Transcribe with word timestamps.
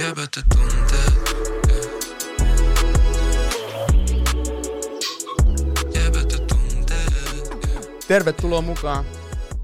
Jäbät 0.00 0.36
ja 0.36 0.42
tunteet. 0.54 1.14
Jäbät 5.94 6.32
ja 6.32 6.38
tunteet. 6.38 8.06
Tervetuloa 8.08 8.60
mukaan 8.60 9.04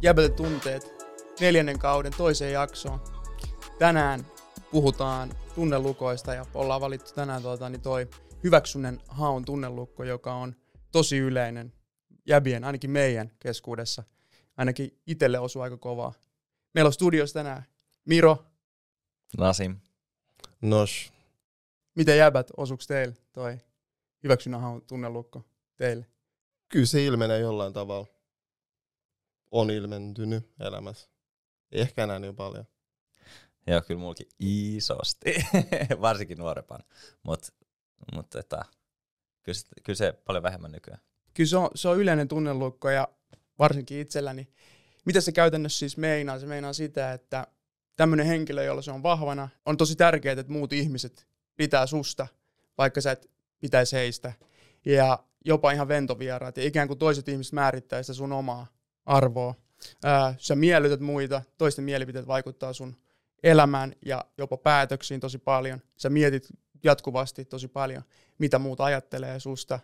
Jäbätä 0.03 0.29
tunteet 0.29 1.05
neljännen 1.41 1.79
kauden 1.79 2.13
toiseen 2.17 2.53
jaksoon. 2.53 3.01
Tänään 3.79 4.27
puhutaan 4.71 5.31
tunnelukoista 5.55 6.35
ja 6.35 6.47
ollaan 6.55 6.81
valittu 6.81 7.13
tänään 7.15 7.43
tuota, 7.43 7.69
niin 7.69 7.81
toi 7.81 8.09
hyväksynnen 8.45 9.01
haun 9.09 9.45
tunnelukko, 9.45 10.05
joka 10.05 10.35
on 10.35 10.55
tosi 10.93 11.19
yleinen 11.19 11.73
jäbien, 12.27 12.65
ainakin 12.65 12.91
meidän 12.91 13.31
keskuudessa. 13.39 14.03
Ainakin 14.57 15.01
itselle 15.07 15.39
osuu 15.39 15.63
aika 15.63 15.77
kovaa. 15.77 16.13
Meillä 16.75 16.89
on 16.89 16.93
studiossa 16.93 17.35
tänään 17.35 17.65
Miro. 18.05 18.45
Nasim. 19.39 19.77
Nos, 20.61 21.13
Miten 21.95 22.19
jäbät, 22.19 22.51
osuks 22.57 22.87
teille 22.87 23.15
toi 23.33 23.59
hyväksynnän 24.23 24.61
haun 24.61 24.83
tunnelukko 24.83 25.45
teille? 25.77 26.07
kyllä 26.69 26.87
se 26.87 27.05
ilmenee 27.05 27.39
jollain 27.39 27.73
tavalla. 27.73 28.07
On 29.51 29.71
ilmentynyt 29.71 30.51
elämässä. 30.61 31.11
Ei 31.73 31.81
ehkä 31.81 32.05
enää 32.05 32.19
niin 32.19 32.37
paljon. 32.37 32.65
Joo, 33.67 33.83
kyllä 33.83 34.01
mullakin 34.01 34.29
isosti, 34.39 35.35
varsinkin 36.01 36.39
nuorempana. 36.39 36.85
Mutta 37.23 37.49
mut, 38.15 38.35
että, 38.35 38.65
kyllä, 39.43 39.59
se, 39.59 39.67
kyllä 39.85 39.97
se 39.97 40.13
paljon 40.13 40.43
vähemmän 40.43 40.73
nykyään. 40.73 41.01
Kyllä 41.35 41.49
se 41.49 41.57
on, 41.57 41.71
se 41.75 41.89
on 41.89 41.99
yleinen 41.99 42.29
tunnelukko 42.29 42.91
ja 42.91 43.09
varsinkin 43.59 44.01
itselläni. 44.01 44.49
Mitä 45.05 45.21
se 45.21 45.33
käytännössä 45.33 45.79
siis 45.79 45.97
meinaa? 45.97 46.39
Se 46.39 46.47
meinaa 46.47 46.73
sitä, 46.73 47.13
että 47.13 47.47
tämmöinen 47.97 48.27
henkilö, 48.27 48.65
jolla 48.65 48.83
se 48.83 48.91
on 48.91 49.03
vahvana, 49.03 49.49
on 49.67 49.77
tosi 49.77 49.97
tärkeää, 49.97 50.41
että 50.41 50.53
muut 50.53 50.73
ihmiset 50.73 51.27
pitää 51.57 51.87
susta, 51.87 52.27
vaikka 52.79 53.01
sä 53.01 53.13
et 53.13 53.31
pitäisi 53.61 53.97
heistä. 53.97 54.33
Ja 54.85 55.25
jopa 55.45 55.71
ihan 55.73 55.89
ventovieraat. 55.89 56.57
Ja 56.57 56.65
ikään 56.65 56.89
kuin 56.89 56.99
toiset 56.99 57.29
ihmiset 57.29 57.53
määrittää 57.53 58.03
sitä 58.03 58.15
sun 58.15 58.33
omaa 58.33 58.67
arvoa. 59.07 59.55
Ää, 60.05 60.35
sä 60.39 60.55
miellytät 60.55 61.01
muita, 61.01 61.43
toisten 61.59 61.85
mielipiteet 61.85 62.27
vaikuttaa 62.27 62.73
sun 62.73 62.97
elämään 63.43 63.93
ja 64.07 64.25
jopa 64.39 64.57
päätöksiin 64.57 65.21
tosi 65.21 65.39
paljon. 65.39 65.81
Sä 65.97 66.11
mietit 66.11 66.49
jatkuvasti 66.85 67.45
tosi 67.45 67.69
paljon, 67.69 68.03
mitä 68.39 68.59
muut 68.59 68.81
ajattelee 68.81 69.41
susta. 69.41 69.81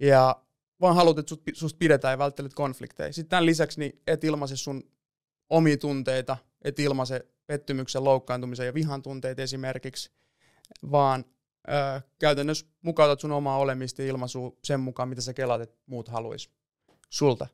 Ja 0.00 0.36
vaan 0.80 0.96
haluat, 0.96 1.18
että 1.18 1.28
sut, 1.28 1.42
susta 1.52 1.78
pidetään 1.78 2.12
ja 2.12 2.18
välttelet 2.18 2.54
konflikteja. 2.54 3.12
Sitten 3.12 3.30
tämän 3.30 3.46
lisäksi 3.46 3.80
niin 3.80 4.02
et 4.06 4.24
ilmaise 4.24 4.56
sun 4.56 4.90
omia 5.50 5.76
tunteita, 5.76 6.36
et 6.62 6.78
ilmaise 6.78 7.26
pettymyksen, 7.46 8.04
loukkaantumisen 8.04 8.66
ja 8.66 8.74
vihan 8.74 9.02
tunteita 9.02 9.42
esimerkiksi, 9.42 10.10
vaan 10.90 11.24
ö, 11.68 12.00
käytännössä 12.18 12.66
mukautat 12.82 13.20
sun 13.20 13.32
omaa 13.32 13.58
olemista 13.58 14.02
ja 14.02 14.14
sen 14.64 14.80
mukaan, 14.80 15.08
mitä 15.08 15.20
sä 15.20 15.34
kelaat, 15.34 15.60
että 15.60 15.76
muut 15.86 16.08
haluaisi 16.08 16.50
sulta. 17.10 17.46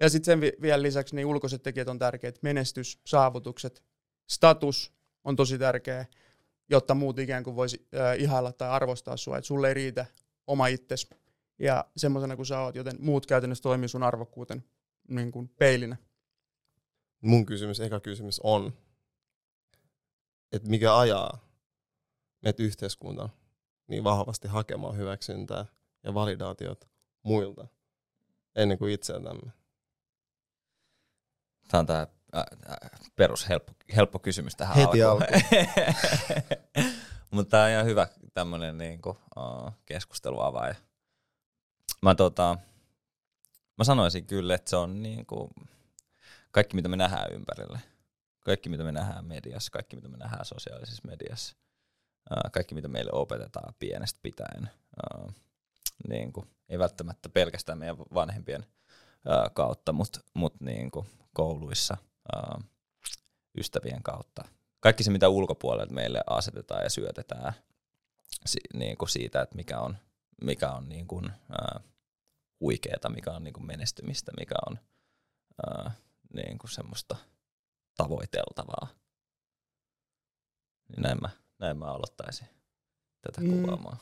Ja 0.00 0.08
sitten 0.10 0.24
sen 0.24 0.40
vi- 0.40 0.56
vielä 0.62 0.82
lisäksi 0.82 1.16
niin 1.16 1.26
ulkoiset 1.26 1.62
tekijät 1.62 1.88
on 1.88 1.98
tärkeät. 1.98 2.42
Menestys, 2.42 3.00
saavutukset, 3.06 3.82
status 4.30 4.92
on 5.24 5.36
tosi 5.36 5.58
tärkeä, 5.58 6.06
jotta 6.70 6.94
muut 6.94 7.18
ikään 7.18 7.44
kuin 7.44 7.56
voisi 7.56 7.86
ö, 7.94 8.14
ihailla 8.14 8.52
tai 8.52 8.68
arvostaa 8.68 9.16
sua, 9.16 9.36
että 9.38 9.46
sulle 9.46 9.68
ei 9.68 9.74
riitä 9.74 10.06
oma 10.46 10.66
itsesi 10.66 11.08
ja 11.58 11.84
semmoisena 11.96 12.36
kuin 12.36 12.46
sä 12.46 12.60
oot, 12.60 12.74
joten 12.74 12.96
muut 12.98 13.26
käytännössä 13.26 13.62
toimii 13.62 13.88
sun 13.88 14.02
arvokkuuten 14.02 14.64
niin 15.08 15.32
kuin 15.32 15.48
peilinä. 15.48 15.96
Mun 17.20 17.46
kysymys, 17.46 17.80
eka 17.80 18.00
kysymys 18.00 18.40
on, 18.40 18.72
että 20.52 20.68
mikä 20.68 20.98
ajaa 20.98 21.38
meitä 22.42 22.62
yhteiskunta 22.62 23.28
niin 23.86 24.04
vahvasti 24.04 24.48
hakemaan 24.48 24.96
hyväksyntää 24.96 25.66
ja 26.02 26.14
validaatiot 26.14 26.88
muilta 27.22 27.66
ennen 28.56 28.78
kuin 28.78 28.92
itseltämme. 28.92 29.52
Tämä 31.68 31.80
on 31.80 31.86
tämä 31.86 32.06
perus 33.16 33.48
helppo, 33.48 33.72
helppo 33.96 34.18
kysymys 34.18 34.56
tähän 34.56 34.76
Heti 34.76 35.02
alkuun. 35.02 35.30
Mutta 37.30 37.50
tämä 37.50 37.64
on 37.64 37.70
ihan 37.70 37.84
hyvä 37.84 38.08
tämmöinen 38.34 38.78
niinku, 38.78 39.10
uh, 39.10 39.72
keskusteluavaaja. 39.86 40.74
Mä, 42.02 42.14
tota, 42.14 42.58
mä 43.78 43.84
sanoisin 43.84 44.26
kyllä, 44.26 44.54
että 44.54 44.70
se 44.70 44.76
on 44.76 45.02
niinku, 45.02 45.50
kaikki 46.50 46.76
mitä 46.76 46.88
me 46.88 46.96
nähdään 46.96 47.32
ympärille. 47.32 47.80
Kaikki 48.50 48.68
mitä 48.68 48.84
me 48.84 48.92
nähdään 48.92 49.24
mediassa, 49.24 49.70
kaikki 49.70 49.96
mitä 49.96 50.08
me 50.08 50.16
nähdään 50.16 50.44
sosiaalisessa 50.44 51.08
mediassa. 51.08 51.56
Kaikki 52.52 52.74
mitä 52.74 52.88
meille 52.88 53.10
opetetaan 53.14 53.74
pienestä 53.78 54.20
pitäen. 54.22 54.70
Uh, 55.14 55.32
niinku, 56.08 56.44
ei 56.68 56.78
välttämättä 56.78 57.28
pelkästään 57.28 57.78
meidän 57.78 57.98
vanhempien 57.98 58.66
kautta, 59.52 59.92
mutta 59.92 60.20
mut 60.34 60.60
niinku, 60.60 61.06
kouluissa, 61.34 61.96
uh, 62.36 62.64
ystävien 63.58 64.02
kautta. 64.02 64.44
Kaikki 64.80 65.02
se, 65.02 65.10
mitä 65.10 65.28
ulkopuolelta 65.28 65.92
meille 65.92 66.20
asetetaan 66.26 66.82
ja 66.82 66.90
syötetään 66.90 67.52
niin 68.74 68.96
kuin 68.96 69.08
siitä, 69.08 69.42
että 69.42 69.56
mikä 69.56 69.80
on, 69.80 69.96
mikä 70.44 70.70
on 70.70 70.88
niin 70.88 71.06
kuin, 71.06 71.32
huikeeta, 72.60 73.08
mikä 73.08 73.30
on 73.30 73.44
niin 73.44 73.54
kuin 73.54 73.66
menestymistä, 73.66 74.32
mikä 74.38 74.54
on 74.70 74.78
uh, 75.68 75.92
niin 76.34 76.58
kuin 76.58 76.70
semmoista 76.70 77.16
tavoiteltavaa. 78.02 78.88
Niin 80.88 81.02
näin 81.02 81.18
mä, 81.20 81.28
näin 81.58 81.76
mä 81.78 81.86
aloittaisin 81.86 82.46
tätä 83.20 83.40
Mm. 83.40 83.62
kuvaamaan. 83.62 83.96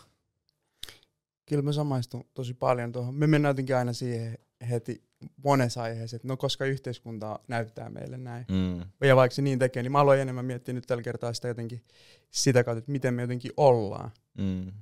Kyllä 1.48 1.62
mä 1.62 1.72
samaistun 1.72 2.24
tosi 2.34 2.54
paljon 2.54 2.92
tuohon. 2.92 3.14
Me 3.14 3.26
mennään 3.26 3.50
jotenkin 3.50 3.76
aina 3.76 3.92
siihen 3.92 4.38
heti 4.70 5.08
monessa 5.44 5.82
aiheessa, 5.82 6.16
että 6.16 6.28
no 6.28 6.36
koska 6.36 6.64
yhteiskunta 6.64 7.38
näyttää 7.48 7.90
meille 7.90 8.16
näin. 8.18 8.46
Mm. 8.48 9.06
Ja 9.08 9.16
vaikka 9.16 9.34
se 9.34 9.42
niin 9.42 9.58
tekee, 9.58 9.82
niin 9.82 9.92
mä 9.92 10.00
aloin 10.00 10.20
enemmän 10.20 10.44
miettiä 10.44 10.74
nyt 10.74 10.86
tällä 10.86 11.02
kertaa 11.02 11.32
sitä 11.32 11.48
jotenkin 11.48 11.84
sitä 12.30 12.64
kautta, 12.64 12.78
että 12.78 12.92
miten 12.92 13.14
me 13.14 13.22
jotenkin 13.22 13.52
ollaan. 13.56 14.10
Mm. 14.38 14.72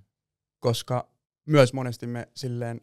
Koska 0.60 1.08
myös 1.46 1.72
monesti 1.72 2.06
me 2.06 2.28
silleen 2.34 2.80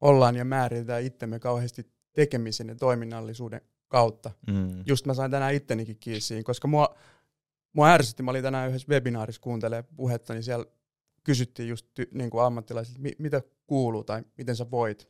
ollaan 0.00 0.36
ja 0.36 0.44
määritetään 0.44 1.02
itsemme 1.02 1.38
kauheasti 1.38 1.86
tekemisen 2.12 2.68
ja 2.68 2.74
toiminnallisuuden 2.74 3.60
kautta. 3.94 4.30
Mm. 4.46 4.82
just 4.86 5.06
mä 5.06 5.14
sain 5.14 5.30
tänään 5.30 5.54
ittenikin 5.54 5.96
kiinni 6.00 6.20
siihen, 6.20 6.44
koska 6.44 6.68
mua, 6.68 6.94
mua 7.72 7.88
ärsytti, 7.90 8.22
mä 8.22 8.30
olin 8.30 8.42
tänään 8.42 8.68
yhdessä 8.68 8.88
webinaarissa 8.88 9.40
kuuntelemaan 9.40 9.94
puhetta, 9.96 10.34
niin 10.34 10.42
siellä 10.42 10.64
kysyttiin 11.24 11.68
just 11.68 11.86
ty, 11.94 12.08
niin 12.14 12.30
kuin 12.30 12.44
ammattilaisilta, 12.44 13.00
mi, 13.00 13.12
mitä 13.18 13.42
kuuluu 13.66 14.04
tai 14.04 14.22
miten 14.38 14.56
sä 14.56 14.70
voit 14.70 15.08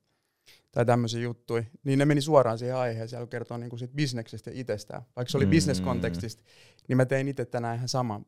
tai 0.72 0.86
tämmöisiä 0.86 1.20
juttuja, 1.20 1.64
niin 1.84 1.98
ne 1.98 2.04
meni 2.04 2.20
suoraan 2.20 2.58
siihen 2.58 2.76
aiheeseen, 2.76 3.20
kun 3.22 3.28
kertoo 3.28 3.56
niin 3.56 3.70
kuin 3.70 3.78
siitä 3.78 3.94
bisneksestä 3.94 4.50
ja 4.50 4.60
itsestään. 4.60 5.02
Vaikka 5.16 5.30
se 5.30 5.36
oli 5.36 5.46
Mm. 5.46 5.50
business-kontekstista, 5.50 6.42
niin 6.88 6.96
mä 6.96 7.04
tein 7.06 7.28
itse 7.28 7.44
tänään 7.44 7.76
ihan 7.76 7.88
sama. 7.88 8.18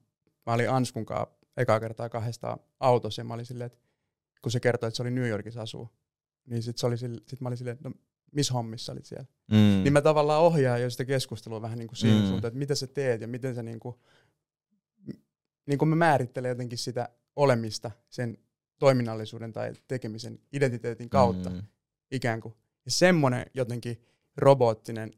Mä 0.47 0.53
olin 0.53 0.71
Anskun 0.71 1.07
kanssa 1.07 1.29
ekaa 1.57 1.81
kertaa 1.81 2.09
kahdesta 2.09 2.59
autossa 2.81 3.21
ja 3.21 3.25
mä 3.25 3.35
olin 3.35 3.47
silleen, 3.47 3.67
että 3.67 3.79
kun 4.43 4.53
se 4.53 4.61
kertoi, 4.61 4.89
että 4.89 4.97
se 4.97 5.03
oli 5.03 5.11
New 5.11 5.29
Yorkissa 5.29 5.63
asuu, 5.63 5.89
niin 6.47 6.63
sit, 6.63 6.79
se 6.79 6.87
oli 6.87 6.99
sille, 6.99 7.21
sit 7.27 7.41
mä 7.41 7.49
olin 7.49 7.59
silleen, 7.59 7.75
että 7.75 7.89
no, 7.89 7.95
missä 8.37 8.55
hommissa 8.55 8.93
olit 8.93 9.05
siellä? 9.05 9.27
Mm. 9.51 9.57
Niin 9.57 9.93
mä 9.93 10.03
tavallaan 10.03 10.43
ohjaan 10.43 10.83
jo 10.83 10.91
sitä 10.91 11.05
keskustelua 11.05 11.63
vähän 11.63 11.79
niin 11.79 11.89
kuin 11.89 11.97
siihen 11.97 12.23
Mm. 12.23 12.29
suuntaan, 12.29 12.49
että 12.49 12.59
mitä 12.59 12.75
sä 12.75 12.87
teet 12.87 13.21
ja 13.21 13.29
miten 13.29 13.55
sä 13.55 13.63
niin 13.63 13.81
kuin, 13.81 13.97
niin 15.67 15.79
kuin 15.79 15.89
mä 15.89 15.97
määrittelen 15.97 16.49
jotenkin 16.49 16.79
sitä 16.79 17.09
olemista 17.37 17.91
sen 18.09 18.39
toiminnallisuuden 18.79 19.53
tai 19.53 19.73
tekemisen 19.89 20.39
identiteetin 20.53 21.11
kautta 21.11 21.51
mm. 21.51 21.63
Ikään 22.11 22.41
kuin. 22.41 22.55
Ja 22.85 22.91
semmoinen 22.91 23.47
jotenkin 23.55 24.03
robottinen 24.37 25.13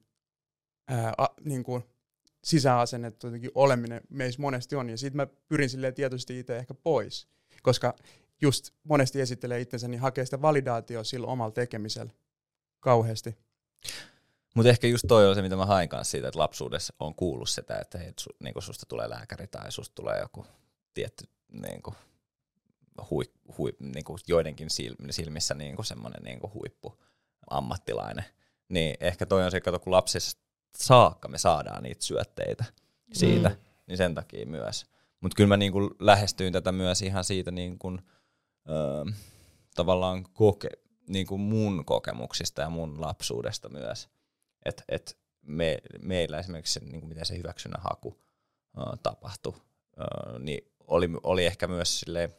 ää, 0.88 1.14
a, 1.18 1.26
niin 1.44 1.64
kuin 1.64 1.82
sisäasennettu 2.44 3.26
jotenkin 3.26 3.50
oleminen 3.54 4.00
meissä 4.10 4.40
monesti 4.42 4.76
on. 4.76 4.90
Ja 4.90 4.96
siitä 4.96 5.16
mä 5.16 5.26
pyrin 5.26 5.70
silleen 5.70 5.94
tietoisesti 5.94 6.38
itse 6.38 6.56
ehkä 6.56 6.74
pois, 6.74 7.28
koska 7.62 7.94
just 8.42 8.70
monesti 8.84 9.20
esittelee 9.20 9.60
itsensä, 9.60 9.88
niin 9.88 10.00
hakee 10.00 10.24
sitä 10.24 10.42
validaatioa 10.42 11.04
sillä 11.04 11.26
omalla 11.26 11.50
tekemisellä 11.50 12.12
kauheasti. 12.80 13.38
Mutta 14.54 14.70
ehkä 14.70 14.86
just 14.86 15.04
toi 15.08 15.28
on 15.28 15.34
se, 15.34 15.42
mitä 15.42 15.56
mä 15.56 15.66
hain 15.66 15.88
kanssa 15.88 16.10
siitä, 16.10 16.28
että 16.28 16.38
lapsuudessa 16.38 16.94
on 17.00 17.14
kuullut 17.14 17.48
sitä, 17.48 17.78
että 17.78 17.98
hei, 17.98 18.12
su, 18.20 18.30
niinku 18.40 18.60
susta 18.60 18.86
tulee 18.86 19.08
lääkäri 19.08 19.46
tai 19.46 19.72
susta 19.72 19.94
tulee 19.94 20.20
joku 20.20 20.46
tietty 20.94 21.24
niinku, 21.52 21.94
hui, 23.10 23.24
hui, 23.58 23.72
niinku 23.78 24.16
joidenkin 24.26 24.68
sil- 24.76 25.10
silmissä 25.10 25.54
niinku 25.54 25.82
semmoinen 25.82 26.22
niinku 26.22 26.50
huippu 26.54 27.02
ammattilainen. 27.50 28.24
Niin 28.68 28.96
ehkä 29.00 29.26
toi 29.26 29.44
on 29.44 29.50
se, 29.50 29.60
kato, 29.60 29.78
kun 29.78 29.92
lapsista 29.92 30.42
saakka 30.76 31.28
me 31.28 31.38
saadaan 31.38 31.82
niitä 31.82 32.04
syötteitä 32.04 32.64
siitä, 33.12 33.48
mm. 33.48 33.56
niin 33.86 33.98
sen 33.98 34.14
takia 34.14 34.46
myös. 34.46 34.86
Mutta 35.20 35.36
kyllä 35.36 35.48
mä 35.48 35.56
niinku 35.56 35.96
lähestyin 35.98 36.52
tätä 36.52 36.72
myös 36.72 37.02
ihan 37.02 37.24
siitä 37.24 37.50
niinku, 37.50 37.98
öö, 38.68 39.04
tavallaan 39.74 40.24
koke, 40.32 40.68
niinku 41.08 41.38
mun 41.38 41.84
kokemuksista 41.84 42.62
ja 42.62 42.70
mun 42.70 43.00
lapsuudesta 43.00 43.68
myös. 43.68 44.08
Että 44.64 44.84
et 44.88 45.18
me, 45.42 45.78
meillä 46.02 46.38
esimerkiksi 46.38 46.72
se, 46.72 46.80
niinku 46.80 47.06
miten 47.06 47.26
se 47.26 47.38
hyväksynnän 47.38 47.82
haku 47.82 48.20
ö, 48.78 48.96
tapahtui 49.02 49.54
öö, 50.00 50.38
niin 50.38 50.72
oli, 50.86 51.08
oli 51.22 51.46
ehkä 51.46 51.66
myös 51.68 52.00
silleen, 52.00 52.34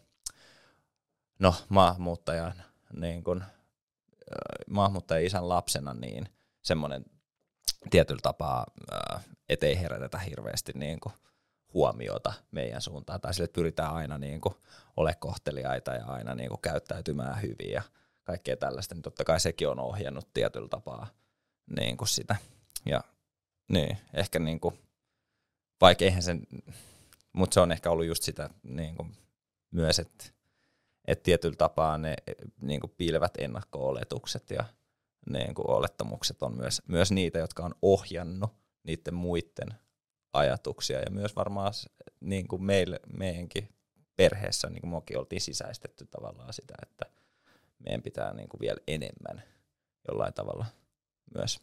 no 1.39 1.55
maahanmuuttajan, 1.69 2.53
niin 2.93 3.23
öö, 3.27 3.37
maahanmuuttajan 4.69 5.23
isän 5.23 5.49
lapsena, 5.49 5.93
niin 5.93 6.29
semmoinen 6.61 7.05
tietyllä 7.89 8.21
tapaa, 8.23 8.65
öö, 8.93 9.19
ettei 9.49 9.79
herätetä 9.79 10.17
hirveästi 10.17 10.71
niin 10.75 10.99
kuin 10.99 11.13
huomiota 11.73 12.33
meidän 12.51 12.81
suuntaan, 12.81 13.21
tai 13.21 13.33
sille 13.33 13.45
että 13.45 13.55
pyritään 13.55 13.93
aina 13.93 14.17
niin 14.17 14.41
kuin 14.41 14.55
ole 14.97 15.15
kohteliaita 15.19 15.93
ja 15.95 16.05
aina 16.05 16.35
niin 16.35 16.49
kuin 16.49 16.61
käyttäytymään 16.61 17.41
hyvin 17.41 17.71
ja 17.71 17.81
kaikkea 18.29 18.57
tällaista, 18.57 18.95
niin 18.95 19.01
totta 19.01 19.23
kai 19.23 19.39
sekin 19.39 19.67
on 19.67 19.79
ohjannut 19.79 20.33
tietyllä 20.33 20.67
tapaa 20.67 21.07
niin 21.77 21.97
kuin 21.97 22.07
sitä. 22.07 22.35
Ja 22.85 23.03
niin, 23.67 23.97
ehkä 24.13 24.39
niin 24.39 24.59
kuin, 24.59 24.79
vaikka 25.81 26.05
eihän 26.05 26.23
sen, 26.23 26.47
mutta 27.33 27.53
se 27.53 27.59
on 27.59 27.71
ehkä 27.71 27.91
ollut 27.91 28.05
just 28.05 28.23
sitä 28.23 28.49
niin 28.63 28.95
kuin 28.95 29.17
myös, 29.71 29.99
että 29.99 30.25
et 31.07 31.23
tietyllä 31.23 31.55
tapaa 31.55 31.97
ne 31.97 32.15
niin 32.61 32.79
kuin 32.79 32.93
piilevät 32.97 33.33
ennakko-oletukset 33.37 34.49
ja 34.49 34.65
niin 35.29 35.55
kuin 35.55 35.69
olettamukset 35.69 36.43
on 36.43 36.57
myös, 36.57 36.81
myös 36.87 37.11
niitä, 37.11 37.39
jotka 37.39 37.63
on 37.63 37.75
ohjannut 37.81 38.51
niiden 38.83 39.13
muiden 39.13 39.73
ajatuksia 40.33 40.99
ja 40.99 41.11
myös 41.11 41.35
varmaan 41.35 41.73
niin 42.19 42.47
kuin 42.47 42.63
meille, 42.63 42.99
meidänkin 43.17 43.69
perheessä, 44.15 44.69
niin 44.69 44.81
kuin 44.81 45.17
oltiin 45.17 45.41
sisäistetty 45.41 46.05
tavallaan 46.05 46.53
sitä, 46.53 46.73
että 46.81 47.18
meidän 47.79 48.01
pitää 48.01 48.33
niin 48.33 48.49
kuin 48.49 48.61
vielä 48.61 48.79
enemmän 48.87 49.43
jollain 50.07 50.33
tavalla 50.33 50.65
myös 51.35 51.59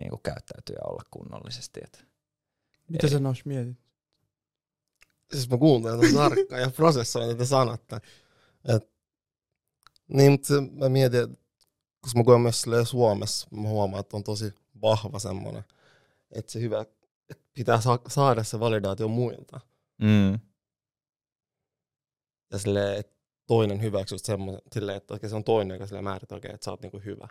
niin 0.00 0.10
kuin 0.10 0.22
käyttäytyä 0.22 0.76
ja 0.76 0.90
olla 0.90 1.02
kunnollisesti. 1.10 1.80
Että 1.84 1.98
Mitä 2.88 3.06
Ei. 3.06 3.10
sä 3.10 3.18
nois 3.18 3.44
mietit? 3.44 3.76
Siis 5.32 5.50
mä 5.50 5.58
kuuntelen 5.58 6.00
tätä 6.00 6.12
tarkkaan 6.14 6.60
ja 6.60 6.70
prosessoin 6.70 7.28
tätä 7.28 7.44
sanotta. 7.44 8.00
Et, 8.68 8.90
niin, 10.08 10.32
mutta 10.32 10.54
mä 10.72 10.88
mietin, 10.88 11.20
että 11.22 11.36
koska 12.00 12.18
mä 12.18 12.24
koen 12.24 12.40
myös 12.40 12.62
Suomessa, 12.84 13.48
mä 13.50 13.68
huomaan, 13.68 14.00
että 14.00 14.16
on 14.16 14.24
tosi 14.24 14.54
vahva 14.82 15.18
semmoinen, 15.18 15.64
että 16.30 16.52
se 16.52 16.60
hyvä, 16.60 16.80
että 16.80 17.44
pitää 17.54 17.80
sa- 17.80 18.00
saada 18.08 18.44
se 18.44 18.60
validaatio 18.60 19.08
muilta. 19.08 19.60
mm. 19.98 20.38
Ja 22.50 22.58
silleen, 22.58 22.98
että 22.98 23.14
toinen 23.46 23.82
hyväksyy 23.82 24.18
silleen, 24.72 24.96
että 24.96 25.14
oikein 25.14 25.30
se 25.30 25.36
on 25.36 25.44
toinen, 25.44 25.74
joka 25.74 25.86
silleen 25.86 26.04
määrittää, 26.04 26.36
oikein, 26.36 26.54
että 26.54 26.64
sä 26.64 26.70
oot 26.70 26.82
niinku 26.82 27.00
hyvä. 27.04 27.28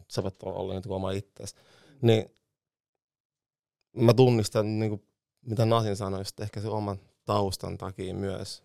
Et 0.00 0.10
sä 0.10 0.22
voit 0.22 0.42
olla 0.42 0.72
niinku 0.72 0.94
oma 0.94 1.10
itsesi. 1.10 1.54
Niin 2.02 2.34
mä 3.96 4.14
tunnistan, 4.14 4.78
niinku, 4.78 5.04
mitä 5.46 5.66
Nasin 5.66 5.96
sanoi, 5.96 6.20
just 6.20 6.40
ehkä 6.40 6.60
se 6.60 6.68
oman 6.68 7.00
taustan 7.24 7.78
takia 7.78 8.14
myös. 8.14 8.62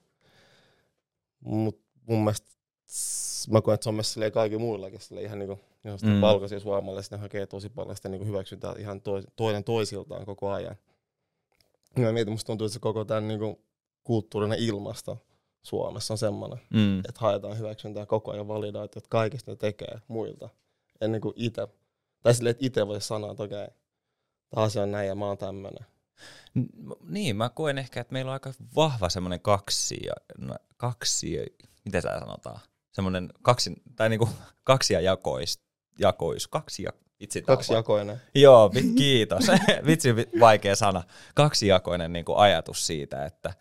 Mut 1.39 1.81
mun 2.07 2.19
mielestä 2.23 2.51
mä 3.49 3.61
koen, 3.61 3.73
että 3.73 3.83
se 3.83 3.89
on 3.89 3.95
myös 3.95 4.13
silleen 4.13 4.31
kaikilla 4.31 4.61
muillakin 4.61 5.01
silleen 5.01 5.25
ihan 5.25 5.39
niinku, 5.39 5.59
jos 5.83 6.03
Mm. 6.03 6.21
valkoisia 6.21 6.59
suomalaisia, 6.59 7.17
hakee 7.17 7.45
tosi 7.45 7.69
paljon 7.69 7.95
sitä 7.95 8.09
niinku 8.09 8.25
hyväksyntää 8.25 8.75
ihan 8.77 9.01
toinen 9.35 9.63
toisiltaan 9.63 10.25
koko 10.25 10.49
ajan. 10.51 10.75
Ja 11.95 12.01
mä 12.01 12.11
mietin, 12.11 12.33
musta 12.33 12.47
tuntuu, 12.47 12.65
että 12.65 12.73
se 12.73 12.79
koko 12.79 13.05
tämän 13.05 13.27
niinku 13.27 13.61
kulttuurinen 14.03 14.59
ilmasto 14.59 15.17
Suomessa 15.63 16.13
on 16.13 16.17
semmoinen, 16.17 16.59
Mm. 16.69 16.99
että 16.99 17.19
haetaan 17.21 17.57
hyväksyntää 17.57 18.05
koko 18.05 18.31
ajan 18.31 18.47
validaatiot 18.47 19.07
kaikista 19.07 19.51
ne 19.51 19.55
tekee 19.55 20.01
muilta. 20.07 20.49
Ennen 21.01 21.21
kuin 21.21 21.33
itse, 21.37 21.67
tai 22.23 22.33
silleen, 22.33 22.51
että 22.51 22.65
itse 22.65 22.87
voisi 22.87 23.07
sanoa, 23.07 23.31
että 23.31 23.43
okei, 23.43 23.67
tämä 24.49 24.63
asia 24.63 24.83
on 24.83 24.91
näin 24.91 25.07
ja 25.07 25.15
mä 25.15 25.25
oon 25.25 25.37
tämmöinen. 25.37 25.85
Niin, 27.09 27.35
mä 27.35 27.49
koen 27.49 27.77
ehkä, 27.77 28.01
että 28.01 28.13
meillä 28.13 28.29
on 28.29 28.33
aika 28.33 28.53
vahva 28.75 29.09
semmoinen 29.09 29.39
kaksi, 29.41 29.99
no, 30.37 30.55
kaksi, 30.77 31.37
mitä 31.85 32.01
tää 32.01 32.19
sanotaan, 32.19 32.59
semmoinen 32.91 33.29
kaksi, 33.41 33.73
tai 33.95 34.09
niinku 34.09 34.29
kaksi 34.63 34.93
ja 34.93 35.01
jakois, 35.01 35.59
jakois, 35.99 36.47
kaksi 36.47 36.83
ja, 36.83 36.91
vitsi, 37.19 37.41
tää 37.41 37.53
on 37.53 37.57
Kaksi 37.57 37.71
va- 37.73 37.77
jakoinen. 37.77 38.21
Joo, 38.35 38.71
kiitos. 38.97 39.43
Vitsi, 39.87 40.15
vi- 40.15 40.29
vaikea 40.39 40.75
sana. 40.75 41.03
Kaksijakoinen 41.35 42.13
niin 42.13 42.25
kuin 42.25 42.37
ajatus 42.37 42.87
siitä, 42.87 43.25
että 43.25 43.53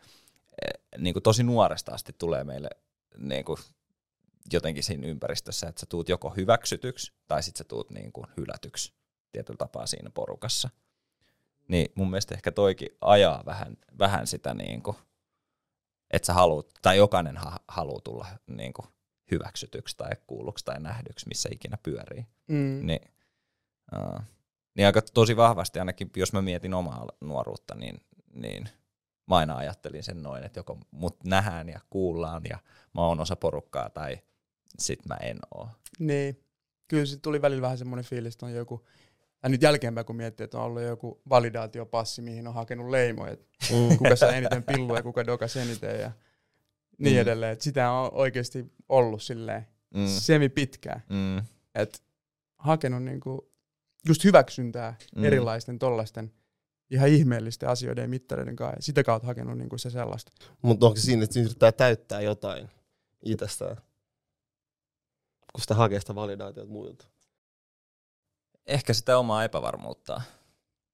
niin 0.99 1.15
kuin 1.15 1.23
tosi 1.23 1.43
nuoresta 1.43 1.93
asti 1.93 2.13
tulee 2.19 2.45
meille 2.45 2.69
niin 3.19 3.45
kuin 3.45 3.59
jotenkin 4.53 4.85
siinä 4.85 5.07
ympäristössä, 5.07 5.69
että 5.69 5.81
sä 5.81 5.87
tuut 5.87 6.09
joko 6.09 6.31
hyväksytyksi 6.31 7.13
tai 7.29 7.43
sitten 7.43 7.59
sä 7.59 7.65
tuut 7.65 7.91
niin 7.91 8.13
kuin 8.13 8.27
hylätyksi 8.37 8.93
tietyllä 9.33 9.59
tapaa 9.59 9.87
siinä 9.87 10.11
porukassa. 10.11 10.71
Niin 11.69 11.93
mun 11.95 12.11
mielestä 12.11 12.35
ehkä 12.35 12.53
toikin 12.53 12.89
ajaa 13.01 13.43
vähän, 13.47 13.77
vähän 13.99 14.27
sitä, 14.27 14.55
niin 14.55 14.83
kuin, 14.83 14.97
että 16.11 16.27
sä 16.27 16.33
haluut, 16.33 16.75
tai 16.83 16.97
jokainen 16.97 17.37
ha- 17.37 17.61
haluaa 17.69 18.01
tulla 18.01 18.27
niin 18.47 18.73
kuin 18.73 18.87
hyväksytyksi 19.31 19.97
tai 19.97 20.11
kuulluksi 20.27 20.65
tai 20.65 20.81
nähdyksi, 20.81 21.29
missä 21.29 21.49
ikinä 21.53 21.79
pyörii. 21.83 22.27
Mm. 22.49 22.87
Niin, 22.87 23.13
uh, 23.97 24.21
niin 24.75 24.87
aika 24.87 25.03
tosi 25.03 25.37
vahvasti, 25.37 25.79
ainakin 25.79 26.11
jos 26.17 26.33
mä 26.33 26.43
mietin 26.43 26.75
omaa 26.75 27.07
nuoruutta, 27.21 27.75
niin, 27.75 28.01
niin 28.35 28.69
mä 29.31 29.37
aina 29.37 29.57
ajattelin 29.57 30.03
sen 30.03 30.23
noin, 30.23 30.45
että 30.45 30.59
joko 30.61 30.79
mut 30.91 31.25
nähdään 31.25 31.69
ja 31.69 31.81
kuullaan 31.91 32.43
ja 32.51 32.59
mä 32.95 33.01
oon 33.07 33.21
osa 33.21 33.37
porukkaa 33.37 33.91
tai 33.91 34.19
sit 34.79 35.07
mä 35.07 35.15
en 35.23 35.39
oo. 35.55 35.69
Niin. 35.99 36.45
Kyllä 36.89 37.07
se 37.07 37.17
tuli 37.17 37.43
välillä 37.43 37.63
vähän 37.63 37.79
semmoinen 37.79 38.05
fiilis, 38.05 38.35
että 38.35 38.47
on 38.47 38.53
joku, 38.55 38.87
ja 39.43 39.49
nyt 39.49 39.63
jälkeenpäin 39.63 40.07
kun 40.07 40.17
miettii, 40.17 40.45
että 40.45 40.59
on 40.59 40.65
ollut 40.65 40.83
joku 40.83 41.23
validaatiopassi, 41.29 42.23
mihin 42.23 42.49
on 42.49 42.55
hakenut 42.55 42.91
leimoja, 42.91 43.33
että 43.33 43.47
Mm. 43.73 43.99
kuka 43.99 44.17
saa 44.17 44.33
eniten 44.33 44.63
pillua 44.63 44.97
ja 44.97 45.03
kuka 45.03 45.27
dokas 45.27 45.57
eniten 45.57 46.01
ja 46.01 46.11
niin 46.99 47.17
Mm. 47.17 47.21
edelleen. 47.21 47.53
Et 47.53 47.61
sitä 47.61 47.91
on 47.91 48.11
oikeasti 48.15 48.73
ollut 48.89 49.23
silleen 49.23 49.67
Mm. 49.95 50.07
semi 50.07 50.49
pitkään, 50.49 51.03
Mm. 51.09 51.39
että 51.75 51.99
hakenut 52.59 53.03
niinku 53.03 53.51
just 54.09 54.25
hyväksyntää 54.25 54.91
Mm. 55.15 55.21
mm. 55.21 55.25
erilaisten 55.25 55.79
tollaisten 55.79 56.33
ihan 56.91 57.09
ihmeellisten 57.09 57.69
asioiden 57.69 58.03
ja 58.03 58.09
mittareiden 58.09 58.57
kanssa. 58.57 58.79
Ja 58.79 58.83
sitä 58.83 59.05
kautta 59.05 59.27
hakenut 59.27 59.59
niinku 59.59 59.79
se 59.79 59.91
sellaista. 59.91 60.33
Mutta 60.63 60.87
onko 60.87 60.99
siinä, 61.01 61.25
että 61.25 61.35
siinä 61.35 61.47
yrittää 61.47 61.73
täyttää 61.73 62.21
jotain 62.21 62.71
itsestään, 63.25 63.77
kun 65.53 65.61
sitä 65.61 65.75
hakee 65.75 66.01
sitä 66.01 66.15
validaatiota 66.15 66.71
muilta? 66.71 67.07
Ehkä 68.67 68.93
sitä 68.93 69.19
omaa 69.19 69.45
epävarmuutta 69.45 70.21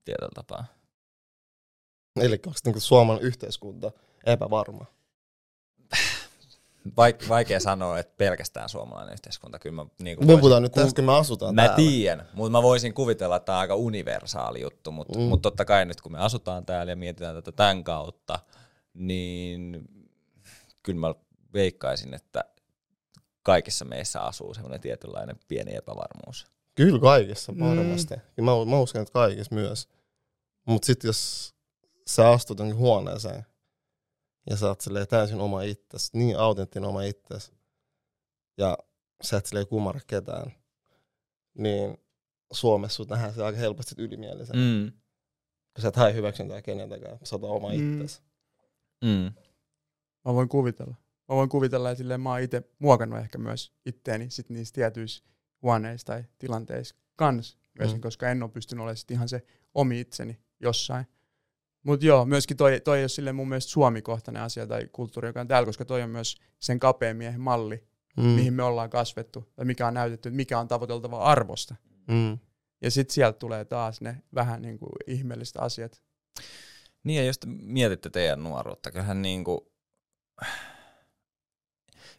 tietyllä 0.05 0.31
tapaa. 0.35 0.65
Eli 2.21 2.41
onko 2.47 2.59
niinku 2.65 2.81
suomalainen 2.81 3.27
yhteiskunta 3.27 3.93
epävarma? 4.27 4.96
Vaik- 6.91 7.29
vaikea 7.29 7.61
sanoa, 7.61 7.99
että 7.99 8.15
pelkästään 8.17 8.69
suomalainen 8.69 9.13
yhteiskunta. 9.13 9.59
Kyllä 9.59 9.77
mä, 9.77 9.87
niin 10.03 10.19
Me 10.27 10.37
puhutaan 10.37 10.63
nyt 10.63 10.73
tässä, 10.73 10.95
kun 10.97 11.05
me 11.05 11.15
asutaan 11.15 11.55
Mä 11.55 11.63
täällä. 11.63 11.77
tiedän, 11.77 12.29
mutta 12.35 12.51
mä 12.51 12.63
voisin 12.63 12.95
kuvitella, 12.95 13.37
että 13.37 13.47
tämä 13.47 13.57
on 13.59 13.61
aika 13.61 13.75
universaali 13.75 14.61
juttu, 14.61 14.93
mutta 14.93 15.19
Mm. 15.19 15.23
mm. 15.25 15.29
mut 15.29 15.43
totta 15.43 15.65
kai 15.65 15.85
nyt 15.85 16.01
kun 16.01 16.13
me 16.13 16.19
asutaan 16.19 16.67
täällä 16.67 16.93
ja 16.93 16.97
mietitään 16.97 17.35
tätä 17.35 17.53
tämän 17.53 17.85
kautta, 17.85 18.39
niin 18.95 19.85
kyllä 20.83 21.01
mä 21.01 21.15
veikkaisin, 21.55 22.15
että 22.15 22.45
kaikissa 23.43 23.85
meissä 23.85 24.21
asuu 24.21 24.55
semmoinen 24.55 24.81
tietynlainen 24.81 25.37
pieni 25.49 25.75
epävarmuus. 25.77 26.47
Kyllä 26.75 26.99
kaikissa 27.01 27.53
Mm. 27.53 27.59
varmasti. 27.65 28.15
Ja 28.37 28.43
mä, 28.43 28.51
mä 28.65 28.79
uskon, 28.79 29.03
että 29.03 29.13
kaikissa 29.13 29.55
myös. 29.55 29.89
Mutta 30.65 30.87
sitten 30.87 31.09
jos 31.09 31.55
sä 32.07 32.29
astut 32.31 32.59
jonkin 32.59 32.77
huoneeseen 32.77 33.47
ja 34.51 34.57
sä 34.57 34.67
oot 34.69 34.81
silleen 34.81 35.09
täysin 35.09 35.41
oma 35.41 35.63
itsesi, 35.63 36.11
niin 36.19 36.39
autenttinen 36.39 36.89
oma 36.89 37.03
itsesi, 37.03 37.53
ja 38.59 38.79
sä 39.23 39.37
et 39.37 39.47
silleen 39.47 39.67
kumarra 39.67 40.01
ketään, 40.07 40.53
niin 41.59 41.99
Suomessa 42.53 42.97
sut 42.97 43.11
nähdään 43.11 43.35
se 43.35 43.45
aika 43.45 43.59
helposti 43.59 43.89
sit 43.91 43.99
ylimielisen. 43.99 44.57
Mm. 44.57 44.93
Kun 45.75 45.83
sä 45.83 45.89
et 45.89 45.97
hae 45.97 46.15
hyväksyntää 46.15 46.63
keneltäkään, 46.63 47.19
sä 47.25 47.35
oot 47.37 47.45
oma 47.45 47.73
Mm. 47.73 47.93
itsesi. 47.95 48.23
Mm. 49.05 49.33
Mä 50.25 50.35
voin 50.35 50.49
kuvitella. 50.49 50.95
Mä 51.29 51.35
voin 51.37 51.49
kuvitella, 51.49 51.91
että 51.91 51.99
silleen 51.99 52.21
mä 52.21 52.31
oon 52.31 52.41
itse 52.41 52.63
muokannut 52.79 53.19
ehkä 53.19 53.39
myös 53.39 53.73
itteeni 53.87 54.31
sit 54.31 54.51
niissä 54.51 54.75
tietyissä 54.75 55.25
huoneissa 55.63 56.07
tai 56.07 56.25
tilanteissa 56.39 56.95
kans 57.17 57.59
Mm. 57.81 57.93
mm. 57.93 58.01
koska 58.01 58.31
en 58.31 58.43
ole 58.43 58.51
pystynyt 58.51 58.83
olemaan 58.83 58.97
sit 58.97 59.11
ihan 59.11 59.29
se 59.29 59.43
omi 59.75 60.01
itseni 60.01 60.41
jossain. 60.61 61.07
Mutta 61.87 62.07
joo, 62.07 62.25
myöskin 62.25 62.57
toi, 62.57 62.81
toi 62.81 62.99
ei 62.99 63.03
ole 63.03 63.09
silleen 63.09 63.37
mun 63.37 63.49
mielestä 63.49 63.71
suomikohtainen 63.71 64.43
asia 64.43 64.67
tai 64.67 64.89
kulttuuri, 64.93 65.29
joka 65.29 65.41
on 65.41 65.49
täällä, 65.49 65.67
koska 65.67 65.85
toi 65.85 66.03
on 66.03 66.11
myös 66.11 66.37
sen 66.59 66.79
kapean 66.79 67.17
miehen 67.17 67.41
malli, 67.41 67.85
Mm. 68.17 68.25
mihin 68.25 68.55
me 68.55 68.63
ollaan 68.63 68.91
kasvettu, 68.91 69.53
tai 69.57 69.65
mikä 69.65 69.87
on 69.87 69.95
näytetty, 69.95 70.31
mikä 70.31 70.59
on 70.59 70.69
tavoiteltava 70.69 71.19
arvosta. 71.19 71.75
Mm. 72.09 72.39
Ja 72.83 72.91
sitten 72.91 73.15
sieltä 73.15 73.39
tulee 73.39 73.65
taas 73.65 74.01
ne 74.01 74.23
vähän 74.35 74.63
niin 74.63 74.79
kuin 74.79 74.91
ihmeelliset 75.07 75.57
asiat. 75.57 76.03
Niin 77.05 77.17
ja 77.17 77.25
jos 77.27 77.39
te 77.39 77.47
mietitte 77.49 78.11
teidän 78.11 78.43
nuoruutta, 78.43 78.91
kyllähän 78.91 79.23
niin 79.23 79.45
kuin, 79.45 79.61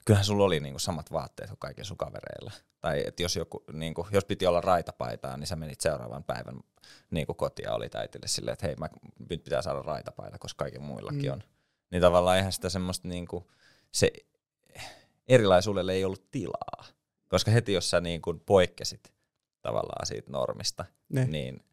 kyllähän 0.08 0.26
sulla 0.26 0.44
oli 0.44 0.60
niinku 0.60 0.80
samat 0.80 1.12
vaatteet 1.12 1.50
kuin 1.50 1.60
kaikilla 1.60 1.86
sun 1.86 1.98
kavereilla. 1.98 2.52
Tai 2.80 3.04
että 3.08 3.24
jos, 3.24 3.36
joku, 3.36 3.64
niinku, 3.74 4.08
jos 4.12 4.26
piti 4.26 4.48
olla 4.48 4.62
raitapaitaa, 4.62 5.38
niin 5.38 5.48
sä 5.48 5.56
menit 5.56 5.82
seuraavan 5.82 6.24
päivän 6.24 6.60
niinku 7.12 7.34
kotiin 7.34 7.64
ja 7.64 7.74
oli 7.74 7.90
äitille 7.96 8.28
silleen, 8.28 8.54
että 8.54 8.68
hei, 8.68 8.76
mä, 8.76 8.90
nyt 9.30 9.44
pitää 9.44 9.62
saada 9.62 9.82
raitapaita, 9.82 10.38
koska 10.40 10.64
kaikilla 10.64 10.86
muillakin 10.86 11.26
Mm. 11.26 11.32
on. 11.32 11.44
Niin 11.92 12.02
tavallaan 12.02 12.38
eihän 12.38 12.52
sitä 12.54 12.70
semmoista 12.70 13.08
niinku, 13.08 13.52
se 13.92 14.12
erilaisuudelle 15.28 15.94
ei 15.94 16.06
ollut 16.06 16.32
tilaa. 16.32 16.84
Koska 17.30 17.52
heti 17.52 17.74
jos 17.74 17.90
sä 17.90 18.02
niinku 18.02 18.34
poikkesit 18.46 19.14
tavallaan 19.62 20.06
siitä 20.06 20.32
normista, 20.32 20.86
Ne. 21.10 21.26
niin 21.26 21.64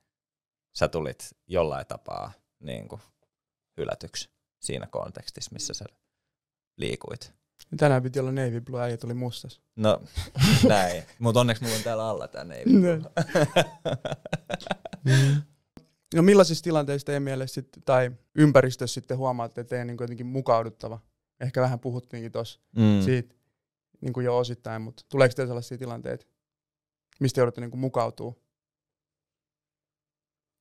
sä 0.73 0.89
tulit 0.89 1.31
jollain 1.47 1.87
tapaa 1.87 2.33
niinku 2.61 3.01
hylätyksi 3.77 4.31
siinä 4.61 4.87
kontekstissa, 4.87 5.51
missä 5.53 5.75
sä 5.75 5.85
liikuit. 6.77 7.35
Tänään 7.77 8.03
piti 8.03 8.21
olla 8.21 8.33
navy 8.33 8.61
blue, 8.61 8.83
äijä 8.83 8.97
tuli 8.97 9.15
mustas. 9.15 9.61
No 9.77 10.03
näin, 10.69 11.03
mutta 11.19 11.41
onneksi 11.41 11.63
mulla 11.63 11.77
on 11.77 11.83
täällä 11.83 12.09
alla 12.09 12.29
tää 12.29 12.45
navy. 12.45 12.65
Näin. 12.65 13.05
No 16.15 16.23
millaisissa 16.23 16.65
tilanteissa 16.65 17.07
teidän 17.07 17.23
mielestä 17.23 17.55
sit, 17.55 17.69
tai 17.85 18.11
ympäristössä 18.35 18.95
sitten 18.95 19.17
huomaatte, 19.17 19.61
että 19.61 19.69
teidän 19.69 19.87
niin 19.87 19.97
jotenkin 20.01 20.27
mukauduttava? 20.27 21.01
Ehkä 21.41 21.61
vähän 21.61 21.81
puhuttiinkin 21.81 22.33
tuossa 22.33 22.61
mm. 22.77 23.03
siitä 23.05 23.35
niin 24.01 24.13
kuin 24.13 24.25
jo 24.25 24.39
osittain, 24.39 24.83
mutta 24.83 25.03
tuleeko 25.09 25.35
teille 25.35 25.49
sellaisia 25.49 25.79
tilanteita, 25.79 26.27
mistä 27.21 27.41
joudutte 27.41 27.61
niin 27.61 27.71
kuin 27.71 27.81
mukautuu? 27.81 28.43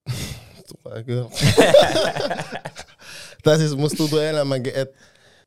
Tulee 0.74 1.03
kyllä. 1.03 1.29
tai 3.43 3.57
siis 3.57 3.75
musta 3.75 3.98
tuntuu 3.98 4.19
enemmänkin, 4.19 4.74
että 4.75 5.00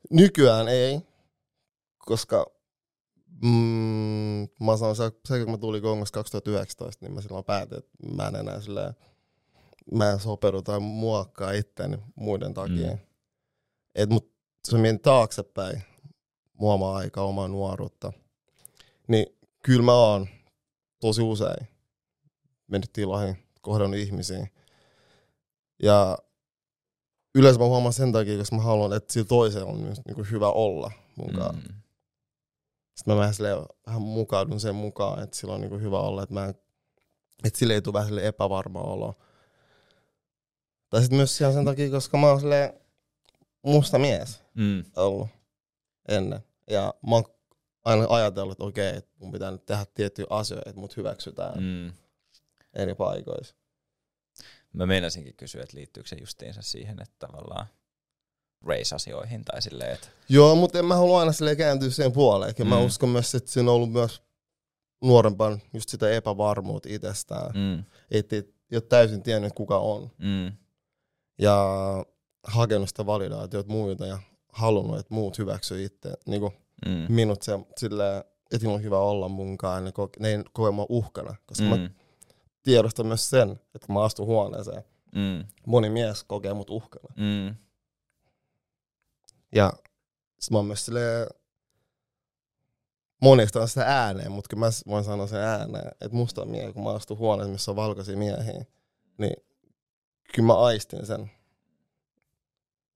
nykyään 0.09 0.67
ei, 0.67 1.01
koska 2.07 2.45
mm, 3.41 4.47
mä 4.59 4.77
sanon, 4.77 4.95
se, 4.95 5.11
se, 5.25 5.43
kun 5.43 5.51
mä 5.51 5.57
tulin 5.57 5.81
Kongosta 5.81 6.19
2019, 6.19 7.05
niin 7.05 7.13
mä 7.13 7.21
silloin 7.21 7.45
päätin, 7.45 7.77
että 7.77 7.91
mä 8.15 8.27
en 8.27 8.35
enää 8.35 8.61
silleen, 8.61 8.93
mä 9.91 10.11
en 10.11 10.19
sopeudu 10.19 10.61
tai 10.61 10.79
muokkaa 10.79 11.51
itseäni 11.51 11.97
muiden 12.15 12.53
takia. 12.53 12.91
Mm. 12.91 12.99
Et 13.95 14.09
mut, 14.09 14.31
mä 14.71 14.77
mietin 14.77 14.99
taaksepäin, 14.99 15.83
mua 16.53 16.73
omaa 16.73 16.97
aikaa, 16.97 17.23
omaa 17.23 17.47
nuoruutta, 17.47 18.13
niin 19.07 19.25
kyllä 19.63 19.83
mä 19.83 19.93
oon 19.93 20.27
tosi 20.99 21.21
usein 21.21 21.67
mennyt 22.67 22.93
tiloihin, 22.93 23.37
kohdannut 23.61 23.99
ihmisiä. 23.99 24.47
Ja 25.83 26.17
yleensä 27.35 27.59
mä 27.59 27.65
huomaan 27.65 27.93
sen 27.93 28.11
takia, 28.11 28.37
koska 28.37 28.55
mä 28.55 28.61
haluan, 28.61 28.93
että 28.93 29.13
sillä 29.13 29.27
toisella 29.27 29.71
on 29.71 29.79
myös 29.79 30.01
niin 30.05 30.31
hyvä 30.31 30.49
olla 30.49 30.91
mukaan. 31.15 31.55
Mm. 31.55 31.86
Sitten 32.97 33.13
mä 33.13 33.19
vähän, 33.19 33.33
silleen, 33.33 33.57
vähän 33.87 34.01
mukaudun 34.01 34.59
sen 34.59 34.75
mukaan, 34.75 35.23
että 35.23 35.37
sillä 35.37 35.53
on 35.53 35.61
niin 35.61 35.81
hyvä 35.81 35.99
olla, 35.99 36.23
että, 36.23 36.33
mä 36.33 36.45
en, 36.45 36.55
että 37.43 37.59
sille 37.59 37.73
ei 37.73 37.81
tule 37.81 37.93
vähän 37.93 38.19
epävarma 38.19 38.81
olo. 38.81 39.15
Tai 40.89 41.01
sitten 41.01 41.17
myös 41.17 41.41
ihan 41.41 41.53
sen 41.53 41.65
takia, 41.65 41.89
koska 41.89 42.17
mä 42.17 42.27
oon 42.27 42.39
silleen 42.39 42.73
musta 43.61 43.99
mies 43.99 44.41
Mm. 44.53 44.83
ollut 44.95 45.27
ennen. 46.09 46.39
Ja 46.69 46.93
mä 47.09 47.15
oon 47.15 47.23
aina 47.85 48.05
ajatellut, 48.09 48.51
että 48.51 48.63
okei, 48.63 48.95
että 48.95 49.11
mun 49.19 49.31
pitää 49.31 49.51
nyt 49.51 49.65
tehdä 49.65 49.85
tiettyjä 49.93 50.27
asioita, 50.29 50.69
että 50.69 50.79
mut 50.79 50.97
hyväksytään. 50.97 51.63
Mm. 51.63 51.93
eri 52.73 52.95
paikoissa. 52.95 53.55
Mä 54.73 54.85
meinasinkin 54.85 55.35
kysyä, 55.35 55.63
että 55.63 55.77
liittyykö 55.77 56.09
se 56.09 56.15
justiinsa 56.19 56.61
siihen, 56.61 57.01
että 57.01 57.27
tavallaan 57.27 57.67
race-asioihin 58.65 59.45
tai 59.45 59.61
silleen, 59.61 59.93
että 59.93 60.07
Joo, 60.29 60.55
mutta 60.55 60.79
en 60.79 60.85
mä 60.85 60.95
halua 60.95 61.19
aina 61.19 61.31
silleen 61.31 61.57
kääntyä 61.57 61.89
sen 61.89 62.11
puoleen. 62.11 62.53
Mm. 62.59 62.67
Mä 62.67 62.77
uskon 62.79 63.09
myös, 63.09 63.35
että 63.35 63.51
siinä 63.51 63.71
on 63.71 63.75
ollut 63.75 63.91
myös 63.91 64.21
nuorempaan 65.03 65.61
just 65.73 65.89
sitä 65.89 66.09
epävarmuutta 66.09 66.89
itsestään. 66.91 67.51
Mm. 67.55 67.83
Että 68.11 68.35
ei 68.35 68.43
ole 68.73 68.81
täysin 68.81 69.23
tiennyt, 69.23 69.53
kuka 69.53 69.77
on. 69.77 70.11
Mm. 70.17 70.51
Ja 71.39 71.65
hakenut 72.43 72.89
sitä 72.89 73.05
validaatiota 73.05 73.69
muilta 73.71 74.05
ja 74.05 74.19
halunnut, 74.49 74.99
että 74.99 75.13
muut 75.13 75.37
hyväksyy 75.37 75.83
itse. 75.85 76.13
Niin 76.25 76.41
kuin 76.41 76.53
Mm. 76.85 77.05
minut 77.13 77.41
se, 77.41 77.59
silleen, 77.77 78.23
että 78.51 78.69
on 78.69 78.83
hyvä 78.83 78.99
olla 78.99 79.29
munkaan. 79.29 79.83
Ne, 79.85 79.91
koke, 79.91 80.19
ne 80.19 80.29
ei 80.29 80.43
koe 80.53 80.71
mua 80.71 80.85
uhkana. 80.89 81.35
Koska 81.45 81.63
mm. 81.63 81.69
mä 81.69 81.89
tiedostan 82.63 83.05
myös 83.05 83.29
sen, 83.29 83.51
että 83.51 83.85
kun 83.87 83.93
mä 83.93 84.03
astun 84.03 84.25
huoneeseen, 84.25 84.83
Mm. 85.15 85.45
moni 85.65 85.89
mies 85.89 86.23
kokee 86.23 86.53
mut 86.53 86.69
uhkana. 86.69 87.13
Mm. 87.15 87.55
Ja 89.57 89.73
sit 90.39 90.51
mä 90.51 90.57
oon 90.57 90.65
myös 90.65 90.85
silleen, 90.85 91.27
monistan 93.21 93.67
sitä 93.67 93.83
ääneen, 93.85 94.31
mutta 94.31 94.47
kyllä 94.49 94.65
mä 94.65 94.71
voin 94.87 95.03
sanoa 95.03 95.27
sen 95.27 95.39
ääneen, 95.39 95.87
että 95.87 96.17
musta 96.17 96.41
on 96.41 96.49
miehiä, 96.49 96.73
kun 96.73 96.83
mä 96.83 96.91
astun 96.91 97.17
huoneeseen, 97.17 97.53
missä 97.53 97.71
on 97.71 97.75
valkoisia 97.75 98.17
miehiä, 98.17 98.65
niin 99.17 99.35
kyllä 100.35 100.47
mä 100.47 100.57
aistin 100.57 101.05
sen. 101.05 101.31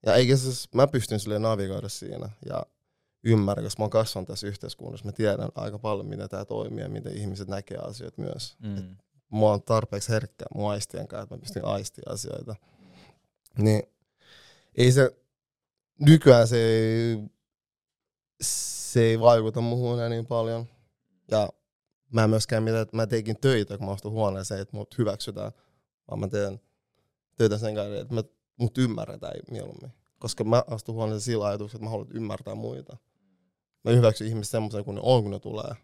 Ja 0.06 0.16
eikä 0.16 0.38
se, 0.38 0.68
mä 0.76 0.88
pystyn 0.88 1.20
sille 1.20 1.40
navigoida 1.40 1.90
siinä 1.90 2.30
ja 2.46 2.66
ymmärrän, 3.24 3.66
koska 3.66 3.82
mä 3.82 3.84
oon 3.84 3.90
kasvanut 3.90 4.28
tässä 4.28 4.48
yhteiskunnassa, 4.48 5.06
mä 5.06 5.12
tiedän 5.12 5.50
aika 5.56 5.80
paljon, 5.80 6.08
miten 6.08 6.30
tämä 6.30 6.46
toimii 6.46 6.84
ja 6.84 6.90
miten 6.90 7.18
ihmiset 7.18 7.48
näkee 7.48 7.78
asioita 7.78 8.22
myös. 8.22 8.56
Mm. 8.60 8.96
Mä 9.32 9.40
oon 9.40 9.62
tarpeeksi 9.62 10.10
herkkä 10.10 10.46
mun 10.56 10.72
aistien 10.72 11.08
kanssa, 11.08 11.24
että 11.24 11.36
mä 11.36 11.40
pystyn 11.40 11.66
aistimaan 11.66 12.14
asioita. 12.14 12.56
Niin 13.58 13.84
ei 14.76 14.92
se, 14.92 15.22
nykyään 16.02 16.48
se 16.48 16.58
ei, 16.58 17.18
se 18.42 19.02
ei 19.02 19.20
vaikuta 19.20 19.62
muuhun 19.62 19.94
enää 19.94 20.10
niin 20.10 20.26
paljon. 20.26 20.66
Ja 21.32 21.50
mä 22.12 22.24
en 22.24 22.30
myöskään 22.30 22.64
mitä, 22.64 22.82
että 22.82 22.96
mä 22.96 23.08
teikin 23.08 23.38
töitä, 23.42 23.78
kun 23.78 23.86
mä 23.86 23.92
astun 23.92 24.12
huoneeseen, 24.12 24.62
että 24.62 24.78
mut 24.78 24.98
hyväksytään, 24.98 25.52
vaan 26.10 26.20
mä 26.20 26.28
teen 26.28 26.62
töitä 27.38 27.58
sen 27.58 27.76
kanssa, 27.76 28.00
että 28.00 28.14
mä, 28.14 28.24
mut 28.60 28.78
ymmärretään 28.78 29.34
mieluummin. 29.52 29.92
Koska 30.20 30.44
mä 30.44 30.64
astun 30.68 30.96
huoneeseen 30.96 31.22
sillä 31.22 31.48
ajatuksella, 31.48 31.78
että 31.78 31.86
mä 31.86 31.90
haluan 31.90 32.12
ymmärtää 32.14 32.56
muita. 32.56 32.98
Mä 33.84 33.92
hyväksyn 33.92 34.28
ihmiset 34.28 34.52
semmoisen 34.52 34.86
kuin 34.86 34.96
ne 34.96 35.02
on, 35.04 35.22
kun 35.22 35.32
ne 35.32 35.40
tulee. 35.40 35.76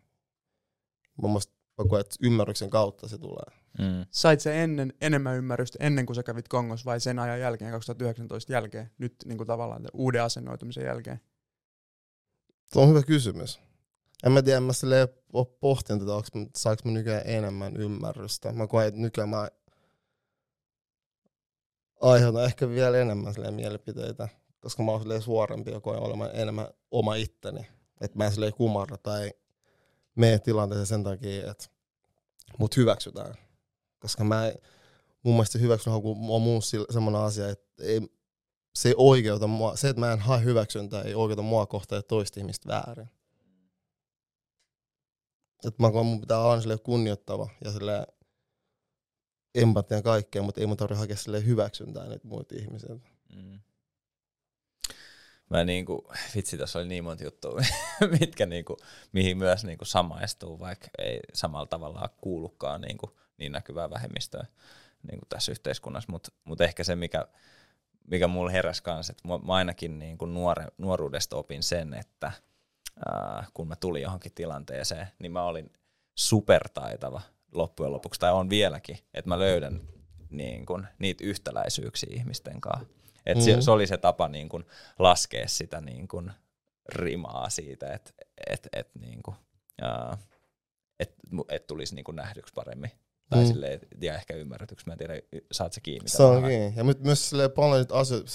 Mä 1.21 1.29
koen, 1.89 2.01
että 2.01 2.15
ymmärryksen 2.21 2.69
kautta 2.69 3.07
se 3.07 3.17
tulee. 3.17 3.57
Mm. 3.79 4.05
Sait 4.11 4.39
se 4.39 4.63
ennen 4.63 4.93
enemmän 5.01 5.37
ymmärrystä 5.37 5.77
ennen 5.81 6.05
kuin 6.05 6.15
sä 6.15 6.23
kävit 6.23 6.47
Kongossa 6.47 6.85
vai 6.85 6.99
sen 6.99 7.19
ajan 7.19 7.39
jälkeen, 7.39 7.71
2019 7.71 8.53
jälkeen, 8.53 8.91
nyt 8.97 9.15
niin 9.25 9.37
kuin 9.37 9.47
tavallaan 9.47 9.87
uuden 9.93 10.23
asennoitumisen 10.23 10.85
jälkeen? 10.85 11.19
Se 12.65 12.79
on 12.79 12.89
hyvä 12.89 13.03
kysymys. 13.03 13.59
En 14.25 14.31
mä 14.31 14.41
tiedä, 14.41 14.59
mä 14.59 14.73
silleen 14.73 15.07
pohtinut 15.59 16.09
onks 16.09 16.33
mä- 16.35 16.45
saanko 16.55 16.81
mä 16.85 16.91
nykyään 16.91 17.21
enemmän 17.25 17.77
ymmärrystä. 17.77 18.51
Mä 18.51 18.67
koen, 18.67 18.87
että 18.87 18.99
nykyään 18.99 19.29
mä 19.29 19.47
aiheutan 22.01 22.45
ehkä 22.45 22.69
vielä 22.69 22.97
enemmän 22.97 23.33
silleen 23.33 23.53
mielipiteitä, 23.53 24.27
koska 24.59 24.83
mä 24.83 24.91
oon 24.91 25.01
silleen 25.01 25.21
suorempi 25.21 25.71
ja 25.71 25.79
koen 25.79 25.99
olemaan 25.99 26.29
enemmän 26.33 26.67
oma 26.91 27.15
itteni. 27.15 27.67
Että 28.01 28.17
mä 28.17 28.25
en 28.25 28.31
silleen 28.31 28.53
kumarra 28.53 28.97
tai 28.97 29.31
mene 30.15 30.39
tilanteeseen 30.39 30.87
sen 30.87 31.03
takia, 31.03 31.51
että 31.51 31.65
mut 32.57 32.77
hyväksytään. 32.77 33.35
Koska 33.99 34.23
mä 34.23 34.51
mun 35.23 35.33
mielestä 35.33 35.53
se 35.53 35.61
hyväksyntä 35.61 35.95
on 36.29 36.41
muu 36.41 36.61
semmoinen 36.89 37.21
asia, 37.21 37.49
että 37.49 37.83
ei, 37.83 38.01
se 38.75 38.89
ei 38.89 38.95
oikeuta 38.97 39.47
mua, 39.47 39.75
se, 39.75 39.89
että 39.89 39.99
mä 39.99 40.11
en 40.11 40.19
hae 40.19 40.43
hyväksyntää, 40.43 41.01
ei 41.01 41.15
oikeuta 41.15 41.41
mua 41.41 41.65
kohtaa 41.65 42.01
toista 42.01 42.39
ihmistä 42.39 42.67
väärin. 42.67 43.09
Et 45.67 45.79
mä 45.79 45.91
koen, 45.91 46.05
mun 46.05 46.21
pitää 46.21 46.47
aina 46.49 46.61
silleen 46.61 46.79
kunnioittava 46.79 47.49
ja 47.63 47.71
silleen 47.71 48.07
empatian 49.55 50.03
kaikkea, 50.03 50.41
mutta 50.41 50.61
ei 50.61 50.67
mun 50.67 50.77
tarvitse 50.77 50.99
hakea 50.99 51.15
silleen 51.15 51.45
hyväksyntää 51.45 52.07
niitä 52.07 52.27
muita 52.27 52.55
ihmisiä. 52.55 52.95
Mm. 53.35 53.59
Mä 55.49 55.63
niinku, 55.63 56.11
vitsi, 56.35 56.57
tässä 56.57 56.79
oli 56.79 56.87
niin 56.87 57.03
monta 57.03 57.23
juttua, 57.23 57.61
mitkä 58.19 58.45
niinku, 58.45 58.77
mihin 59.11 59.37
myös 59.37 59.63
niinku 59.63 59.85
samaistuu, 59.85 60.59
vaikka 60.59 60.87
ei 60.97 61.19
samalla 61.33 61.65
tavalla 61.65 62.09
kuulukaan 62.21 62.81
niinku, 62.81 63.17
niin 63.37 63.51
näkyvää 63.51 63.89
vähemmistöä 63.89 64.45
niinku 65.03 65.25
tässä 65.29 65.51
yhteiskunnassa, 65.51 66.11
mutta 66.11 66.31
mut 66.43 66.61
ehkä 66.61 66.83
se, 66.83 66.95
mikä, 66.95 67.27
mikä 68.07 68.27
mulla 68.27 68.51
heräsi 68.51 68.83
kanssa, 68.83 69.11
että 69.11 69.27
mä, 69.27 69.37
mä 69.37 69.53
ainakin 69.53 69.99
niinku 69.99 70.25
nuore, 70.25 70.67
nuoruudesta 70.77 71.35
opin 71.35 71.63
sen, 71.63 71.93
että 71.93 72.31
ää, 73.05 73.45
kun 73.53 73.67
mä 73.67 73.75
tulin 73.75 74.01
johonkin 74.01 74.31
tilanteeseen, 74.35 75.07
niin 75.19 75.31
mä 75.31 75.43
olin 75.43 75.73
supertaitava 76.15 77.21
loppujen 77.51 77.91
lopuksi, 77.91 78.19
tai 78.19 78.31
on 78.31 78.49
vieläkin, 78.49 78.97
että 79.13 79.29
mä 79.29 79.39
löydän 79.39 79.81
niin 80.29 80.65
kun, 80.65 80.87
niitä 80.99 81.23
yhtäläisyyksiä 81.23 82.09
ihmisten 82.13 82.61
kanssa. 82.61 82.87
Et 83.25 83.41
se, 83.41 83.51
Mhm. 83.51 83.59
se 83.61 83.71
oli 83.71 83.87
se 83.87 83.97
tapa 83.97 84.27
niin 84.27 84.49
kun, 84.49 84.65
laskea 84.99 85.47
sitä 85.47 85.81
niin 85.81 86.07
kun, 86.07 86.31
rimaa 86.89 87.49
siitä, 87.49 87.93
että 87.93 88.11
et, 88.49 88.67
et, 88.73 88.89
niin 88.99 89.21
ää, 89.81 90.17
et, 90.99 91.13
et 91.49 91.67
tulisi 91.67 91.95
niin 91.95 92.03
kun, 92.05 92.15
nähdyksi 92.15 92.53
paremmin. 92.53 92.91
Tai 93.29 93.43
Mm. 93.43 93.47
silleen, 93.47 93.79
ja 94.01 94.15
ehkä 94.15 94.33
ymmärretyksi. 94.33 94.85
Mä 94.87 94.93
en 94.93 94.97
tiedä, 94.97 95.13
saat 95.51 95.73
sä 95.73 95.81
kiinni. 95.81 96.09
Se 96.09 96.17
tavallaan. 96.17 96.43
onkin. 96.43 96.75
Ja 96.75 96.83
my- 96.83 96.95
myös 96.99 97.29
silleen 97.29 97.51
paljon 97.51 97.79
niitä 97.79 97.95
asioita, 97.95 98.31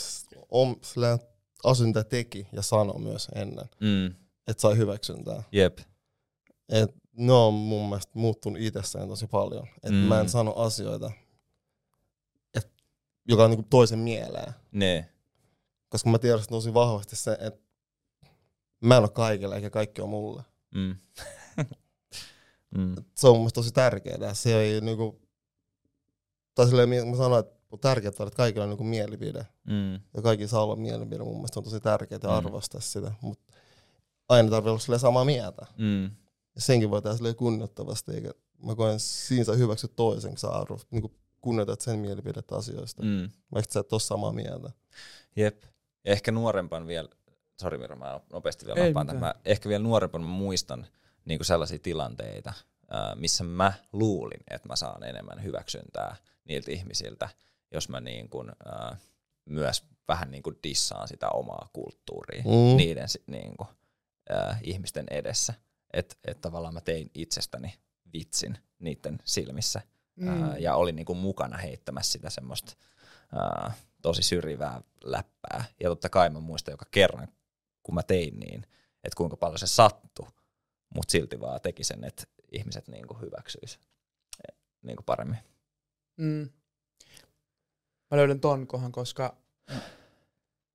on 0.51 0.77
silleen 0.83 1.19
asioita, 1.65 2.05
teki 2.05 2.47
ja 2.53 2.63
sanoi 2.63 2.99
myös 3.01 3.29
ennen. 3.35 3.65
Mm, 3.81 4.07
että 4.49 4.61
sai 4.61 4.77
hyväksyntää. 4.77 5.43
Jep. 5.53 5.79
Et 6.69 6.95
ne 7.17 7.33
on 7.33 7.55
mun 7.55 7.89
mielestä 7.89 8.13
muuttunut 8.15 8.61
itsessään 8.63 9.09
tosi 9.09 9.27
paljon. 9.27 9.67
Et 9.83 9.91
Mm. 9.91 9.97
mm. 9.97 10.03
mä 10.05 10.21
en 10.21 10.29
sano 10.29 10.55
asioita, 10.55 11.11
et, 12.55 12.69
joka 13.29 13.45
on 13.45 13.51
niinku 13.51 13.67
toisen 13.71 13.99
mieleen. 13.99 14.53
Ne. 14.73 15.09
Koska 15.89 16.11
mä 16.11 16.19
tiedostan 16.19 16.57
tosi 16.57 16.75
vahvasti 16.75 17.17
se, 17.17 17.33
että 17.41 17.61
mä 18.81 18.97
en 18.97 19.03
ole 19.03 19.09
kaikille 19.11 19.57
eikä 19.57 19.71
kaikki 19.71 20.01
on 20.03 20.09
mulle. 20.09 20.43
Mm. 20.75 20.97
mm. 22.79 22.95
Se 23.15 23.29
on 23.29 23.37
mun 23.41 23.51
tosi 23.55 23.73
tärkeää. 23.73 24.35
Se 24.35 24.61
ei 24.61 24.81
niinku, 24.81 25.21
tai 26.55 26.67
silleen 26.67 26.89
mä 26.89 27.17
sanoin, 27.17 27.41
että 27.41 27.63
on 27.71 27.79
tärkeää, 27.79 28.09
että 28.09 28.37
kaikilla 28.37 28.65
on 28.65 28.71
niinku 28.71 28.85
mielipide. 28.85 29.47
Mm. 29.65 29.93
Ja 29.93 30.23
kaikki 30.23 30.49
saa 30.49 30.65
olla 30.65 30.77
mielipide. 30.77 31.25
Mun 31.25 31.35
mielestä 31.37 31.61
on 31.61 31.65
tosi 31.65 31.81
tärkeää 31.81 32.21
Mm. 32.25 32.31
arvostaa 32.31 32.81
sitä. 32.81 33.13
Mutta 33.21 33.53
aina 34.29 34.51
tarvii 34.51 34.71
olla 34.71 34.99
samaa 34.99 35.25
mieltä. 35.25 35.67
Mm. 35.79 36.05
Ja 36.55 36.61
senkin 36.61 36.91
voi 36.91 37.03
tehdä 37.03 37.17
silleen 37.17 37.37
kunnioittavasti, 37.37 38.13
eikä 38.13 38.31
mä 38.63 38.75
koen 38.75 39.01
siinä 39.01 39.45
sä 39.45 39.53
hyväksyt 39.53 39.97
toisen, 39.97 40.31
kun 40.31 40.39
sä 40.39 40.49
arvo, 40.49 40.79
niin 40.91 41.17
kunnioitat 41.41 41.81
sen 41.81 41.99
mielipidettä 41.99 42.57
asioista. 42.57 43.03
Mm. 43.03 43.31
Vaikka 43.55 43.73
sä 43.73 43.81
et 43.81 43.93
ole 43.93 44.01
samaa 44.01 44.33
mieltä. 44.33 44.71
Jep. 45.37 45.63
Ja 46.05 46.13
ehkä 46.13 46.33
nuorempan 46.33 46.87
vielä, 46.87 47.09
sori 47.61 47.79
Miro, 47.79 47.97
mä 47.97 48.21
nopeasti 48.33 48.67
vielä 48.67 48.81
Ei 48.81 48.85
nappaan 48.85 49.07
tämän. 49.07 49.35
ehkä 49.45 49.69
vielä 49.69 49.83
nuorempan 49.83 50.21
mä 50.21 50.29
muistan 50.29 50.87
niin 51.25 51.45
sellaisia 51.45 51.79
tilanteita, 51.79 52.53
missä 53.15 53.45
mä 53.45 53.73
luulin, 53.93 54.41
että 54.51 54.69
mä 54.69 54.77
saan 54.77 55.05
enemmän 55.05 55.43
hyväksyntää 55.43 56.17
niiltä 56.45 56.71
ihmisiltä, 56.71 57.29
jos 57.73 57.89
mä 57.89 58.01
niin 58.01 58.29
kuin, 58.29 58.53
myös 59.45 59.85
vähän 60.09 60.31
niin 60.31 60.43
kuin 60.43 60.59
dissaan 60.63 61.09
sitä 61.09 61.29
omaa 61.29 61.69
kulttuuria 61.73 62.43
Mm. 62.43 62.77
niiden 62.77 63.09
niin 63.27 63.57
kuin, 63.57 63.69
ihmisten 64.63 65.07
edessä. 65.11 65.55
Että 65.93 66.15
et 66.25 66.41
tavallaan 66.41 66.75
mä 66.75 66.81
tein 66.81 67.11
itsestäni 67.15 67.75
vitsin 68.13 68.59
niiden 68.79 69.19
silmissä 69.25 69.81
Mm. 70.17 70.57
ja 70.59 70.75
olin 70.75 70.97
niinku 70.97 71.15
mukana 71.15 71.57
heittämässä 71.57 72.13
sitä 72.13 72.31
semmoista 72.31 72.77
tosi 74.03 74.23
syrjivää 74.23 74.83
läppää. 75.05 75.65
Ja 75.81 75.89
totta 75.89 76.09
kai 76.09 76.31
mä 76.31 76.41
muistan 76.41 76.73
joka 76.73 76.87
kerran, 76.91 77.29
kun 77.83 77.95
mä 77.95 78.03
tein 78.03 78.41
niin, 78.41 78.63
että 79.05 79.17
kuinka 79.17 79.37
paljon 79.37 79.59
se 79.59 79.67
sattui, 79.67 80.27
mutta 80.95 81.13
silti 81.13 81.41
vaan 81.41 81.61
teki 81.61 81.85
sen, 81.85 82.05
että 82.05 82.25
ihmiset 82.53 82.89
niinku 82.89 83.15
hyväksyis 83.15 83.81
niinku 84.83 85.03
paremmin. 85.03 85.39
Mm. 86.17 86.49
Mä 88.11 88.17
löydän 88.19 88.41
ton 88.41 88.67
kohan, 88.67 88.93
koska 88.93 89.37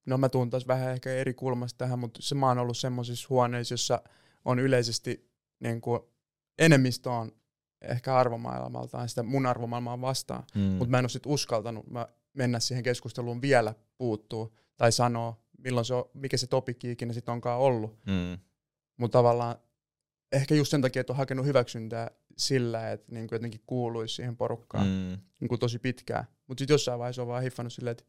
no 0.05 0.17
mä 0.17 0.29
tuun 0.29 0.50
taas 0.50 0.67
vähän 0.67 0.91
ehkä 0.93 1.13
eri 1.13 1.33
kulmasta 1.33 1.77
tähän, 1.77 2.00
mutta 2.00 2.21
se 2.21 2.36
mä 2.36 2.47
oon 2.47 2.57
ollut 2.57 2.77
semmoisissa 2.77 3.27
huoneissa, 3.29 3.74
jossa 3.74 4.01
on 4.45 4.59
yleisesti 4.59 5.31
niin 5.59 5.81
kuin, 5.81 6.00
enemmistö 6.57 7.12
on 7.12 7.31
ehkä 7.81 8.15
arvomaailmaltaan 8.15 9.09
sitä 9.09 9.24
mun 9.24 9.45
arvomaailmaa 9.45 10.01
vastaan, 10.01 10.43
Mm. 10.55 10.62
mutta 10.62 10.89
mä 10.89 11.00
en 11.00 11.03
ole 11.03 11.09
sit 11.09 11.25
uskaltanut 11.25 11.88
mä 11.89 12.07
mennä 12.33 12.59
siihen 12.59 12.83
keskusteluun 12.83 13.41
vielä 13.41 13.75
puuttuu 13.97 14.57
tai 14.77 14.91
sanoa, 14.91 15.41
milloin 15.57 15.86
se 15.86 15.93
on, 15.93 16.09
mikä 16.13 16.38
se 16.38 16.47
topikki 16.47 16.91
ikinä 16.91 17.13
sitten 17.13 17.31
onkaan 17.31 17.59
ollut. 17.59 18.00
mm. 18.05 18.38
Mutta 18.97 19.17
tavallaan 19.17 19.55
ehkä 20.31 20.55
just 20.55 20.72
sen 20.72 20.81
takia, 20.81 21.00
että 21.00 21.13
on 21.13 21.17
hakenut 21.17 21.46
hyväksyntää 21.46 22.12
sillä, 22.38 22.91
että 22.91 23.12
niin 23.12 23.27
kuin 23.27 23.36
jotenkin 23.36 23.62
kuuluisi 23.67 24.15
siihen 24.15 24.38
porukkaan 24.38 24.88
Mm. 24.88 25.17
niin 25.39 25.48
kuin 25.50 25.60
tosi 25.60 25.79
pitkään. 25.79 26.25
Mutta 26.48 26.62
sitten 26.62 26.74
jossain 26.74 27.00
vaiheessa 27.00 27.22
on 27.22 27.27
vaan 27.27 27.43
hiffannut 27.43 27.74
silleen, 27.74 27.91
että 27.91 28.03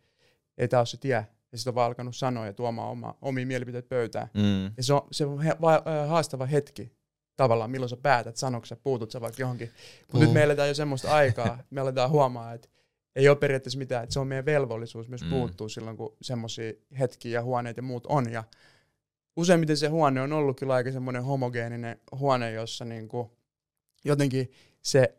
ei 0.59 0.69
tämä 0.69 0.81
ole 0.81 0.87
se 0.87 0.97
tie. 0.97 1.27
Ja 1.53 1.59
sitten 1.59 1.71
on 1.71 1.75
vaan 1.75 1.87
alkanut 1.87 2.17
sanoa 2.17 2.47
ja 2.47 2.53
tuomaan 2.53 2.89
oma, 2.91 3.19
omia 3.23 3.47
mielipiteitä 3.47 3.89
pöytään. 3.89 4.29
Mm. 4.35 4.65
Ja 4.77 4.83
se 4.83 4.93
on, 4.95 5.03
se 5.13 5.27
on 5.27 5.43
he, 5.43 5.57
va, 5.61 5.83
haastava 6.09 6.47
hetki 6.47 6.93
tavallaan, 7.37 7.71
milloin 7.71 7.89
sä 7.91 7.97
päätät, 7.97 8.37
sanoksi 8.37 8.69
sä, 8.69 8.77
puutut 8.77 9.11
sä 9.11 9.21
vaikka 9.21 9.43
johonkin. 9.43 9.71
Mutta 10.01 10.17
Mm. 10.19 10.21
nyt 10.25 10.33
me 10.33 10.43
eletään 10.43 10.69
jo 10.69 10.75
semmoista 10.75 11.15
aikaa, 11.15 11.59
me 11.71 11.81
aletaan 11.81 12.11
huomaa, 12.11 12.53
että 12.53 12.69
ei 13.17 13.29
ole 13.29 13.37
periaatteessa 13.37 13.79
mitään, 13.79 14.03
että 14.05 14.13
se 14.13 14.21
on 14.21 14.27
meidän 14.27 14.47
velvollisuus 14.47 15.09
myös 15.09 15.23
Mm. 15.23 15.31
puuttua 15.31 15.69
silloin, 15.69 15.97
kun 15.97 16.17
semmoisia 16.23 16.73
hetkiä 16.99 17.33
ja 17.39 17.43
huoneita 17.43 17.79
ja 17.79 17.83
muut 17.83 18.07
on. 18.07 18.33
Ja 18.33 18.45
useimmiten 19.39 19.77
se 19.77 19.89
huone 19.89 20.21
on 20.21 20.33
ollut 20.33 20.59
kyllä 20.59 20.75
aika 20.75 20.93
semmoinen 20.93 21.25
homogeeninen 21.25 22.01
huone, 22.19 22.53
jossa 22.53 22.85
niinku 22.85 23.39
jotenkin 24.05 24.51
se 24.83 25.19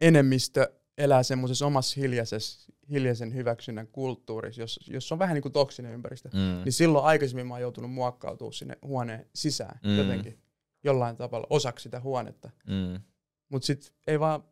enemmistö 0.00 0.72
elää 0.98 1.22
semmoisessa 1.22 1.66
omassa 1.66 2.00
hiljaisessa, 2.00 2.72
hiljaisen 2.90 3.34
hyväksynnän 3.34 3.86
kulttuurissa, 3.86 4.60
jos, 4.60 4.80
jos 4.86 5.12
on 5.12 5.18
vähän 5.18 5.34
niin 5.34 5.42
kuin 5.42 5.52
toksinen 5.52 5.92
ympäristö. 5.92 6.28
Mm. 6.32 6.64
Niin 6.64 6.72
silloin 6.72 7.04
aikaisemmin 7.04 7.46
mä 7.46 7.54
oon 7.54 7.60
joutunut 7.60 7.90
muokkautumaan 7.90 8.52
sinne 8.52 8.78
huoneen 8.82 9.26
sisään 9.34 9.80
Mm. 9.84 9.96
jotenkin 9.98 10.38
jollain 10.84 11.16
tavalla 11.16 11.46
osaksi 11.50 11.82
sitä 11.82 12.00
huonetta. 12.00 12.50
Mm. 12.66 13.00
Mutta 13.48 13.66
sitten 13.66 13.92
ei 14.06 14.20
vaan 14.20 14.44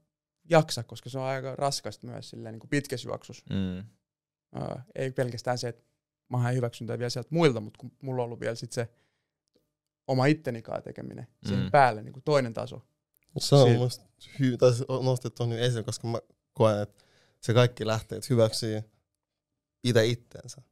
jaksa, 0.50 0.83
koska 0.83 1.11
se 1.11 1.18
on 1.18 1.24
aika 1.24 1.57
raskasta 1.57 2.07
myös 2.07 2.30
silleen, 2.30 2.52
niin 2.52 2.61
kuin 2.61 2.70
pitkässä 2.70 3.09
juoksussa. 3.09 3.44
Mm. 3.50 3.78
Öö, 4.57 4.76
ei 4.94 5.12
pelkästään 5.12 5.59
se, 5.59 5.68
että 5.68 5.85
mä 6.28 6.38
haen 6.38 6.56
hyväksyntää 6.56 6.98
vielä 6.98 7.10
sieltä 7.10 7.28
muilta, 7.32 7.60
mutta 7.60 7.78
kun 7.78 7.92
mulla 8.02 8.22
on 8.22 8.24
ollut 8.24 8.40
vielä 8.40 8.54
sit 8.54 8.72
se 8.72 8.88
oma 10.06 10.26
ittenikaan 10.26 10.82
tekeminen 10.82 11.26
siihen 11.46 11.64
Mm. 11.64 11.70
päälle, 11.70 12.02
niin 12.02 12.12
kuin 12.12 12.22
toinen 12.22 12.54
taso. 12.54 12.82
Se 13.38 13.54
on 13.54 13.72
musta 13.72 14.04
hyvä, 14.38 14.56
tai 14.56 14.70
nostettu 15.04 15.46
nyt 15.46 15.58
esiin, 15.58 15.84
koska 15.84 16.08
mä 16.08 16.18
koen, 16.52 16.82
että 16.82 17.04
se 17.40 17.54
kaikki 17.54 17.87
lähtee, 17.87 18.18
että 18.18 18.26
hyväksyy 18.30 18.82
itse 19.84 20.06
itteensä. 20.06 20.62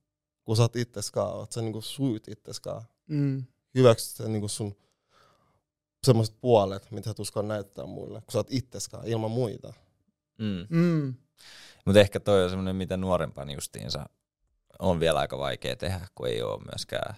Kun 0.44 0.56
sä 0.56 0.62
oot 0.62 0.76
itseskaan, 0.76 1.34
oot 1.34 1.52
sä 1.52 1.60
niinku 1.60 1.80
sujut 1.80 2.28
itseskaan. 2.28 2.82
Mm. 3.06 3.44
Hyväksyt 3.74 4.16
sen 4.16 4.32
niinku 4.32 4.48
sun 4.48 4.76
semmoiset 6.06 6.36
puolet, 6.40 6.90
mitä 6.90 7.10
sä 7.10 7.14
tuskaan 7.14 7.48
näyttää 7.48 7.86
muille, 7.86 8.20
kun 8.20 8.32
sä 8.32 8.38
oot 8.38 8.46
itseskaan 8.50 9.06
ilman 9.06 9.30
muita. 9.30 9.72
Mm. 10.38 10.66
Mm. 10.78 11.14
Mutta 11.84 12.00
ehkä 12.00 12.20
toi 12.20 12.44
on 12.44 12.50
semmoinen, 12.50 12.76
mitä 12.76 12.96
nuorempaan 12.96 13.50
justiinsa 13.50 14.06
on 14.82 15.00
vielä 15.00 15.18
aika 15.18 15.38
vaikea 15.38 15.76
tehdä, 15.76 16.08
kun 16.14 16.28
ei 16.28 16.42
ole 16.42 16.62
myöskään 16.64 17.14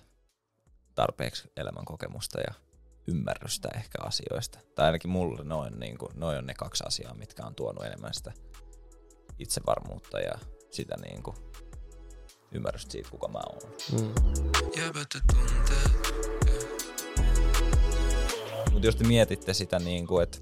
tarpeeksi 0.95 1.53
elämänkokemusta 1.57 2.41
ja 2.41 2.55
ymmärrystä 3.07 3.69
ehkä 3.75 3.99
asioista. 4.03 4.59
Tai 4.75 4.87
ainakin 4.87 5.11
mulle 5.11 5.45
noin, 5.45 5.81
niin 5.81 5.99
kuin, 5.99 6.11
noin 6.15 6.39
on 6.39 6.47
ne 6.47 6.55
kaksi 6.55 6.85
asiaa, 6.87 7.15
mitkä 7.15 7.47
on 7.47 7.55
tuonut 7.55 7.85
enemmän 7.85 8.15
sitä 8.15 8.33
itsevarmuutta 9.39 10.21
ja 10.21 10.39
sitä 10.71 10.95
niin 11.03 11.23
kuin, 11.23 11.37
ymmärrystä 12.53 12.93
siitä, 12.93 13.11
kuka 13.11 13.29
mä 13.29 13.41
oon. 13.47 13.73
Mm. 13.93 14.15
Mutta 18.73 18.87
jos 18.87 18.97
te 18.97 19.05
mietitte 19.05 19.55
sitä, 19.55 19.79
niin 19.79 20.07
kuin, 20.07 20.23
että 20.23 20.39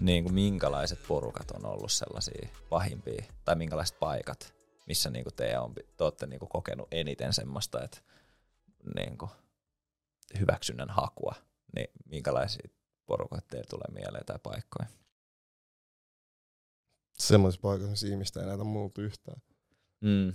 niin 0.00 0.24
kuin 0.24 0.34
minkälaiset 0.34 0.98
porukat 1.08 1.50
on 1.50 1.66
ollut 1.66 1.92
sellaisia 1.92 2.48
pahimpia, 2.68 3.24
tai 3.44 3.56
minkälaiset 3.56 3.98
paikat, 3.98 4.53
missä 4.86 5.10
niin 5.10 5.24
kuin 5.24 5.34
te, 5.34 5.58
on, 5.58 5.74
te 5.74 6.04
olette 6.04 6.26
niin 6.26 6.38
kuin 6.38 6.48
kokenut 6.48 6.88
eniten 6.90 7.32
semmoista, 7.32 7.84
että 7.84 7.98
niin 8.96 9.18
kuin 9.18 9.30
hyväksynnän 10.38 10.90
hakua, 10.90 11.34
niin 11.76 11.88
minkälaisia 12.04 12.68
porukoita 13.06 13.46
teille 13.50 13.66
tulee 13.70 14.02
mieleen 14.02 14.26
tai 14.26 14.38
paikkoja? 14.42 14.88
Semmoisessa 17.18 17.62
paikassa, 17.62 17.90
missä 17.90 18.06
ihmistä 18.06 18.40
ei 18.40 18.46
näytä 18.46 18.64
muuta 18.64 19.02
yhtään. 19.02 19.42
Mm. 20.00 20.32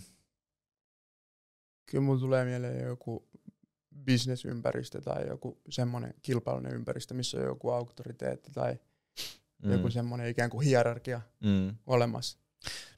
Kyllä 1.85 2.03
mulla 2.03 2.19
tulee 2.19 2.45
mieleen 2.45 2.83
joku 2.83 3.29
bisnesympäristö 4.05 5.01
tai 5.01 5.27
joku 5.27 5.61
semmoinen 5.69 6.13
kilpailuinen 6.21 6.73
ympäristö, 6.73 7.13
missä 7.13 7.37
on 7.37 7.43
joku 7.43 7.69
auktoriteetti 7.69 8.51
tai 8.51 8.79
Mm. 9.63 9.71
joku 9.71 9.89
semmoinen 9.89 10.27
ikään 10.27 10.49
kuin 10.49 10.65
hierarkia 10.65 11.21
mm. 11.39 11.75
olemassa. 11.87 12.39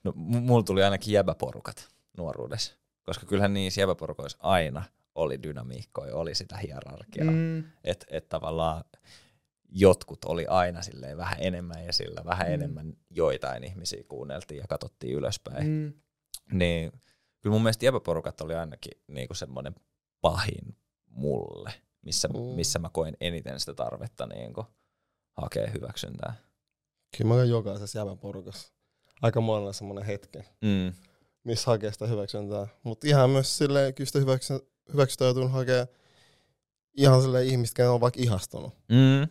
No, 0.03 0.11
m- 0.15 0.37
mulla 0.37 0.63
tuli 0.63 0.83
ainakin 0.83 1.13
jäbäporukat 1.13 1.87
nuoruudessa, 2.17 2.73
koska 3.03 3.25
kyllähän 3.25 3.53
niissä 3.53 3.81
jäbäporukoissa 3.81 4.37
aina 4.41 4.83
oli 5.15 5.43
dynamiikkoja, 5.43 6.15
oli 6.15 6.35
sitä 6.35 6.57
hierarkiaa. 6.57 7.31
Mm. 7.31 7.63
että 7.83 8.05
et 8.09 8.29
tavallaan 8.29 8.83
jotkut 9.69 10.25
oli 10.25 10.45
aina 10.47 10.81
silleen 10.81 11.17
vähän 11.17 11.37
enemmän 11.39 11.85
esillä, 11.85 12.21
vähän 12.25 12.47
Mm. 12.47 12.49
mm. 12.51 12.53
enemmän 12.53 12.93
joitain 13.09 13.63
ihmisiä 13.63 14.03
kuunneltiin 14.07 14.57
ja 14.59 14.67
katsottiin 14.69 15.13
ylöspäin. 15.13 15.67
Mm. 15.67 15.93
Niin 16.57 16.91
kyllä 17.41 17.53
mun 17.53 17.63
mielestä 17.63 17.85
jäbäporukat 17.85 18.41
oli 18.41 18.55
ainakin 18.55 19.01
niinku 19.07 19.33
semmoinen 19.33 19.75
pahin 20.21 20.77
mulle, 21.09 21.73
missä, 22.01 22.27
Mm. 22.27 22.39
missä 22.39 22.79
mä 22.79 22.89
koin 22.89 23.17
eniten 23.21 23.59
sitä 23.59 23.73
tarvetta 23.73 24.25
niinku 24.25 24.65
hakea 25.37 25.67
hyväksyntää. 25.69 26.33
Kyllä 27.17 27.27
mä 27.27 27.33
oon 27.35 27.49
jokaisessa 27.49 27.99
jävän 27.99 28.17
porukassa. 28.17 28.73
Aika 29.21 29.41
monella 29.41 29.73
semmoinen 29.73 30.05
hetki, 30.05 30.37
Mm. 30.39 30.93
missä 31.43 31.71
hakee 31.71 31.91
sitä 31.91 32.07
hyväksyntää. 32.07 32.67
Mutta 32.83 33.07
ihan 33.07 33.29
myös 33.29 33.57
silleen, 33.57 33.93
kyllä 33.93 34.07
sitä 34.07 34.19
hyväksy- 34.19 34.67
hyväksyntää 34.93 35.25
joutunut 35.25 35.51
hakea 35.51 35.87
ihan 36.97 37.21
silleen 37.21 37.47
ihmistä, 37.47 37.75
kenellä 37.75 37.93
on 37.93 38.01
vaikka 38.01 38.19
ihastunut. 38.23 38.73
Mm. 38.89 39.27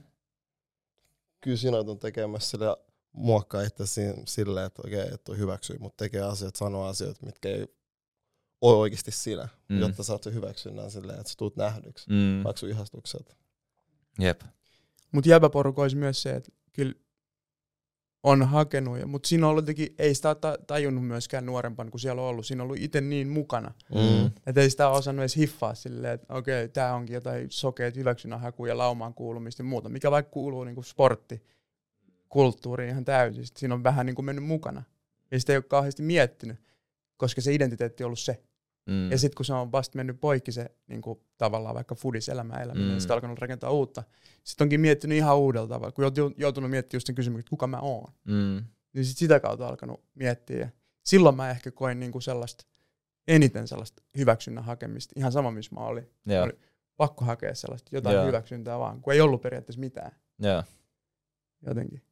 Kyllä 1.40 1.57
siinä 1.57 1.79
on 1.79 1.98
tekemässä 1.98 2.50
sille 2.50 2.76
muokkaa 3.12 3.62
itse 3.62 3.87
si- 3.87 4.22
silleen, 4.26 4.66
että 4.66 4.83
okei, 4.87 5.09
että 5.14 5.35
hyväksyy, 5.35 5.79
mutta 5.79 6.05
tekee 6.05 6.20
asioita, 6.22 6.59
sanoo 6.59 6.85
asioita, 6.87 7.26
mitkä 7.26 7.48
ei 7.48 7.66
ole 8.61 8.76
oikeasti 8.76 9.11
sinä, 9.11 9.48
Mm. 9.68 9.81
jotta 9.81 10.03
saat 10.03 10.22
sen 10.22 10.35
hyväksynnän 10.35 10.90
silleen, 10.90 11.20
että 11.20 11.31
sä 11.31 11.35
tuut 11.38 11.57
nähdyksi, 11.57 12.11
Mm. 12.11 12.44
vaikka 12.44 12.61
sun 12.61 12.68
ihastukset. 12.68 13.37
Jep. 14.18 14.40
Mutta 15.12 15.31
jäbäporukoissa 15.31 15.98
myös 15.98 16.22
se, 16.22 16.31
että 16.31 16.53
kyllä 16.72 16.94
on 18.22 18.42
hakenut, 18.42 18.98
ja- 18.98 19.06
mutta 19.06 19.28
siinä 19.28 19.46
on 19.46 19.50
ollut 19.50 19.62
jotenkin, 19.62 19.94
ei 19.98 20.14
sitä 20.14 20.37
tajunnut 20.66 21.06
myöskään 21.06 21.46
nuorempana, 21.46 21.90
kun 21.90 22.00
siellä 22.00 22.22
on 22.22 22.28
ollut. 22.28 22.46
Siinä 22.46 22.62
on 22.62 22.64
ollut 22.70 22.83
itse 22.83 23.00
niin 23.00 23.28
mukana, 23.28 23.74
Mm. 23.94 24.30
että 24.46 24.61
ei 24.61 24.70
sitä 24.70 24.88
ole 24.88 24.98
osannut 24.98 25.22
edes 25.22 25.37
hiffaa 25.37 25.74
silleen, 25.74 26.14
että 26.14 26.35
okei, 26.35 26.68
tämä 26.68 26.94
onkin 26.94 27.14
jotain 27.14 27.46
sokeet 27.50 27.96
hyväksynnän 27.96 28.40
hakua 28.40 28.68
ja 28.68 28.78
laumaan 28.78 29.14
kuulumista 29.14 29.61
ja 29.62 29.64
muuta, 29.64 29.88
mikä 29.88 30.11
vaikka 30.11 30.30
kuuluu 30.30 30.64
niin 30.64 30.85
sportti, 30.85 31.42
kulttuuriin 32.28 32.90
ihan 32.90 33.04
täysin. 33.04 33.44
Siinä 33.56 33.74
on 33.74 33.83
vähän 33.85 34.06
niin 34.06 34.14
kuin 34.16 34.26
mennyt 34.26 34.44
mukana. 34.44 34.83
Ja 35.30 35.40
sitä 35.40 35.52
ei 35.52 35.56
ole 35.56 35.62
kauheasti 35.68 36.02
miettinyt, 36.02 36.56
koska 37.16 37.40
se 37.40 37.54
identiteetti 37.54 38.04
on 38.04 38.06
ollut 38.06 38.18
se. 38.18 38.42
Mm. 38.87 39.11
Ja 39.11 39.19
sitten 39.19 39.37
kun 39.37 39.45
se 39.45 39.53
on 39.53 39.73
vasta 39.73 39.97
mennyt 39.97 40.21
poikki 40.21 40.53
se 40.53 40.71
niin 40.87 41.03
kuin, 41.03 41.21
tavallaan 41.38 41.75
vaikka 41.75 41.95
foodiselämä 41.95 42.55
eläminen, 42.55 42.88
Mm. 42.88 42.95
ja 42.95 43.01
sitten 43.01 43.14
alkanut 43.14 43.38
rakentaa 43.38 43.71
uutta, 43.71 44.03
sitten 44.45 44.64
onkin 44.64 44.81
miettinyt 44.81 45.16
ihan 45.19 45.38
uudella 45.38 45.69
tavalla, 45.69 45.93
kun 45.93 46.05
joutunut 46.37 46.71
miettimään 46.71 46.97
just 46.97 47.07
sen 47.07 47.14
kysymyksen, 47.14 47.40
että 47.40 47.51
kuka 47.51 47.66
mä 47.66 47.79
oon. 47.81 48.12
Mm. 48.25 48.64
Niin 48.93 49.05
sit 49.05 49.16
sitä 49.16 49.40
kautta 49.40 49.66
alkanut 49.69 50.05
miettiä. 50.14 50.59
Ja 50.59 50.69
silloin 51.05 51.37
mä 51.37 51.51
ehkä 51.51 51.71
koin 51.71 52.01
niin 52.01 52.12
kuin 52.12 52.23
sellaista, 52.23 52.64
eniten 53.29 53.69
sellaista 53.69 54.03
hyväksynnän 54.16 54.64
hakemista, 54.64 55.12
ihan 55.16 55.33
sama 55.33 55.51
missä 55.51 55.75
mä 55.75 55.81
olin. 55.81 56.11
Joo. 56.27 56.45
Oli 56.45 56.53
pakko 56.97 57.25
hakea 57.25 57.55
sellaista 57.55 57.90
jotain 57.97 58.16
Joo. 58.16 58.27
hyväksyntää 58.27 58.79
vaan, 58.79 59.01
kun 59.01 59.12
ei 59.12 59.21
ollut 59.21 59.43
periaatteessa 59.43 59.81
mitään 59.81 60.12
Joo. 60.38 60.62
jotenkin. 61.66 62.03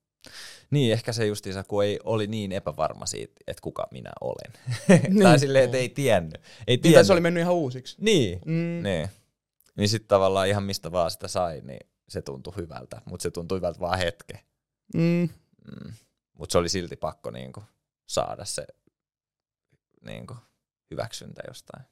Niin, 0.71 0.93
ehkä 0.93 1.13
se 1.13 1.27
justiinsa, 1.27 1.65
kun 1.65 1.85
ei, 1.85 1.99
oli 2.05 2.27
niin 2.27 2.53
epävarma 2.53 3.07
siitä, 3.07 3.35
että 3.47 3.61
kuka 3.63 3.89
minä 3.91 4.11
olen. 4.21 4.53
Niin. 5.09 5.23
tai 5.23 5.39
silleen, 5.39 5.65
että 5.65 5.77
ei 5.77 5.89
tiennyt. 5.89 6.35
Ei 6.35 6.43
Niin, 6.67 6.81
tiennyt. 6.81 6.95
tai 6.97 7.05
se 7.05 7.13
oli 7.13 7.21
mennyt 7.21 7.41
ihan 7.41 7.55
uusiksi. 7.55 7.97
Niin. 8.01 8.41
Mm. 8.47 8.83
Niin. 8.83 9.09
Niin 9.77 9.89
sitten 9.89 10.09
tavallaan 10.09 10.49
ihan 10.49 10.63
mistä 10.63 10.93
vaan 10.93 11.11
sitä 11.11 11.29
sai, 11.29 11.61
niin 11.65 11.81
se 12.09 12.23
tuntui 12.23 12.57
hyvältä. 12.57 13.03
Mutta 13.05 13.23
se 13.23 13.31
tuntui 13.31 13.57
hyvältä 13.59 13.81
vaan 13.81 13.99
hetke. 13.99 14.41
Mm. 14.95 15.29
Mm. 15.65 15.93
Mutta 16.39 16.53
se 16.53 16.59
oli 16.59 16.69
silti 16.69 16.97
pakko 16.97 17.31
niinku 17.31 17.63
saada 18.07 18.45
se 18.45 18.67
niinku 20.05 20.37
hyväksyntä 20.91 21.43
jostain. 21.49 21.85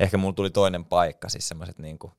Ehkä 0.00 0.16
mulla 0.18 0.34
tuli 0.34 0.50
toinen 0.50 0.84
paikka, 0.84 1.28
siis 1.28 1.48
semmoiset 1.48 1.78
niinku, 1.78 2.12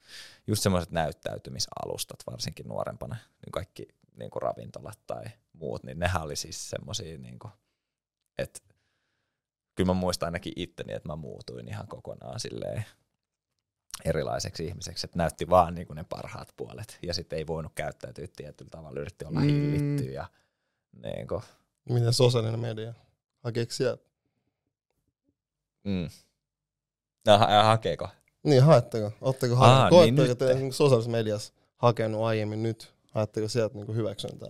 just 0.47 0.63
semmoiset 0.63 0.91
näyttäytymisalustat, 0.91 2.19
varsinkin 2.31 2.67
nuorempana. 2.67 3.15
Niin 3.15 3.51
kaikki 3.51 3.87
niinku 4.19 4.39
ravintolat 4.39 4.99
tai 5.07 5.23
muut, 5.53 5.83
niin 5.83 5.99
nehän 5.99 6.21
oli 6.21 6.35
siis 6.35 6.69
semmosia 6.69 7.17
niinku, 7.17 7.49
että 8.37 8.59
kyllä 9.75 9.87
mä 9.87 9.93
muistan 9.93 10.27
ainakin 10.27 10.53
itteni, 10.55 10.93
että 10.93 11.09
mä 11.09 11.15
muutuin 11.15 11.67
ihan 11.67 11.87
kokonaan 11.87 12.39
silleen 12.39 12.85
erilaiseksi 14.05 14.65
ihmiseksi, 14.65 15.05
että 15.07 15.17
näytti 15.17 15.49
vaan 15.49 15.75
niinku 15.75 15.93
ne 15.93 16.03
parhaat 16.09 16.53
puolet 16.57 16.99
ja 17.01 17.13
sitten 17.13 17.37
ei 17.39 17.47
voinut 17.47 17.71
käyttäytyä 17.75 18.27
tietyllä 18.35 18.69
tavalla, 18.69 18.99
yritti 18.99 19.25
olla 19.25 19.39
Mm. 19.39 19.45
hillitty 19.47 20.11
ja 20.11 20.25
niinku, 21.03 21.41
Miten 21.89 22.13
sosiaalinen 22.13 22.59
media? 22.59 22.93
Hakeeko 23.43 23.71
sieltä? 23.71 24.03
mm. 25.83 26.09
No, 27.27 27.37
ha- 27.37 27.63
hakeeko? 27.63 28.09
Niin, 28.43 28.63
haetteko? 28.63 29.11
Ootteko 29.21 29.55
Aa, 29.55 29.75
hakeneet? 29.83 30.15
niin 30.15 30.37
te 30.37 30.53
niinku 30.53 30.73
sosiaalisessa 30.73 31.11
mediassa 31.11 31.53
hakenut 31.77 32.21
aiemmin 32.21 32.63
nyt? 32.63 32.93
Haetteko 33.11 33.47
sieltä 33.47 33.75
niinku 33.75 33.93
hyväksyntää? 33.93 34.49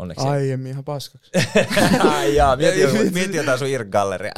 Onneksi. 0.00 0.26
Aiemmin 0.26 0.70
ihan 0.72 0.84
paskaksi. 0.84 1.30
Ai 2.14 2.34
jaa, 2.36 2.56
mieti, 2.56 2.80
joku- 2.80 3.10
mieti 3.12 3.36
jotain 3.36 3.58
sun 3.58 3.68
irgalleria. 3.68 4.32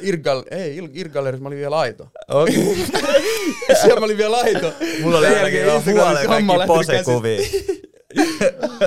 Irgal, 0.00 0.42
ei, 0.50 0.78
Irgallerissa 0.92 1.42
mä 1.42 1.48
olin 1.48 1.58
vielä 1.58 1.78
aito. 1.78 2.08
Okay. 2.28 2.54
Siellä 3.82 4.00
mä 4.00 4.04
olin 4.04 4.16
vielä 4.16 4.36
aito. 4.36 4.72
Mulla 5.02 5.18
oli 5.18 5.26
ainakin 5.26 5.60
Instagramissa 5.60 5.90
huoleen 6.02 6.26
kaikki 6.26 6.66
posekuvia. 6.66 7.40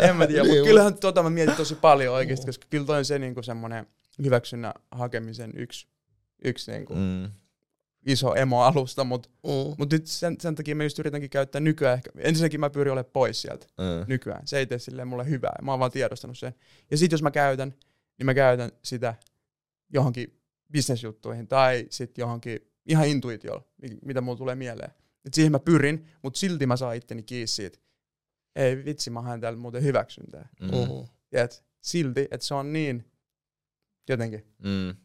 En 0.01 0.15
mä 0.15 0.27
tiedä, 0.27 0.43
Niin, 0.43 0.51
mutta 0.55 0.67
kyllähän 0.67 0.97
tota 0.97 1.23
mä 1.23 1.29
mietin 1.29 1.55
tosi 1.55 1.75
paljon 1.75 2.15
oikeasti, 2.15 2.45
koska 2.45 2.65
kyllä 2.69 2.85
toi 2.85 2.97
on 2.97 3.05
se 3.05 3.19
niinku 3.19 3.43
semmonen 3.43 3.87
hyväksynnän 4.23 4.73
hakemisen 4.91 5.51
yksi, 5.55 5.87
yksi 6.43 6.71
niinku 6.71 6.93
Mm. 6.95 7.29
Iso 8.05 8.35
emo-alusta, 8.35 9.03
mutta 9.03 9.29
Mm. 9.43 9.75
mut 9.77 9.91
nyt 9.91 10.07
sen, 10.07 10.35
sen 10.39 10.55
takia 10.55 10.75
mä 10.75 10.83
just 10.83 10.99
yritänkin 10.99 11.29
käyttää 11.29 11.61
nykyään 11.61 11.97
ehkä, 11.97 12.09
ensinnäkin 12.17 12.59
mä 12.59 12.69
pyrin 12.69 12.91
olemaan 12.93 13.11
pois 13.13 13.41
sieltä 13.41 13.67
Mm. 13.77 14.05
nykyään. 14.07 14.47
Se 14.47 14.57
ei 14.57 14.65
tee 14.65 14.79
silleen 14.79 15.07
mulle 15.07 15.29
hyvää, 15.29 15.55
mä 15.61 15.71
oon 15.71 15.79
vaan 15.79 15.91
tiedostanut 15.91 16.37
sen. 16.37 16.53
Ja 16.91 16.97
sit 16.97 17.11
jos 17.11 17.23
mä 17.23 17.31
käytän, 17.31 17.73
niin 18.17 18.25
mä 18.25 18.33
käytän 18.33 18.71
sitä 18.83 19.15
johonkin 19.93 20.39
bisnesjuttuihin 20.71 21.47
tai 21.47 21.85
sitten 21.89 22.21
johonkin 22.23 22.59
ihan 22.85 23.07
intuitiolla, 23.07 23.63
mi- 23.81 23.97
mitä 24.05 24.21
mulla 24.21 24.37
tulee 24.37 24.55
mieleen. 24.55 24.91
Et 25.25 25.33
siihen 25.33 25.51
mä 25.51 25.59
pyrin, 25.59 26.07
mutta 26.23 26.39
silti 26.39 26.65
mä 26.65 26.77
saan 26.77 26.95
itteni 26.95 27.23
kiinni 27.23 27.47
siitä. 27.47 27.79
Ei 28.55 28.85
vitsi, 28.85 29.09
mä 29.09 29.21
haen 29.21 29.41
täällä 29.41 29.59
muuten 29.59 29.83
hyväksyntää. 29.83 30.49
Mm. 30.61 30.69
Tiedät, 31.29 31.63
silti, 31.81 32.27
että 32.31 32.45
se 32.47 32.53
on 32.53 32.73
niin 32.73 33.11
jotenkin. 34.09 34.45
Mm. 34.63 34.95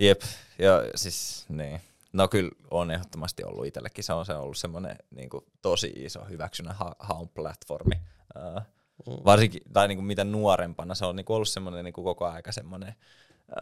Jep, 0.00 0.20
ja 0.58 0.82
siis 0.94 1.44
niin. 1.48 1.80
No 2.12 2.28
kyllä 2.28 2.50
on 2.70 2.90
ehdottomasti 2.90 3.44
ollut 3.44 3.66
itsellekin, 3.66 4.04
se 4.04 4.12
on 4.12 4.26
se 4.26 4.32
ollut 4.34 4.56
semmoinen 4.56 4.96
niin 5.10 5.30
tosi 5.62 5.92
iso 5.96 6.24
hyväksynnän 6.24 6.74
ha- 6.76 6.96
haun 6.98 7.28
platformi. 7.28 7.94
Uh, 8.36 8.62
Mm. 9.06 9.12
varsinkin, 9.24 9.62
tai 9.72 9.88
niin 9.88 9.98
kuin 9.98 10.06
mitä 10.06 10.24
nuorempana, 10.24 10.94
se 10.94 11.06
on 11.06 11.16
niin 11.16 11.24
kuin 11.24 11.34
ollut 11.34 11.48
semmoinen 11.48 11.84
niin 11.84 11.92
kuin 11.92 12.04
koko 12.04 12.26
aika 12.26 12.52
semmoinen, 12.52 12.94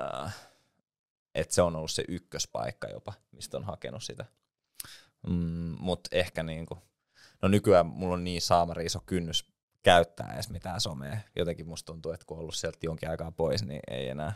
uh, 0.01 0.31
että 1.35 1.55
se 1.55 1.63
on 1.63 1.77
ollut 1.77 1.91
se 1.91 2.05
ykköspaikka 2.09 2.89
jopa, 2.89 3.13
mistä 3.33 3.57
on 3.57 3.65
hakenut 3.65 4.03
sitä. 4.03 4.25
Mm, 5.27 5.77
Mutta 5.81 6.09
ehkä 6.13 6.43
niin 6.43 6.67
kuin, 6.67 6.81
no 7.43 7.49
nykyään 7.49 7.87
mulla 7.87 8.15
on 8.15 8.25
niin 8.25 8.43
saamari 8.43 8.85
iso 8.85 9.01
kynnys 9.07 9.45
käyttää 9.83 10.35
edes 10.35 10.51
mitään 10.51 10.81
somea. 10.81 11.17
Jotenkin 11.37 11.69
musta 11.69 11.93
tuntuu, 11.93 12.13
että 12.13 12.27
kun 12.27 12.37
on 12.37 12.41
ollut 12.41 12.55
sieltä 12.55 12.79
jonkin 12.83 13.11
aikaa 13.11 13.31
pois, 13.33 13.65
niin 13.65 13.81
ei 13.91 14.09
enää 14.09 14.33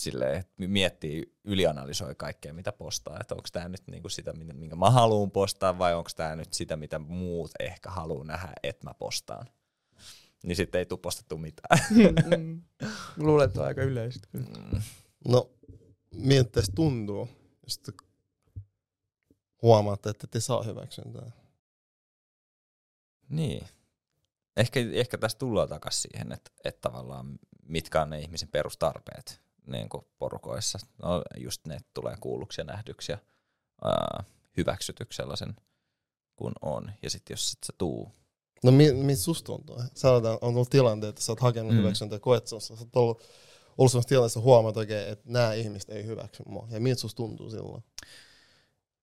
silleen, 0.00 0.40
että 0.40 0.52
miettii, 0.56 1.34
ylianalysoi 1.44 2.14
kaikkea, 2.14 2.54
mitä 2.54 2.72
postaa, 2.72 3.18
että 3.20 3.34
onko 3.34 3.48
tämä 3.52 3.68
nyt 3.68 3.82
niinku 3.90 4.08
sitä, 4.08 4.32
mitä- 4.32 4.52
minkä 4.52 4.76
mä 4.76 4.90
haluan 4.90 5.30
postaa, 5.30 5.78
vai 5.78 5.94
onko 5.94 6.10
tämä 6.16 6.36
nyt 6.36 6.52
sitä, 6.52 6.76
mitä 6.76 6.98
muut 6.98 7.50
ehkä 7.60 7.90
haluaa 7.90 8.24
nähdä, 8.24 8.52
että 8.62 8.86
mä 8.86 8.94
postaan. 8.94 9.46
Niin 10.42 10.56
sitten 10.56 10.78
ei 10.78 10.86
tule 10.86 11.00
postattu 11.00 11.38
mitään. 11.38 11.80
Mm. 12.38 12.62
Mä 13.16 13.24
luulen, 13.26 13.48
että 13.48 13.60
on 13.60 13.66
aika 13.66 13.82
yleistä 13.82 14.28
kyllä. 14.32 14.48
Mm. 14.72 14.80
No, 15.28 15.50
miltä 16.14 16.62
se 16.62 16.72
tuntuu, 16.72 17.28
jos 17.62 17.78
te 17.78 17.92
huomaatte, 19.62 20.10
että 20.10 20.26
te 20.26 20.40
saa 20.40 20.62
hyväksyntää? 20.62 21.30
Niin. 23.28 23.66
Ehkä, 24.56 24.80
ehkä 24.92 25.18
tässä 25.18 25.38
tullaan 25.38 25.68
takaisin 25.68 26.02
siihen, 26.02 26.32
että, 26.32 26.50
että 26.64 26.80
tavallaan 26.90 27.38
mitkä 27.62 28.02
on 28.02 28.10
ne 28.10 28.20
ihmisen 28.20 28.48
perustarpeet 28.48 29.40
niin 29.66 29.88
kuin 29.88 30.06
porukoissa. 30.18 30.78
No, 31.02 31.22
just 31.36 31.66
ne, 31.66 31.78
tulee 31.94 32.16
kuulluksi 32.20 32.60
ja 32.60 32.64
nähdyksi 32.64 33.12
ja 33.12 33.18
ää, 33.84 34.24
hyväksytyksi 34.56 35.16
sellaisen 35.16 35.56
kuin 36.36 36.52
on. 36.62 36.92
Ja 37.02 37.10
sitten 37.10 37.32
jos 37.34 37.52
et 37.52 37.64
sä 37.66 37.72
tuu. 37.78 38.12
No 38.64 38.70
mi, 38.72 38.92
mi 38.92 39.16
susta 39.16 39.46
tuntuu? 39.46 39.82
Sanotaan, 39.94 40.38
on 40.40 40.54
ollut 40.54 40.70
tilanteita, 40.70 41.08
että 41.10 41.22
sä 41.22 41.32
oot 41.32 41.40
hakenut 41.40 41.72
Mm. 41.72 41.78
hyväksyntää, 41.78 42.18
koet 42.18 42.46
sä, 42.46 42.60
sä 42.60 42.74
oot 42.74 42.96
ollut, 42.96 43.22
ollut 43.78 43.92
sellaisessa 43.92 44.08
tilanteessa 44.08 44.40
huomaat 44.40 44.76
oikein, 44.76 45.08
että 45.08 45.24
nämä 45.28 45.52
ihmiset 45.54 45.90
ei 45.90 46.04
hyväksy 46.06 46.42
mua. 46.46 46.68
Ja 46.70 46.80
miltä 46.80 47.00
susta 47.00 47.16
tuntuu 47.16 47.50
silloin? 47.50 47.84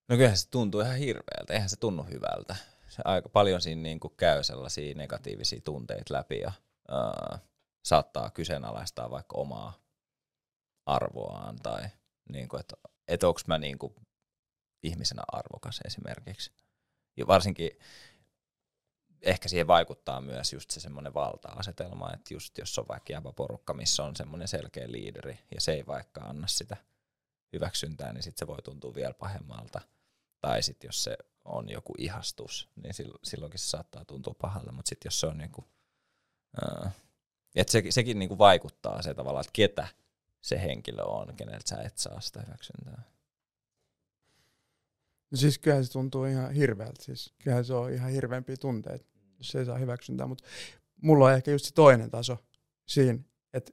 No 0.10 0.16
kyllähän 0.16 0.38
se 0.38 0.50
tuntuu 0.50 0.82
ihan 0.82 0.96
hirveältä, 0.98 1.54
eihän 1.54 1.70
se 1.70 1.76
tunnu 1.80 2.04
hyvältä. 2.04 2.56
Se 2.90 3.02
aika 3.06 3.30
paljon 3.30 3.62
siinä 3.62 3.82
niin 3.82 4.00
kuin 4.00 4.14
käy 4.18 4.44
sellaisia 4.44 4.96
negatiivisia 4.96 5.62
tunteita 5.64 6.14
läpi 6.14 6.40
ja 6.40 6.52
ää, 6.90 7.40
saattaa 7.86 8.30
kyseenalaistaa 8.30 9.12
vaikka 9.12 9.38
omaa 9.38 9.74
arvoaan 10.88 11.56
tai 11.56 11.90
niin 12.30 12.48
kuin, 12.48 12.60
että, 12.60 12.76
että 13.08 13.28
onko 13.28 13.40
mä 13.48 13.58
niin 13.58 13.78
kuin 13.78 13.96
ihmisenä 14.84 15.24
arvokas 15.28 15.82
esimerkiksi. 15.86 16.52
Ja 17.18 17.28
varsinkin 17.28 17.72
ehkä 19.22 19.50
siihen 19.50 19.68
vaikuttaa 19.68 20.22
myös 20.22 20.54
just 20.54 20.70
se 20.70 20.80
semmoinen 20.80 21.14
valta-asetelma, 21.14 22.14
että 22.14 22.34
just 22.34 22.58
jos 22.58 22.80
on 22.80 22.88
vaikka 22.88 23.14
jäbä 23.14 23.32
porukka, 23.32 23.74
missä 23.74 24.04
on 24.04 24.16
semmoinen 24.16 24.48
selkeä 24.48 24.92
liideri 24.92 25.40
ja 25.56 25.62
se 25.62 25.74
ei 25.74 25.86
vaikka 25.88 26.22
anna 26.22 26.48
sitä 26.48 26.78
hyväksyntää, 27.54 28.14
niin 28.14 28.24
sitten 28.24 28.40
se 28.40 28.48
voi 28.48 28.62
tuntua 28.62 28.96
vielä 28.96 29.14
pahemmalta. 29.14 29.82
Tai 30.42 30.64
sitten 30.64 30.88
jos 30.88 31.04
se 31.04 31.18
on 31.46 31.70
joku 31.70 31.94
ihastus, 31.98 32.70
niin 32.76 32.94
sil- 32.98 33.20
silloinkin 33.24 33.60
se 33.60 33.70
saattaa 33.70 34.06
tuntua 34.06 34.36
pahalta, 34.42 34.72
mutta 34.72 34.90
sitten 34.90 35.08
jos 35.08 35.20
se 35.20 35.28
on 35.28 35.42
ää, 36.62 36.92
että 37.56 37.72
se, 37.72 37.84
sekin 37.90 38.20
niinku 38.20 38.38
vaikuttaa 38.38 39.02
se 39.02 39.14
tavallaan, 39.14 39.42
että 39.42 39.54
ketä 39.54 39.88
se 40.48 40.62
henkilö 40.62 41.04
on, 41.04 41.36
keneltä 41.36 41.70
sä 41.70 41.82
et 41.82 41.98
saa 41.98 42.22
sitä 42.22 42.42
hyväksyntää. 42.42 43.02
No 45.32 45.38
siis 45.38 45.60
kyllähän 45.60 45.86
se 45.86 45.92
tuntuu 45.92 46.26
ihan 46.26 46.52
hirveältä. 46.52 47.04
Siis 47.04 47.34
kyllähän 47.44 47.66
se 47.66 47.74
on 47.74 47.94
ihan 47.94 48.12
hirveämpiä 48.12 48.58
tunteita, 48.58 49.06
jos 49.38 49.56
ei 49.56 49.66
saa 49.66 49.78
hyväksyntää. 49.78 50.28
Mutta 50.28 50.44
mulla 51.02 51.26
on 51.26 51.34
ehkä 51.34 51.52
just 51.52 51.66
se 51.66 51.74
toinen 51.74 52.12
taso 52.12 52.38
siinä, 52.86 53.20
että 53.54 53.72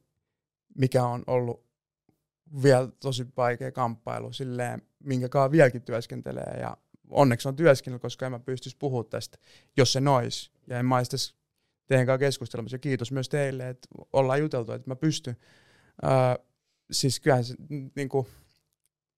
mikä 0.78 1.04
on 1.04 1.24
ollut 1.26 1.66
vielä 2.62 2.88
tosi 3.00 3.26
vaikea 3.36 3.72
kamppailu 3.72 4.32
silleen, 4.32 4.82
minkä 4.98 5.28
kanssa 5.28 5.50
vieläkin 5.50 5.82
työskentelee 5.82 6.56
ja 6.60 6.76
onneksi 7.10 7.48
on 7.48 7.56
työskennellyt, 7.56 8.02
koska 8.02 8.26
en 8.26 8.32
mä 8.32 8.38
pystyisi 8.38 8.76
puhumaan 8.76 9.10
tästä, 9.10 9.38
jos 9.76 9.92
se 9.92 10.00
nois. 10.00 10.50
Ja 10.66 10.78
en 10.78 10.86
mä 10.86 10.96
olisi 10.96 11.34
teidän 11.86 12.06
kanssa 12.06 12.18
keskustelemassa. 12.18 12.74
Ja 12.74 12.78
kiitos 12.78 13.12
myös 13.12 13.28
teille, 13.28 13.68
että 13.68 13.88
ollaan 14.12 14.40
juteltu, 14.40 14.72
että 14.72 14.90
mä 14.90 14.96
pystyn. 14.96 15.36
Öö, 16.04 16.10
siis 16.90 17.20
kyllähän 17.20 17.44
se, 17.44 17.54
niin 17.96 18.08
kuin, 18.08 18.26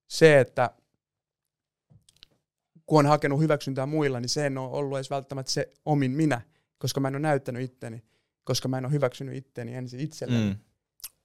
se, 0.08 0.40
että 0.40 0.70
kun 2.86 2.98
on 2.98 3.06
hakenut 3.06 3.40
hyväksyntää 3.40 3.86
muilla, 3.86 4.20
niin 4.20 4.28
se 4.28 4.46
ei 4.46 4.56
ole 4.56 4.70
ollut 4.70 4.98
edes 4.98 5.10
välttämättä 5.10 5.52
se 5.52 5.72
omin 5.84 6.10
minä, 6.10 6.40
koska 6.78 7.00
mä 7.00 7.08
en 7.08 7.14
ole 7.14 7.22
näyttänyt 7.22 7.62
itteni, 7.62 8.02
koska 8.44 8.68
mä 8.68 8.78
en 8.78 8.84
ole 8.84 8.92
hyväksynyt 8.92 9.36
itteni 9.36 9.74
ensin 9.74 10.00
itselleni 10.00 10.50
mm. 10.50 10.58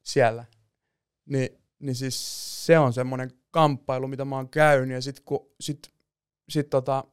siellä. 0.04 0.46
Ni, 1.26 1.60
niin 1.80 1.96
siis 1.96 2.18
se 2.66 2.80
on 2.80 2.94
semmoinen 2.94 3.32
kamppailu, 3.52 4.08
mitä 4.08 4.26
mä 4.26 4.36
oon 4.36 4.50
käynyt, 4.50 4.96
ja 4.96 5.02
sit 5.02 5.20
kun, 5.20 5.52
sit, 5.60 5.94
sit 6.50 6.70
tota, 6.70 7.04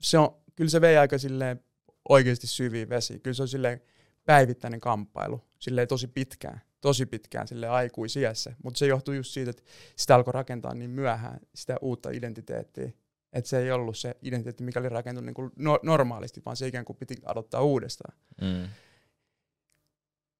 se 0.00 0.18
on, 0.18 0.42
kyllä 0.56 0.70
se 0.70 0.80
vei 0.80 0.96
aika 0.96 1.18
silleen 1.18 1.64
oikeasti 2.08 2.46
syviä 2.46 2.88
vesi. 2.88 3.18
Kyllä 3.18 3.34
se 3.34 3.42
on 3.42 3.48
silleen 3.48 3.80
päivittäinen 4.24 4.80
kamppailu, 4.80 5.40
silleen 5.58 5.88
tosi 5.88 6.06
pitkään, 6.06 6.60
tosi 6.84 7.06
pitkään 7.06 7.48
sille 7.48 7.68
aikuisiässä. 7.68 8.54
Mutta 8.62 8.78
se 8.78 8.86
johtuu 8.86 9.14
just 9.14 9.30
siitä, 9.30 9.50
että 9.50 9.62
sitä 9.96 10.14
alkoi 10.14 10.32
rakentaa 10.32 10.74
niin 10.74 10.90
myöhään, 10.90 11.40
sitä 11.54 11.76
uutta 11.80 12.10
identiteettiä. 12.10 12.92
Että 13.32 13.50
se 13.50 13.58
ei 13.58 13.72
ollut 13.72 13.98
se 13.98 14.14
identiteetti, 14.22 14.64
mikä 14.64 14.80
oli 14.80 14.88
rakentunut 14.88 15.26
niin 15.26 15.34
kuin 15.34 15.50
no, 15.56 15.78
normaalisti, 15.82 16.42
vaan 16.44 16.56
se 16.56 16.66
ikään 16.66 16.84
kuin 16.84 16.96
piti 16.96 17.16
aloittaa 17.24 17.62
uudestaan. 17.62 18.18
Mm. 18.40 18.68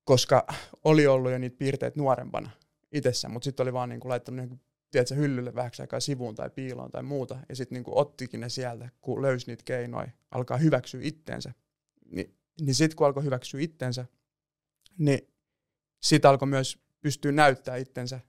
Koska 0.04 0.46
oli 0.84 1.06
ollut 1.06 1.32
jo 1.32 1.38
niitä 1.38 1.56
piirteitä 1.58 2.00
nuorempana 2.00 2.50
itsessä, 2.92 3.28
mutta 3.28 3.44
sitten 3.44 3.64
oli 3.64 3.72
vaan 3.72 3.88
niin 3.88 4.00
kuin 4.00 4.10
laittanut 4.10 4.36
niin 4.36 4.48
kuin, 4.48 4.60
tiedätkö, 4.90 5.14
hyllylle 5.14 5.54
vähäksi 5.54 5.82
aikaa 5.82 6.00
sivuun 6.00 6.34
tai 6.34 6.50
piiloon 6.50 6.90
tai 6.90 7.02
muuta. 7.02 7.38
Ja 7.48 7.56
sitten 7.56 7.76
niin 7.76 7.94
ottikin 7.94 8.40
ne 8.40 8.48
sieltä, 8.48 8.88
kun 9.00 9.22
löysi 9.22 9.46
niitä 9.46 9.62
keinoja, 9.64 10.10
alkaa 10.30 10.56
hyväksyä 10.56 11.00
itteensä. 11.04 11.52
Ni, 12.10 12.34
niin 12.60 12.74
sitten 12.74 12.96
kun 12.96 13.06
alkoi 13.06 13.24
hyväksyä 13.24 13.60
itteensä, 13.60 14.06
niin 14.98 15.33
sitten 16.04 16.30
alkoi 16.30 16.48
myös 16.48 16.78
pystyä 17.00 17.32
näyttää 17.32 17.76
itsensä 17.76 18.20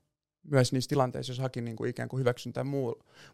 myös 0.44 0.74
niissä 0.74 0.90
tilanteissa, 0.90 1.32
jos 1.32 1.40
haki 1.40 1.62
niin 1.62 1.76
kuin 1.76 1.90
ikään 1.90 2.10
kuin 2.10 2.20
hyväksyntää 2.20 2.66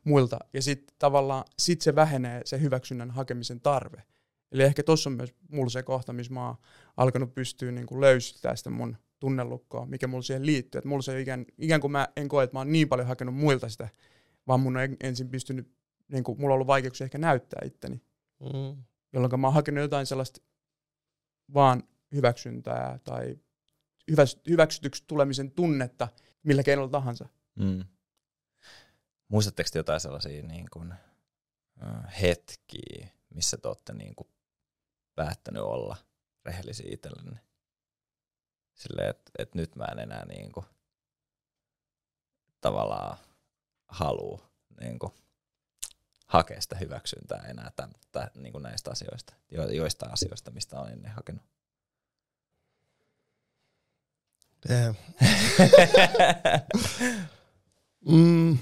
muilta. 0.04 0.39
Ja 0.54 0.62
sitten 0.62 0.95
tavallaan 0.99 1.43
sit 1.60 1.82
se 1.82 1.95
vähenee 1.95 2.41
se 2.45 2.62
hyväksynnän 2.62 3.12
hakemisen 3.12 3.62
tarve. 3.62 4.04
Eli 4.51 4.63
ehkä 4.63 4.84
tuossa 4.84 5.10
on 5.10 5.15
myös 5.15 5.36
mulla 5.51 5.69
se 5.69 5.84
kohta, 5.84 6.13
missä 6.13 6.34
mä 6.34 6.47
oon 6.47 6.56
alkanut 6.97 7.36
pystyä 7.36 7.71
niin 7.71 7.88
kuin 7.88 8.01
löystyttämään 8.01 8.58
sitä 8.58 8.69
mun 8.69 8.97
tunnelukkoa, 9.19 9.86
mikä 9.86 10.08
mulla 10.08 10.21
siihen 10.21 10.45
liittyy. 10.45 10.80
Että 10.80 10.89
mulla 10.89 11.01
se 11.01 11.21
ikään, 11.21 11.45
ikään 11.58 11.82
kuin 11.82 11.91
mä 11.91 12.08
en 12.15 12.27
koe, 12.27 12.43
että 12.43 12.56
mä 12.56 12.60
oon 12.60 12.71
niin 12.71 12.89
paljon 12.89 13.08
hakenut 13.08 13.36
muilta 13.36 13.69
sitä, 13.69 13.89
vaan 14.47 14.60
mun 14.60 14.77
on 14.77 14.97
ensin 15.04 15.30
pystynyt, 15.30 15.71
niin 16.12 16.23
kuin, 16.23 16.39
mulla 16.41 16.54
on 16.54 16.56
ollut 16.56 16.67
vaikeuksia 16.67 17.06
ehkä 17.06 17.17
näyttää 17.17 17.62
itteni. 17.65 18.01
Mm. 18.39 18.84
Jolloin 19.13 19.39
mä 19.39 19.47
oon 19.47 19.54
hakenut 19.54 19.82
jotain 19.82 20.06
sellaista 20.06 20.41
vaan 21.54 21.84
hyväksyntää 22.12 22.99
tai 23.04 23.39
hyväksytyksi 24.50 25.04
tulemisen 25.08 25.52
tunnetta 25.52 26.08
millä 26.43 26.63
keinolla 26.63 26.89
tahansa. 26.89 27.26
Mm. 27.56 27.86
Muistatteko 29.28 29.69
jotain 29.76 30.00
sellaisia 30.00 30.43
niin 30.43 30.67
kuin, 30.74 30.93
hetkiä, 32.21 33.08
missä 33.30 33.58
te 33.58 33.67
olette 33.67 33.93
niin 33.93 34.15
kuin, 34.15 34.28
päättänyt 35.15 35.63
olla 35.63 35.97
rehellisiä 36.45 36.89
itsellenne? 36.93 37.39
Silleen, 38.74 39.10
että 39.10 39.32
et 39.39 39.56
nyt 39.56 39.76
mä 39.76 39.86
en 39.86 40.00
enää 40.00 40.26
niin 40.26 40.52
kuin, 40.52 40.65
tavallaan 42.62 43.17
halua 43.88 44.50
niin 44.82 45.00
kuin, 45.00 45.13
hakea 46.28 46.62
sitä 46.62 46.76
hyväksyntää 46.76 47.45
enää 47.47 47.71
tämän, 47.76 47.93
tämän, 48.12 48.30
niin 48.36 48.52
kuin 48.52 48.63
näistä 48.63 48.91
asioista, 48.91 49.34
jo, 49.52 49.69
joista 49.69 50.06
asioista, 50.06 50.52
mistä 50.52 50.80
olen 50.80 50.93
ennen 50.93 51.12
hakenut. 51.12 51.43
Damn. 54.69 54.95
mm. 58.17 58.58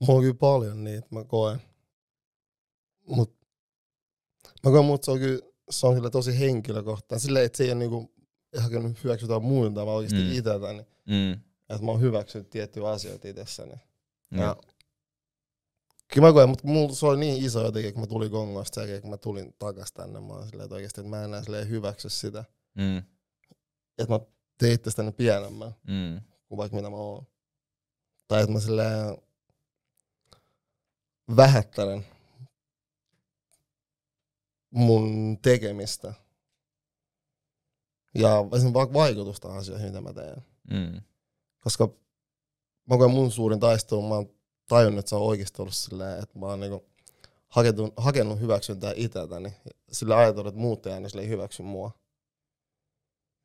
Mulla 0.00 0.14
on 0.14 0.20
kyllä 0.20 0.34
paljon 0.34 0.84
niitä, 0.84 1.06
mä 1.10 1.24
koen. 1.24 1.62
Mut 3.06 3.36
mä 4.64 4.70
koen, 4.70 4.84
mutta 4.84 5.04
se 5.04 5.10
on 5.10 5.18
kyllä 5.18 5.40
se 5.70 5.86
on 5.86 5.94
kyllä 5.94 6.10
tosi 6.10 6.38
henkilökohtainen. 6.38 7.20
Silleen, 7.20 7.44
että 7.44 7.56
se 7.56 7.64
ei 7.64 7.70
ole 7.70 7.78
niinku 7.78 8.14
hakenut 8.58 9.04
hyväksytä 9.04 9.38
muilta, 9.38 9.86
vaan 9.86 9.96
oikeasti 9.96 10.22
mm. 10.22 10.32
itseltäni. 10.32 10.86
Mm. 11.06 11.32
Että 11.68 11.84
mä 11.84 11.90
oon 11.90 12.00
hyväksynyt 12.00 12.50
tiettyjä 12.50 12.88
asioita 12.88 13.28
itsessäni. 13.28 13.74
Mm. 14.30 14.38
Ja 14.38 14.56
Kyllä 16.14 16.28
mä 16.28 16.32
koen, 16.32 16.48
mutta 16.48 16.66
mulla 16.66 16.94
se 16.94 17.06
oli 17.06 17.20
niin 17.20 17.44
iso 17.44 17.64
jotenkin, 17.64 17.92
kun 17.92 18.02
mä 18.02 18.06
tulin 18.06 18.30
Kongosta 18.30 18.82
ja 18.82 19.00
kun 19.00 19.10
mä 19.10 19.16
tulin 19.16 19.54
takas 19.58 19.92
tänne. 19.92 20.20
Mä 20.20 20.32
oon 20.32 20.46
silleen, 20.46 20.64
että 20.64 20.74
oikeasti 20.74 21.00
että 21.00 21.10
mä 21.10 21.24
en 21.24 21.34
enää 21.34 21.64
hyväksy 21.64 22.08
sitä. 22.08 22.44
Mm 22.74 23.02
että 23.98 24.12
mä 24.14 24.20
tein 24.58 24.72
itsestäni 24.72 25.12
pienemmän 25.12 25.74
mm. 25.88 26.20
kuin 26.48 26.58
vaikka 26.58 26.76
mitä 26.76 26.90
mä 26.90 26.96
oon. 26.96 27.26
Tai 28.28 28.40
että 28.40 28.52
mä 28.52 28.60
silleen 28.60 29.18
vähättelen 31.36 32.06
mun 34.70 35.38
tekemistä 35.42 36.14
ja 38.14 38.30
vaikka 38.50 38.92
vaikutusta 38.92 39.54
asioihin, 39.54 39.86
mitä 39.86 40.00
mä 40.00 40.12
teen. 40.12 40.42
Mm. 40.70 41.00
Koska 41.58 41.88
mä 42.90 42.98
koen 42.98 43.10
mun 43.10 43.30
suurin 43.30 43.60
taistelu, 43.60 44.08
mä 44.08 44.14
oon 44.14 44.30
tajunnut, 44.68 44.98
että 44.98 45.08
se 45.08 45.14
on 45.14 45.22
oikeasti 45.22 45.62
ollut 45.62 45.74
silleen, 45.74 46.22
että 46.22 46.38
mä 46.38 46.46
oon 46.46 46.60
niinku 46.60 46.86
hakenut, 47.48 47.94
hakenut 47.96 48.40
hyväksyntää 48.40 48.92
itseltäni. 48.96 49.52
Sillä 49.92 50.18
ajatellut, 50.18 50.48
että 50.48 50.60
muut 50.60 50.86
ei 50.86 51.28
hyväksy 51.28 51.62
mua. 51.62 51.90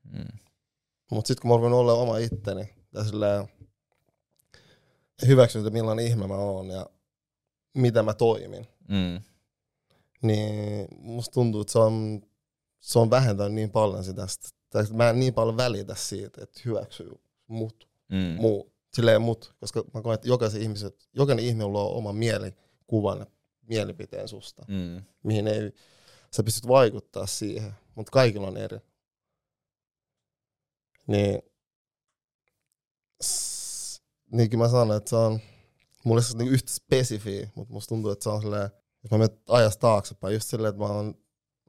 Mm. 0.04 0.40
Mutta 1.12 1.28
sitten 1.28 1.42
kun 1.42 1.60
mä 1.60 1.66
oon 1.66 1.74
olla 1.74 1.94
oma 1.94 2.18
itteni 2.18 2.74
ja 2.94 3.04
silleen 3.04 3.48
hyväksynyt, 5.28 5.74
millainen 5.74 6.06
ihme 6.06 6.28
mä 6.28 6.36
oon 6.36 6.68
ja 6.68 6.90
mitä 7.74 8.04
mä 8.04 8.14
toimin, 8.14 8.68
mm. 8.88 9.22
niin 10.22 10.88
musta 10.98 11.34
tuntuu, 11.34 11.62
että 11.62 11.74
se 11.74 11.80
on, 11.80 12.22
se 12.80 13.00
on 13.00 13.10
vähentänyt 13.10 13.54
niin 13.54 13.72
paljon 13.72 14.04
sitä, 14.04 14.28
että 14.80 14.94
mä 14.94 15.10
en 15.10 15.20
niin 15.20 15.34
paljon 15.34 15.58
välitä 15.58 15.96
siitä, 15.96 16.44
että 16.44 16.62
hyväksyy 16.66 17.12
mut, 17.48 17.90
mm. 18.10 18.42
muu, 18.42 18.74
silleen 18.94 19.22
mut, 19.22 19.56
koska 19.60 19.84
mä 19.94 20.02
koen, 20.02 20.16
että 20.16 20.28
jokaisen, 20.28 20.62
ihmiset, 20.62 21.10
jokainen 21.14 21.46
ihminen 21.46 21.72
luo 21.72 21.98
oman 21.98 22.16
mielikuvan 22.16 23.26
mielipiteen 23.62 24.28
susta, 24.28 24.66
mm. 24.68 25.04
mihin 25.24 25.48
ei, 25.48 25.72
sä 26.32 26.44
pystyt 26.44 26.68
vaikuttaa 26.68 27.26
siihen, 27.26 27.74
mutta 27.96 28.12
kaikilla 28.12 28.48
on 28.48 28.58
eri. 28.58 28.80
Niin, 31.10 31.42
niin 34.32 34.50
kuin 34.50 34.60
mä 34.60 34.70
sanon, 34.70 34.98
että 34.98 35.10
se 35.10 35.16
on 35.16 35.40
mulle 36.04 36.22
se 36.22 36.34
on 36.34 36.38
niin 36.38 36.54
yhtä 36.54 36.72
spesifiä, 36.72 37.50
mutta 37.56 37.74
musta 37.74 37.90
tuntuu, 37.90 38.12
että 38.12 38.24
se 38.24 38.30
on 38.30 38.42
silleen, 38.42 38.66
että 38.66 39.08
mä 39.12 39.18
menen 39.18 39.38
ajasta 39.48 39.80
taaksepäin, 39.80 40.34
just 40.34 40.48
silleen, 40.48 40.70
että 40.70 40.82
mä 40.82 40.88
oon 40.88 41.16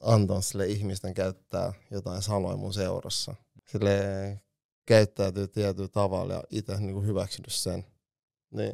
antanut 0.01 0.45
sille 0.45 0.67
ihmisten 0.67 1.15
käyttää 1.15 1.73
jotain 1.91 2.23
sanoja 2.23 2.57
mun 2.57 2.75
seurassa. 2.75 3.35
Sille 3.67 4.01
käyttäytyy 4.87 5.49
tietyllä 5.49 5.89
tavalla 5.89 6.35
ja 6.35 6.43
itse 6.51 6.77
niin 6.77 7.07
hyväksynyt 7.07 7.53
sen. 7.53 7.87
Niin 8.51 8.73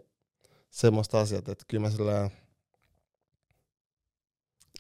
semmoista 0.71 1.21
asiat, 1.21 1.49
että 1.49 1.65
kyllä 1.69 1.81
mä 1.81 1.91
silleen, 1.91 2.31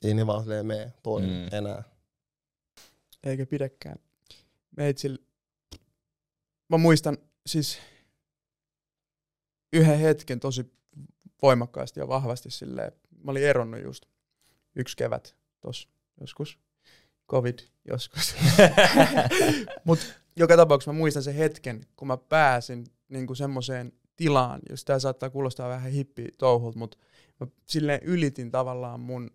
ei 0.02 0.14
ne 0.14 0.26
vaan 0.26 0.42
silleen 0.42 0.66
mene 0.66 0.92
toimi 1.02 1.26
mm. 1.26 1.48
enää. 1.52 1.82
Eikä 3.24 3.46
pidäkään. 3.46 3.98
Meitsillä 4.76 5.26
mä 6.68 6.78
muistan 6.78 7.18
siis 7.46 7.78
yhden 9.72 9.98
hetken 9.98 10.40
tosi 10.40 10.72
voimakkaasti 11.42 12.00
ja 12.00 12.08
vahvasti 12.08 12.50
silleen, 12.50 12.92
mä 13.24 13.30
olin 13.30 13.42
eronnut 13.42 13.82
just 13.82 14.06
yksi 14.76 14.96
kevät 14.96 15.36
tos 15.60 15.88
joskus, 16.20 16.58
covid 17.30 17.58
joskus. 17.88 18.34
Mutta 19.84 20.04
joka 20.36 20.56
tapauksessa 20.56 20.92
mä 20.92 20.98
muistan 20.98 21.22
sen 21.22 21.34
hetken, 21.34 21.86
kun 21.96 22.08
mä 22.08 22.16
pääsin 22.16 22.86
niinku 23.08 23.34
semmoiseen 23.34 23.92
tilaan, 24.16 24.60
jos 24.70 24.84
tämä 24.84 24.98
saattaa 24.98 25.30
kuulostaa 25.30 25.68
vähän 25.68 25.92
hippi 25.92 26.28
touhulta, 26.38 26.78
mutta 26.78 26.98
mä 27.40 27.46
silleen 27.66 28.00
ylitin 28.02 28.50
tavallaan 28.50 29.00
mun 29.00 29.30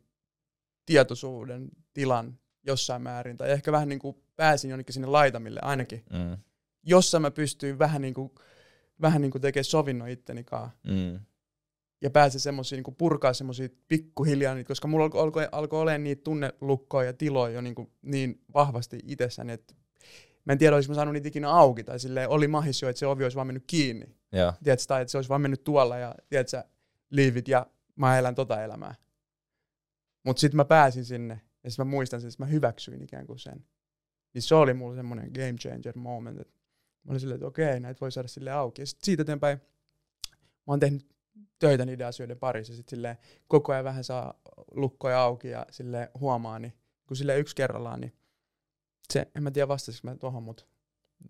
tietoisuuden 0.85 1.69
tilan 1.93 2.39
jossain 2.63 3.01
määrin, 3.01 3.37
tai 3.37 3.51
ehkä 3.51 3.71
vähän 3.71 3.89
niin 3.89 3.99
kuin 3.99 4.17
pääsin 4.35 4.69
jonnekin 4.69 4.93
sinne 4.93 5.07
laitamille 5.07 5.59
ainakin. 5.63 6.03
Mm 6.13 6.37
jossa 6.83 7.19
mä 7.19 7.31
pystyin 7.31 7.79
vähän 7.79 8.01
niin 8.01 8.13
kuin, 8.13 8.31
vähän 9.01 9.21
niin 9.21 9.31
kuin 9.31 9.41
tekemään 9.41 9.65
sovinnon 9.65 10.09
itteni 10.09 10.45
mm. 10.87 11.19
Ja 12.01 12.09
pääsin 12.09 12.39
semmoisia 12.39 12.75
niin 12.75 12.95
purkaa 12.95 13.33
semmoisia 13.33 13.69
pikkuhiljaa, 13.87 14.55
niitä, 14.55 14.67
koska 14.67 14.87
mulla 14.87 15.05
alkoi, 15.05 15.21
alkoi, 15.21 15.47
alkoi 15.51 15.81
olemaan 15.81 16.03
niitä 16.03 16.23
tunnelukkoja 16.23 17.07
ja 17.07 17.13
tiloja 17.13 17.53
jo 17.53 17.61
niin, 17.61 17.75
kuin 17.75 17.91
niin 18.01 18.41
vahvasti 18.53 18.99
itsessäni, 19.03 19.53
että 19.53 19.73
mä 20.45 20.53
en 20.53 20.57
tiedä, 20.57 20.75
olisiko 20.75 20.91
mä 20.91 20.95
saanut 20.95 21.13
niitä 21.13 21.27
ikinä 21.27 21.49
auki, 21.49 21.83
tai 21.83 21.99
silleen 21.99 22.29
oli 22.29 22.47
mahis 22.47 22.81
jo, 22.81 22.89
että 22.89 22.99
se 22.99 23.07
ovi 23.07 23.23
olisi 23.23 23.35
vaan 23.35 23.47
mennyt 23.47 23.63
kiinni. 23.67 24.15
Ja. 24.31 24.53
Tiedätkö, 24.63 24.85
tai 24.87 25.01
että 25.01 25.11
se 25.11 25.17
olisi 25.17 25.29
vaan 25.29 25.41
mennyt 25.41 25.63
tuolla, 25.63 25.97
ja 25.97 26.15
tiedätkö, 26.29 26.63
liivit 27.09 27.47
ja 27.47 27.67
mä 27.95 28.19
elän 28.19 28.35
tota 28.35 28.63
elämää. 28.63 28.95
Mutta 30.25 30.39
sitten 30.39 30.57
mä 30.57 30.65
pääsin 30.65 31.05
sinne 31.05 31.41
ja 31.63 31.71
sitten 31.71 31.87
mä 31.87 31.89
muistan 31.89 32.21
sen, 32.21 32.27
että 32.27 32.43
mä 32.43 32.47
hyväksyin 32.47 33.01
ikään 33.01 33.27
kuin 33.27 33.39
sen. 33.39 33.65
Niin 34.33 34.41
se 34.41 34.55
oli 34.55 34.73
mulle 34.73 34.95
semmoinen 34.95 35.31
game 35.33 35.53
changer 35.53 35.97
moment, 35.97 36.39
että 36.39 36.53
mä 37.03 37.09
olin 37.11 37.19
silleen, 37.19 37.35
että 37.35 37.47
okei, 37.47 37.79
näitä 37.79 38.01
voi 38.01 38.11
saada 38.11 38.27
sille 38.27 38.51
auki. 38.51 38.81
Ja 38.81 38.85
sitten 38.85 39.05
siitä 39.05 39.21
eteenpäin 39.21 39.61
mä 40.67 40.71
oon 40.71 40.79
tehnyt 40.79 41.05
töitä 41.59 41.85
niiden 41.85 42.07
asioiden 42.07 42.37
parissa. 42.39 42.75
Sitten 42.75 42.97
silleen 42.97 43.17
koko 43.47 43.73
ajan 43.73 43.83
vähän 43.83 44.03
saa 44.03 44.33
lukkoja 44.71 45.21
auki 45.21 45.47
ja 45.47 45.65
sille 45.71 46.11
huomaa, 46.19 46.59
niin 46.59 46.73
kun 47.07 47.17
sille 47.17 47.39
yksi 47.39 47.55
kerrallaan, 47.55 48.01
niin 48.01 48.13
se, 49.13 49.27
en 49.35 49.43
mä 49.43 49.51
tiedä 49.51 49.67
vastasiko 49.67 50.07
mä 50.07 50.15
tuohon, 50.15 50.43
mutta 50.43 50.63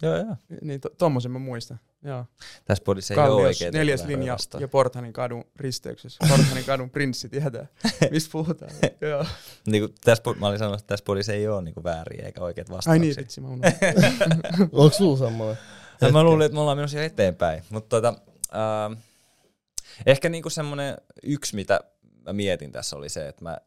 Joo, 0.01 0.15
joo. 0.17 0.35
niin 0.61 0.81
to, 0.81 0.89
tommosen 0.89 1.31
mä 1.31 1.39
muistan. 1.39 1.79
Joo. 2.03 2.25
Tässä 2.65 2.83
podissa 2.83 3.13
ei 3.13 3.19
ole 3.19 3.27
Kallios, 3.27 3.47
oikein 3.47 3.73
neljäs 3.73 4.05
linja 4.05 4.37
ja 4.59 4.67
Porthanin 4.67 5.13
kadun 5.13 5.43
risteyksessä. 5.55 6.25
Porthanin 6.29 6.65
kadun 6.65 6.89
prinssi 6.89 7.29
tietää, 7.29 7.67
mistä 8.11 8.31
puhutaan. 8.31 8.71
Joo. 9.01 9.25
Niin 9.67 9.83
kuin 9.83 9.95
tässä, 10.03 10.23
mä 10.39 10.47
olin 10.47 10.59
sanonut, 10.59 10.79
että 10.79 10.87
tässä 10.87 11.05
podissa 11.05 11.33
ei 11.33 11.47
ole 11.47 11.61
niin 11.61 11.73
kuin 11.73 11.83
vääriä 11.83 12.25
eikä 12.25 12.41
oikeat 12.41 12.69
Ai 12.69 12.75
vastauksia. 12.75 13.01
niin, 13.01 13.15
vitsi, 13.17 13.41
mä 13.41 13.47
unohdin. 13.47 13.73
Onko 14.71 14.97
sulla 14.97 15.17
semmoinen? 15.17 15.57
Ja 16.01 16.11
mä 16.11 16.23
luulin, 16.23 16.45
että 16.45 16.53
me 16.53 16.61
ollaan 16.61 16.77
menossa 16.77 17.03
eteenpäin. 17.03 17.63
Mutta 17.69 17.89
tota, 18.01 18.13
äh, 18.55 18.97
ehkä 20.05 20.29
niinku 20.29 20.49
semmoinen 20.49 20.97
yksi, 21.23 21.55
mitä 21.55 21.79
mä 22.25 22.33
mietin 22.33 22.71
tässä 22.71 22.95
oli 22.95 23.09
se, 23.09 23.27
että 23.27 23.43
mä 23.43 23.57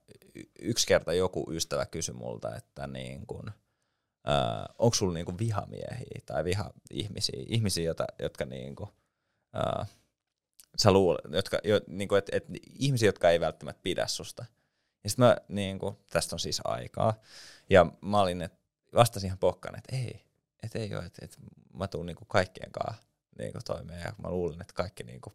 yksi 0.59 0.87
kerta 0.87 1.13
joku 1.13 1.47
ystävä 1.51 1.87
kysyi 1.87 2.15
multa, 2.15 2.57
että 2.57 2.87
niin 2.87 3.27
kun, 3.27 3.51
äh, 4.29 4.75
onko 4.79 4.95
sulla 4.95 5.15
niinku 5.15 5.39
vihamiehiä 5.39 6.21
tai 6.27 6.45
viha-ihmisiä, 6.45 7.43
ihmisiä, 7.47 7.85
jota, 7.85 8.05
jotka 8.19 8.45
niinku, 8.45 8.89
äh, 9.57 9.89
sä 10.79 10.93
luulet, 10.93 11.25
jotka, 11.33 11.59
jo, 11.65 11.81
niinku, 11.87 12.15
et, 12.15 12.29
et, 12.33 12.45
ihmisiä, 12.79 13.09
jotka 13.09 13.31
ei 13.31 13.41
välttämättä 13.41 13.83
pidä 13.83 14.07
susta. 14.07 14.45
Ja 15.05 15.11
sitten 15.11 15.27
mä, 15.27 15.37
niinku, 15.49 16.05
tästä 16.11 16.37
on 16.37 16.41
siis 16.41 16.61
aikaa, 16.65 17.15
ja 17.71 17.87
mä 18.01 18.21
olin, 18.21 18.43
että 18.43 18.59
vastasin 18.95 19.27
ihan 19.27 19.39
pokkaan, 19.39 19.79
että 19.79 19.97
ei, 19.97 20.25
että 20.63 20.79
ei 20.79 20.95
ole, 20.95 21.05
että, 21.05 21.25
että 21.25 21.39
mä 21.75 21.89
tuun 21.89 22.07
niinku 22.07 22.25
kaikkien 22.25 22.73
kanssa 22.73 23.03
niinku 23.39 23.59
toimeen 23.65 24.01
ja 24.01 24.13
mä 24.23 24.31
luulen, 24.31 24.61
että 24.61 24.75
kaikki 24.75 25.03
niinku, 25.05 25.33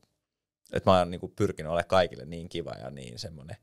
että 0.74 0.90
mä 0.90 0.98
oon 0.98 1.12
niinku 1.12 1.28
pyrkinyt 1.28 1.70
olemaan 1.70 1.88
kaikille 1.88 2.26
niin 2.26 2.50
kiva 2.50 2.72
ja 2.72 2.90
niin 2.90 3.20
semmonen, 3.20 3.58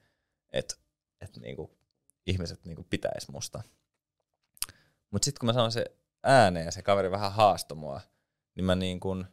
että, 0.52 0.74
että 1.20 1.40
niinku 1.40 1.78
ihmiset 2.26 2.64
niinku 2.64 2.86
pitäis 2.90 3.28
musta. 3.28 3.62
Mut 5.10 5.22
sitten 5.22 5.40
kun 5.40 5.46
mä 5.46 5.52
sanoin 5.52 5.72
se 5.72 5.84
ääneen 6.22 6.66
ja 6.66 6.72
se 6.72 6.82
kaveri 6.82 7.10
vähän 7.10 7.32
haastoi 7.32 7.78
mua, 7.78 8.00
niin 8.54 8.64
mä 8.64 8.74
niin 8.74 9.00
kuin 9.00 9.26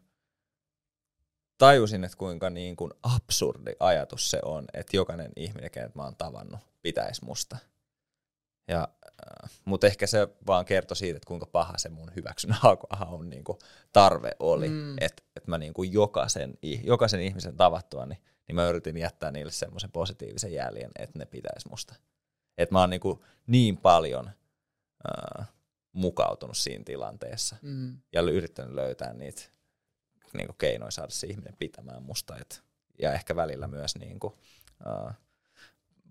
tajusin, 1.58 2.04
että 2.04 2.18
kuinka 2.18 2.50
niin 2.50 2.76
kuin 2.76 2.92
absurdi 3.04 3.72
ajatus 3.80 4.32
se 4.32 4.40
on, 4.46 4.66
että 4.74 4.98
jokainen 4.98 5.32
ihminen, 5.36 5.72
kenet 5.72 5.96
mä 5.96 6.04
oon 6.04 6.16
tavannut, 6.16 6.60
pitäisi 6.82 7.26
musta. 7.26 7.58
Ja, 8.68 8.88
äh, 9.04 9.52
mutta 9.66 9.88
ehkä 9.88 10.08
se 10.08 10.28
vaan 10.48 10.66
kertoi 10.66 10.98
siitä, 10.98 11.18
että 11.18 11.28
kuinka 11.28 11.46
paha 11.46 11.78
se 11.78 11.90
mun 11.90 12.12
hyväksynnän 12.16 12.60
haun 12.90 13.30
niin 13.30 13.44
kuin 13.44 13.60
tarve 13.94 14.32
oli. 14.40 14.70
Mm. 14.70 14.96
Että 15.02 15.24
et 15.36 15.48
mä 15.48 15.58
niin 15.58 15.74
kuin 15.74 15.94
jokaisen, 15.94 16.58
jokaisen 16.84 17.22
ihmisen 17.22 17.58
tavattua, 17.58 18.06
niin, 18.06 18.20
niin 18.48 18.56
mä 18.56 18.70
yritin 18.70 18.98
jättää 18.98 19.32
niille 19.32 19.52
semmoisen 19.52 19.92
positiivisen 19.92 20.54
jäljen, 20.54 20.92
että 21.00 21.20
ne 21.20 21.26
pitäisi 21.26 21.70
musta. 21.70 21.96
Että 22.58 22.76
mä 22.76 22.80
oon 22.80 22.90
niin, 22.90 23.02
kuin 23.02 23.20
niin 23.48 23.78
paljon 23.78 24.32
äh, 25.40 25.48
mukautunut 25.94 26.58
siinä 26.58 26.84
tilanteessa 26.84 27.56
Mm. 27.62 27.98
ja 28.14 28.22
yrittänyt 28.22 28.74
löytää 28.76 29.14
niitä 29.14 29.42
niin 30.34 30.46
kuin 30.48 30.58
keinoja 30.58 30.92
saada 30.92 31.10
se 31.12 31.28
ihminen 31.28 31.56
pitämään 31.60 32.04
musta. 32.04 32.38
Et, 32.38 32.64
ja 33.02 33.14
ehkä 33.14 33.36
välillä 33.36 33.68
myös 33.68 33.96
niin 33.96 34.20
kuin, 34.20 34.34
uh, 34.86 35.12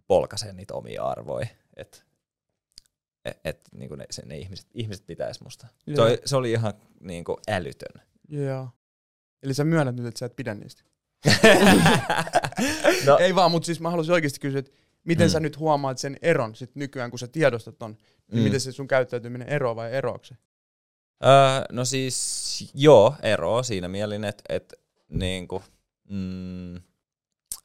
polkaisee 0.06 0.52
niitä 0.52 0.74
omia 0.74 1.04
arvoja. 1.04 1.46
Että 1.76 1.98
et, 3.24 3.40
et, 3.44 3.60
niin 3.72 3.88
kuin 3.88 3.98
ne, 3.98 4.06
se, 4.10 4.22
ne 4.26 4.38
ihmiset, 4.38 4.66
ihmiset 4.74 5.06
pitäisi 5.06 5.42
musta. 5.42 5.66
Oli, 5.98 6.18
se 6.24 6.36
oli 6.36 6.52
ihan 6.52 6.72
niin 7.00 7.24
kuin 7.24 7.36
älytön. 7.48 8.02
Joo. 8.28 8.68
Eli 9.42 9.54
sä 9.54 9.64
myönnät 9.64 9.96
nyt, 9.96 10.06
että 10.06 10.18
sä 10.18 10.26
et 10.26 10.36
pidä 10.36 10.54
niistä. 10.54 10.82
no, 13.06 13.18
Ei 13.18 13.34
vaan, 13.34 13.50
mutta 13.50 13.66
siis 13.66 13.80
mä 13.80 13.90
haluaisin 13.90 14.12
oikeasti 14.14 14.40
kysyä, 14.40 14.58
että 14.58 14.72
miten 15.04 15.26
Mm. 15.28 15.30
sä 15.32 15.40
nyt 15.40 15.58
huomaat 15.58 15.98
sen 15.98 16.16
eron 16.22 16.54
sit 16.54 16.74
nykyään, 16.74 17.10
kun 17.10 17.18
sä 17.18 17.28
tiedostat 17.28 17.78
ton, 17.78 17.96
niin 18.32 18.40
Mm. 18.40 18.44
miten 18.44 18.60
se 18.60 18.72
sun 18.72 18.88
käyttäytyminen 18.88 19.48
eroaa 19.48 19.76
vai 19.76 19.92
eroako 19.94 20.24
se? 20.24 20.34
Öö, 21.24 21.64
no 21.72 21.84
siis 21.84 22.70
joo, 22.74 23.14
ero 23.22 23.62
siinä 23.62 23.88
mielin, 23.88 24.24
että 24.24 24.42
et, 24.48 24.74
niinku, 25.08 25.62
mm, 26.08 26.80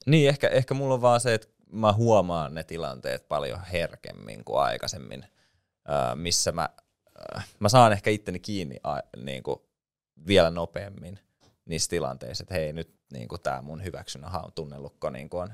niin 0.05 0.29
ehkä, 0.29 0.47
ehkä 0.47 0.73
mulla 0.73 0.93
on 0.93 1.01
vaan 1.01 1.19
se, 1.19 1.33
että 1.33 1.47
mä 1.71 1.93
huomaan 1.93 2.53
ne 2.53 2.63
tilanteet 2.63 3.27
paljon 3.27 3.59
herkemmin 3.71 4.43
kuin 4.45 4.59
aikaisemmin, 4.59 5.25
öö, 5.89 6.15
missä 6.15 6.51
mä, 6.51 6.69
öö, 7.19 7.41
mä 7.59 7.69
saan 7.69 7.91
ehkä 7.91 8.09
itteni 8.09 8.39
kiinni 8.39 8.79
a, 8.83 8.99
niinku, 9.17 9.69
vielä 10.27 10.49
nopeammin 10.51 11.19
niissä 11.65 11.89
tilanteissa, 11.89 12.43
että 12.43 12.53
hei 12.53 12.73
nyt 12.73 12.95
niinku, 13.13 13.37
tämä 13.37 13.61
mun 13.61 13.83
hyväksynnän 13.83 14.31
tunnelukko 14.55 15.09
niinku, 15.09 15.37
on 15.37 15.53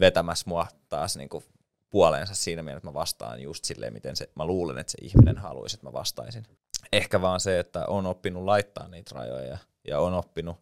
vetämässä 0.00 0.44
mua 0.46 0.66
taas 0.88 1.16
niinku, 1.16 1.44
puoleensa 1.90 2.34
siinä 2.34 2.62
mielessä, 2.62 2.78
että 2.78 2.88
mä 2.88 2.94
vastaan 2.94 3.42
just 3.42 3.64
silleen, 3.64 3.92
miten 3.92 4.16
se, 4.16 4.30
mä 4.36 4.46
luulen, 4.46 4.78
että 4.78 4.90
se 4.90 4.98
ihminen 5.02 5.38
haluaisi, 5.38 5.76
että 5.76 5.86
mä 5.86 5.92
vastaisin 5.92 6.46
ehkä 6.92 7.20
vaan 7.20 7.40
se, 7.40 7.58
että 7.58 7.86
on 7.86 8.06
oppinut 8.06 8.44
laittaa 8.44 8.88
niitä 8.88 9.14
rajoja 9.14 9.58
ja 9.88 10.00
on 10.00 10.14
oppinut 10.14 10.56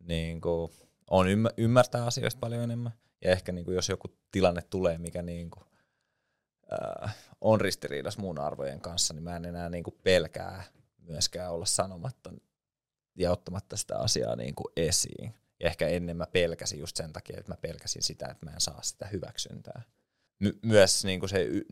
niin 0.00 0.40
kuin, 0.40 0.72
on 1.10 1.26
ymmär- 1.26 1.54
ymmärtää 1.56 2.06
asioista 2.06 2.40
paljon 2.40 2.62
enemmän. 2.62 2.92
Ja 3.24 3.30
ehkä 3.30 3.52
niin 3.52 3.64
kuin, 3.64 3.74
jos 3.74 3.88
joku 3.88 4.08
tilanne 4.30 4.62
tulee, 4.62 4.98
mikä 4.98 5.22
niin 5.22 5.50
kuin, 5.50 5.64
äh, 6.72 7.16
on 7.40 7.60
ristiriidassa 7.60 8.20
muun 8.20 8.38
arvojen 8.38 8.80
kanssa, 8.80 9.14
niin 9.14 9.24
mä 9.24 9.36
en 9.36 9.44
enää 9.44 9.68
niin 9.68 9.84
kuin, 9.84 9.96
pelkää 10.02 10.64
myöskään 10.98 11.52
olla 11.52 11.66
sanomatta 11.66 12.32
ja 13.14 13.30
ottamatta 13.30 13.76
sitä 13.76 13.98
asiaa 13.98 14.36
niin 14.36 14.54
kuin, 14.54 14.72
esiin. 14.76 15.34
Ja 15.60 15.66
ehkä 15.66 15.88
ennen 15.88 16.16
mä 16.16 16.26
pelkäsin 16.26 16.78
just 16.78 16.96
sen 16.96 17.12
takia, 17.12 17.36
että 17.38 17.52
mä 17.52 17.56
pelkäsin 17.56 18.02
sitä, 18.02 18.26
että 18.26 18.46
mä 18.46 18.52
en 18.52 18.60
saa 18.60 18.82
sitä 18.82 19.06
hyväksyntää. 19.06 19.82
My- 20.40 20.58
myös 20.62 21.04
niin 21.04 21.20
kuin 21.20 21.30
se 21.30 21.42
y- 21.42 21.64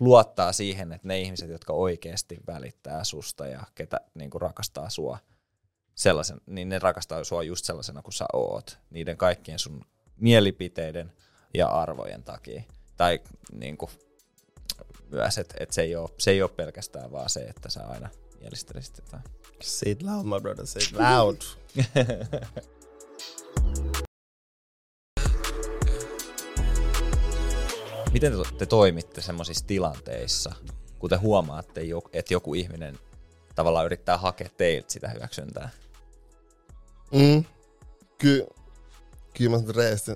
luottaa 0.00 0.52
siihen, 0.52 0.92
että 0.92 1.08
ne 1.08 1.20
ihmiset, 1.20 1.50
jotka 1.50 1.72
oikeasti 1.72 2.38
välittää 2.46 3.04
susta 3.04 3.46
ja 3.46 3.64
ketä 3.74 4.00
niin 4.14 4.30
kuin 4.30 4.42
rakastaa 4.42 4.90
sua, 4.90 5.18
sellaisen, 5.94 6.40
niin 6.46 6.68
ne 6.68 6.78
rakastaa 6.78 7.24
sua 7.24 7.42
just 7.42 7.64
sellaisena 7.64 8.02
kuin 8.02 8.14
sä 8.14 8.26
oot. 8.32 8.78
Niiden 8.90 9.16
kaikkien 9.16 9.58
sun 9.58 9.84
mielipiteiden 10.16 11.12
ja 11.54 11.68
arvojen 11.68 12.22
takia. 12.22 12.62
Tai 12.96 13.20
niin 13.52 13.76
kuin, 13.76 13.90
myös, 15.10 15.38
että 15.38 15.54
et 15.60 15.72
se, 15.72 15.82
ei 15.82 15.96
ole, 15.96 16.10
se 16.18 16.30
ei 16.30 16.42
ole 16.42 16.50
pelkästään 16.50 17.12
vaan 17.12 17.30
se, 17.30 17.40
että 17.40 17.70
sä 17.70 17.86
aina 17.86 18.08
mielistelisit 18.40 18.98
jotain. 18.98 19.22
Say 19.62 19.92
it 19.92 20.02
loud, 20.02 20.24
my 20.24 20.40
brother, 20.40 20.66
say 20.66 20.82
it 20.82 20.92
loud. 20.92 21.36
Miten 28.16 28.32
te, 28.32 28.56
te 28.58 28.66
toimitte 28.66 29.20
semmoisissa 29.20 29.66
tilanteissa, 29.66 30.54
kun 30.98 31.10
te 31.10 31.16
huomaatte, 31.16 31.80
että 32.12 32.34
joku 32.34 32.54
ihminen 32.54 32.98
tavallaan 33.54 33.86
yrittää 33.86 34.18
hakea 34.18 34.48
teiltä 34.56 34.92
sitä 34.92 35.08
hyväksyntää? 35.08 35.68
Mm. 37.12 37.44
Ky- 38.18 38.46
kyllä 39.36 39.50
mä 39.50 39.72
reesti 39.72 40.12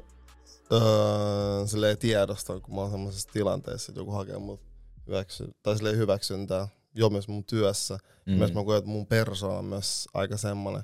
öö, 0.72 1.66
silleen 1.66 1.98
tiedostan, 1.98 2.62
kun 2.62 2.74
mä 2.74 2.80
oon 2.80 2.90
semmoisessa 2.90 3.28
tilanteessa, 3.32 3.92
että 3.92 4.00
joku 4.00 4.12
hakee 4.12 4.38
mut 4.38 4.60
hyväksy- 5.06 5.54
tai 5.62 5.76
silleen 5.76 5.96
hyväksyntää. 5.96 6.68
Jo 6.94 7.10
myös 7.10 7.28
mun 7.28 7.44
työssä. 7.44 7.98
Mm. 8.26 8.32
Myös 8.32 8.54
mä 8.54 8.64
koen, 8.64 8.78
että 8.78 8.90
mun 8.90 9.06
persoona 9.06 9.58
on 9.58 9.64
myös 9.64 10.08
aika 10.14 10.36
semmonen. 10.36 10.82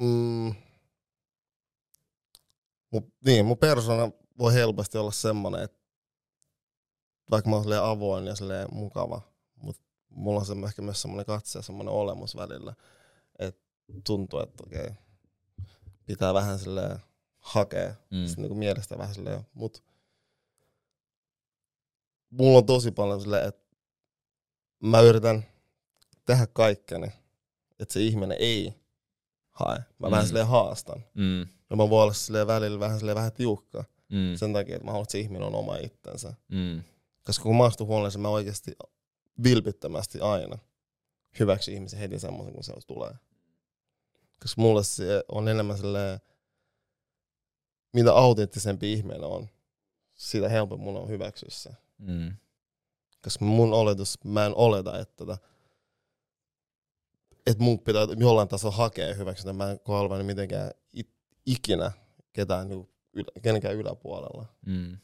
Mm. 0.00 0.54
Mun, 2.90 3.12
niin, 3.26 3.46
mun 3.46 3.58
persoona 3.58 4.12
voi 4.40 4.54
helposti 4.54 4.98
olla 4.98 5.10
semmonen, 5.10 5.62
että 5.62 5.80
vaikka 7.30 7.50
mä 7.50 7.56
oon 7.56 7.72
avoin 7.72 8.26
ja 8.26 8.34
silleen 8.34 8.68
mukava, 8.72 9.20
mutta 9.56 9.82
mulla 10.08 10.40
on 10.40 10.46
se 10.46 10.54
ehkä 10.66 10.82
myös 10.82 11.02
semmonen 11.02 11.26
katse 11.26 11.58
ja 11.58 11.62
semmonen 11.62 11.94
olemus 11.94 12.36
välillä, 12.36 12.74
että 13.38 13.62
tuntuu, 14.04 14.40
että 14.40 14.62
okei, 14.66 14.90
pitää 16.06 16.34
vähän 16.34 16.58
silleen 16.58 16.98
hakea 17.38 17.94
Mm. 18.10 18.26
sitten 18.26 18.42
niinku 18.42 18.54
mielestä 18.54 18.98
vähän 18.98 19.14
silleen, 19.14 19.46
mut 19.54 19.84
mulla 22.30 22.58
on 22.58 22.66
tosi 22.66 22.90
paljon 22.90 23.20
silleen, 23.20 23.48
että 23.48 23.76
mä 24.82 25.00
yritän 25.00 25.44
tehdä 26.24 26.46
kaikkeni, 26.46 27.12
että 27.78 27.92
se 27.92 28.00
ihminen 28.00 28.36
ei 28.40 28.74
hae. 29.50 29.78
Mä 29.98 30.06
mm. 30.06 30.10
vähän 30.10 30.26
silleen 30.26 30.46
haastan. 30.46 31.04
Mm, 31.14 31.40
Ja 31.70 31.76
mä 31.76 31.90
voin 31.90 32.02
olla 32.02 32.12
silleen 32.12 32.46
välillä 32.46 32.80
vähän 32.80 32.98
silleen 32.98 33.16
vähän 33.16 33.32
tiukka 33.32 33.84
mm, 34.10 34.36
sen 34.36 34.52
takia, 34.52 34.76
että 34.76 34.84
mä 34.84 34.90
haluan, 34.90 35.02
että 35.04 35.12
se 35.12 35.20
ihminen 35.20 35.42
on 35.42 35.54
oma 35.54 35.76
itsensä. 35.76 36.34
mm, 36.48 36.82
Koska 37.24 37.42
kun 37.42 37.56
mä 37.56 37.64
astun 37.64 37.86
huoneeseen, 37.86 38.22
mä 38.22 38.28
oikeasti 38.28 38.72
vilpittömästi 39.44 40.20
aina 40.20 40.58
hyväksy 41.40 41.72
ihmisen 41.72 41.98
heti 41.98 42.18
semmoisen, 42.18 42.54
kun 42.54 42.64
se 42.64 42.72
tulee. 42.86 43.14
Koska 44.42 44.62
mulle 44.62 44.84
se 44.84 45.24
on 45.28 45.48
enemmän 45.48 45.76
silleen, 45.76 46.20
mitä 47.92 48.14
autenttisempi 48.14 48.92
ihminen 48.92 49.24
on, 49.24 49.48
sitä 50.14 50.48
helpompi 50.48 50.84
mun 50.84 50.96
on 50.96 51.08
hyväksyä 51.08 51.48
se. 51.52 51.70
Mm. 51.98 52.36
Koska 53.24 53.44
mun 53.44 53.72
oletus, 53.72 54.24
mä 54.24 54.46
en 54.46 54.52
oleta, 54.54 54.98
että, 54.98 55.16
tota, 55.16 55.38
että 57.46 57.64
mun 57.64 57.78
pitää 57.78 58.02
jollain 58.18 58.48
tasolla 58.48 58.76
hakea 58.76 59.14
hyväksyntä. 59.14 59.52
Mä 59.52 59.70
en 59.70 59.80
halua 59.84 60.22
mitenkään 60.22 60.70
it, 60.92 61.10
ikinä 61.46 61.92
ketään 62.32 62.68
niin 62.68 62.89
ylä, 63.12 63.30
kenenkään 63.42 63.74
yläpuolella. 63.74 64.46
Mm. 64.66 64.98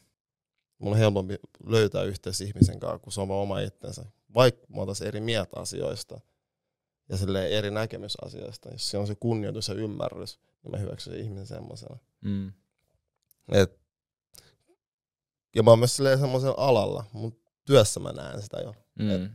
Mun 0.79 0.91
on 0.91 0.97
helpompi 0.97 1.35
löytää 1.63 2.03
yhteys 2.03 2.41
ihmisen 2.41 2.79
kanssa, 2.79 2.99
kun 2.99 3.13
se 3.13 3.21
on 3.21 3.27
vaan 3.27 3.41
oma 3.41 3.59
itsensä. 3.59 4.05
Vaikka 4.33 4.67
mä 4.69 4.81
otais 4.81 5.01
eri 5.01 5.21
mieltä 5.21 5.59
asioista 5.59 6.21
ja 7.09 7.17
eri 7.47 7.71
näkemys 7.71 8.15
asioista. 8.25 8.69
Jos 8.69 8.89
se 8.89 8.97
on 8.97 9.07
se 9.07 9.15
kunnioitus 9.15 9.67
ja 9.67 9.73
ymmärrys, 9.73 10.39
niin 10.63 10.71
mä 10.71 10.77
hyväksyn 10.77 11.13
sen 11.13 11.23
ihmisen 11.23 11.47
semmoisena. 11.47 11.97
Mm. 12.21 12.53
Et, 13.51 13.79
ja 15.55 15.63
mä 15.63 15.69
oon 15.69 15.79
myös 15.79 15.97
semmoisella 15.97 16.55
alalla, 16.57 17.03
mutta 17.13 17.51
työssä 17.65 17.99
mä 17.99 18.11
näen 18.11 18.41
sitä 18.41 18.57
jo. 18.57 18.75
Mm. 18.99 19.29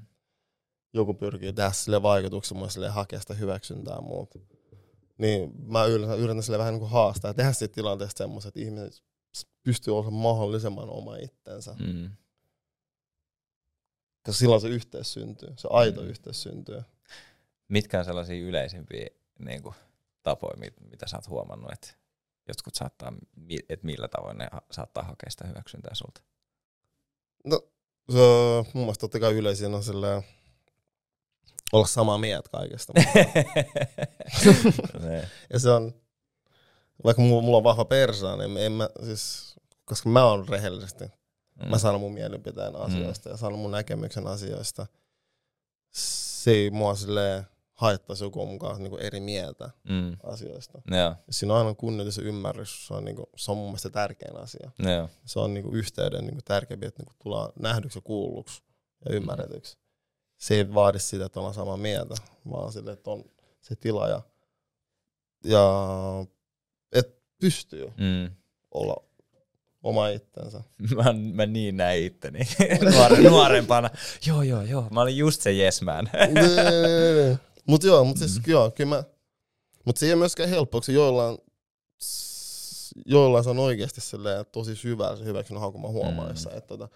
Joku 0.93 1.15
pyrkii 1.15 1.53
tehdä 1.53 1.73
sille 1.73 2.03
vaikutuksen, 2.03 2.59
mun 2.59 2.71
silleen 2.71 2.93
hakea 2.93 3.21
sitä 3.21 3.35
hyväksyntää 3.35 4.01
muuta. 4.01 4.39
Niin 5.19 5.53
mä 5.67 5.85
yritän, 5.85 6.19
yritän 6.19 6.43
sille 6.43 6.59
vähän 6.59 6.73
niin 6.73 6.81
kuin 6.81 6.91
haastaa 6.91 7.29
ja 7.29 7.35
tehdä 7.35 7.53
siitä 7.53 7.75
tilanteesta 7.75 8.19
semmoisen, 8.19 8.49
että 8.49 8.61
ihmiset 8.61 9.03
pystyy 9.63 9.97
olemaan 9.97 10.15
mahdollisimman 10.15 10.91
oma 10.91 11.17
itsensä. 11.17 11.75
Mm. 11.79 12.11
Koska 14.27 14.39
silloin 14.39 14.61
se 14.61 14.69
yhteys 14.69 15.13
syntyy, 15.13 15.49
se 15.57 15.69
aito 15.71 16.01
Mm. 16.03 16.09
yhteys 16.09 16.43
syntyy. 16.43 16.83
Mitkä 17.69 17.99
on 17.99 18.05
sellaisia 18.05 18.43
yleisimpiä 18.49 19.07
niin 19.39 19.63
kuin, 19.63 19.75
tapoja, 20.23 20.57
mit- 20.57 20.81
mitä 20.91 21.09
sä 21.09 21.17
oot 21.17 21.29
huomannut, 21.29 21.73
että 21.73 21.89
jotkut 22.49 22.75
saattaa, 22.75 23.13
että 23.69 23.87
millä 23.87 24.09
tavoin 24.09 24.39
ne 24.39 24.49
ha- 24.53 24.63
saattaa 24.71 25.03
hakea 25.05 25.31
sitä 25.31 25.47
hyväksyntää 25.47 25.95
sulta? 25.95 26.23
No, 27.45 27.61
se 28.11 28.19
mun 28.75 28.85
mielestä 28.85 29.01
totta 29.01 29.21
kai 29.21 29.33
yleisin 29.33 29.75
on 29.75 29.83
silleen, 29.85 30.23
olla 31.73 31.87
samaa 31.87 32.19
mieltä 32.19 32.49
kaikesta. 32.53 32.93
Ja 35.53 35.59
se 35.59 35.71
on, 35.71 35.95
vaikka 37.05 37.23
mulla, 37.23 37.43
mulla 37.43 37.57
on 37.57 37.65
vahva 37.65 37.85
persoona, 37.85 38.47
niin 38.47 38.57
en 38.59 38.73
mä, 38.73 38.89
siis, 39.05 39.55
koska 39.85 40.09
mä 40.09 40.25
oon 40.25 40.49
rehellisesti, 40.49 41.05
Mm. 41.63 41.69
mä 41.71 41.79
sanon 41.79 42.01
mun 42.01 42.13
mielipiteen 42.15 42.77
asioista 42.77 43.29
ja 43.29 43.37
sanon 43.37 43.59
mun 43.59 43.71
näkemyksen 43.71 44.27
asioista. 44.27 44.87
Se 45.91 46.51
ei 46.51 46.71
mua 46.71 46.95
silleen 46.95 47.45
haittaisi 47.73 48.25
joku 48.25 48.47
mukaan 48.47 48.83
niin 48.83 48.99
eri 48.99 49.21
mieltä 49.21 49.71
Mm. 49.85 50.17
asioista. 50.23 50.83
Ja 50.91 51.17
siinä 51.31 51.53
on 51.55 51.59
aina 51.59 51.75
kunnioitus 51.75 52.17
ja 52.17 52.23
ymmärrys, 52.23 52.87
se 52.87 52.95
on, 52.95 53.05
niin 53.05 53.17
kuin, 53.17 53.27
se 53.37 53.51
on 53.51 53.57
mun 53.57 53.67
mielestä 53.67 53.91
tärkein 53.91 54.37
asia. 54.37 54.71
joo. 54.79 55.09
Se 55.25 55.39
on 55.41 55.55
niin 55.55 55.65
kuin 55.65 55.77
yhteyden 55.77 56.21
niin 56.21 56.35
kuin 56.35 56.45
tärkeämpi, 56.45 56.87
että 56.87 57.01
niin 57.03 57.07
kuin 57.07 57.17
tullaan 57.23 57.53
nähdyksi 57.59 57.99
ja 57.99 58.03
kuulluksi 58.03 58.63
ja 59.05 59.15
ymmärretyksi. 59.15 59.79
Se 60.43 60.55
ei 60.55 60.75
vaadi 60.75 60.99
sitä, 60.99 61.25
että 61.25 61.41
ollaan 61.41 61.55
samaa 61.55 61.77
mieltä, 61.77 62.15
vaan 62.51 62.73
sille, 62.73 62.93
että 62.93 63.11
on 63.11 63.25
se 63.61 63.77
tila 63.77 64.09
ja, 64.09 64.21
ja 65.45 65.63
että 66.93 67.21
pystyy 67.41 67.87
Mm. 67.87 68.31
olla 68.71 68.97
oma 69.83 70.09
itsensä. 70.09 70.61
Mä, 70.97 71.05
mä 71.33 71.47
niin 71.47 71.77
näin 71.77 72.05
itteni 72.05 72.39
Nuore, 72.95 73.21
nuorempana. 73.31 73.91
Joo, 74.27 74.43
joo, 74.43 74.63
joo. 74.63 74.89
Mä 74.91 75.01
olin 75.01 75.17
just 75.17 75.41
se 75.43 75.51
yes 75.53 75.83
man. 75.83 76.11
Mutta 77.67 77.87
joo, 77.87 78.05
mutta 78.05 78.19
siis 78.19 78.41
joo, 78.47 78.71
kyllä 78.71 78.97
mä, 78.97 79.05
mutta 79.85 80.01
se 80.01 80.07
ei 80.07 80.13
ole 80.13 80.19
myöskään 80.19 80.49
helppoa, 80.49 80.81
koska 80.81 80.93
joillain, 80.93 81.39
joillain 83.07 83.45
se 83.45 83.51
on 83.51 83.59
oikeasti 83.59 84.01
silleen, 84.01 84.47
tosi 84.53 84.77
syvää 84.77 85.17
se 85.17 85.25
hyväksynnän 85.25 85.61
haku, 85.61 85.79
mä 85.79 85.89
huomaan 85.89 86.17
Mm. 86.19 86.23
mm. 86.25 86.29
jossain, 86.31 86.57
että 86.57 86.69
tota, 86.69 86.89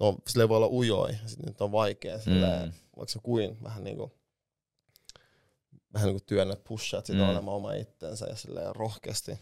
no, 0.00 0.16
silleen 0.28 0.48
voi 0.48 0.56
olla 0.56 0.68
ujoi, 0.68 1.10
ja 1.22 1.28
sitten 1.28 1.46
nyt 1.46 1.60
on 1.60 1.72
vaikea 1.72 2.18
silleen, 2.20 2.68
Mm. 2.68 2.72
vaikka 2.96 3.12
se 3.12 3.18
kuin 3.22 3.62
vähän 3.62 3.84
niinku, 3.84 4.12
vähän 5.94 6.06
niinku 6.06 6.24
työnnät, 6.26 6.64
pushaat 6.64 7.06
sitä 7.06 7.18
Mm. 7.22 7.28
olemaan 7.28 7.56
oma 7.56 7.72
itsensä 7.72 8.26
ja 8.26 8.36
silleen 8.36 8.76
rohkeasti, 8.76 9.38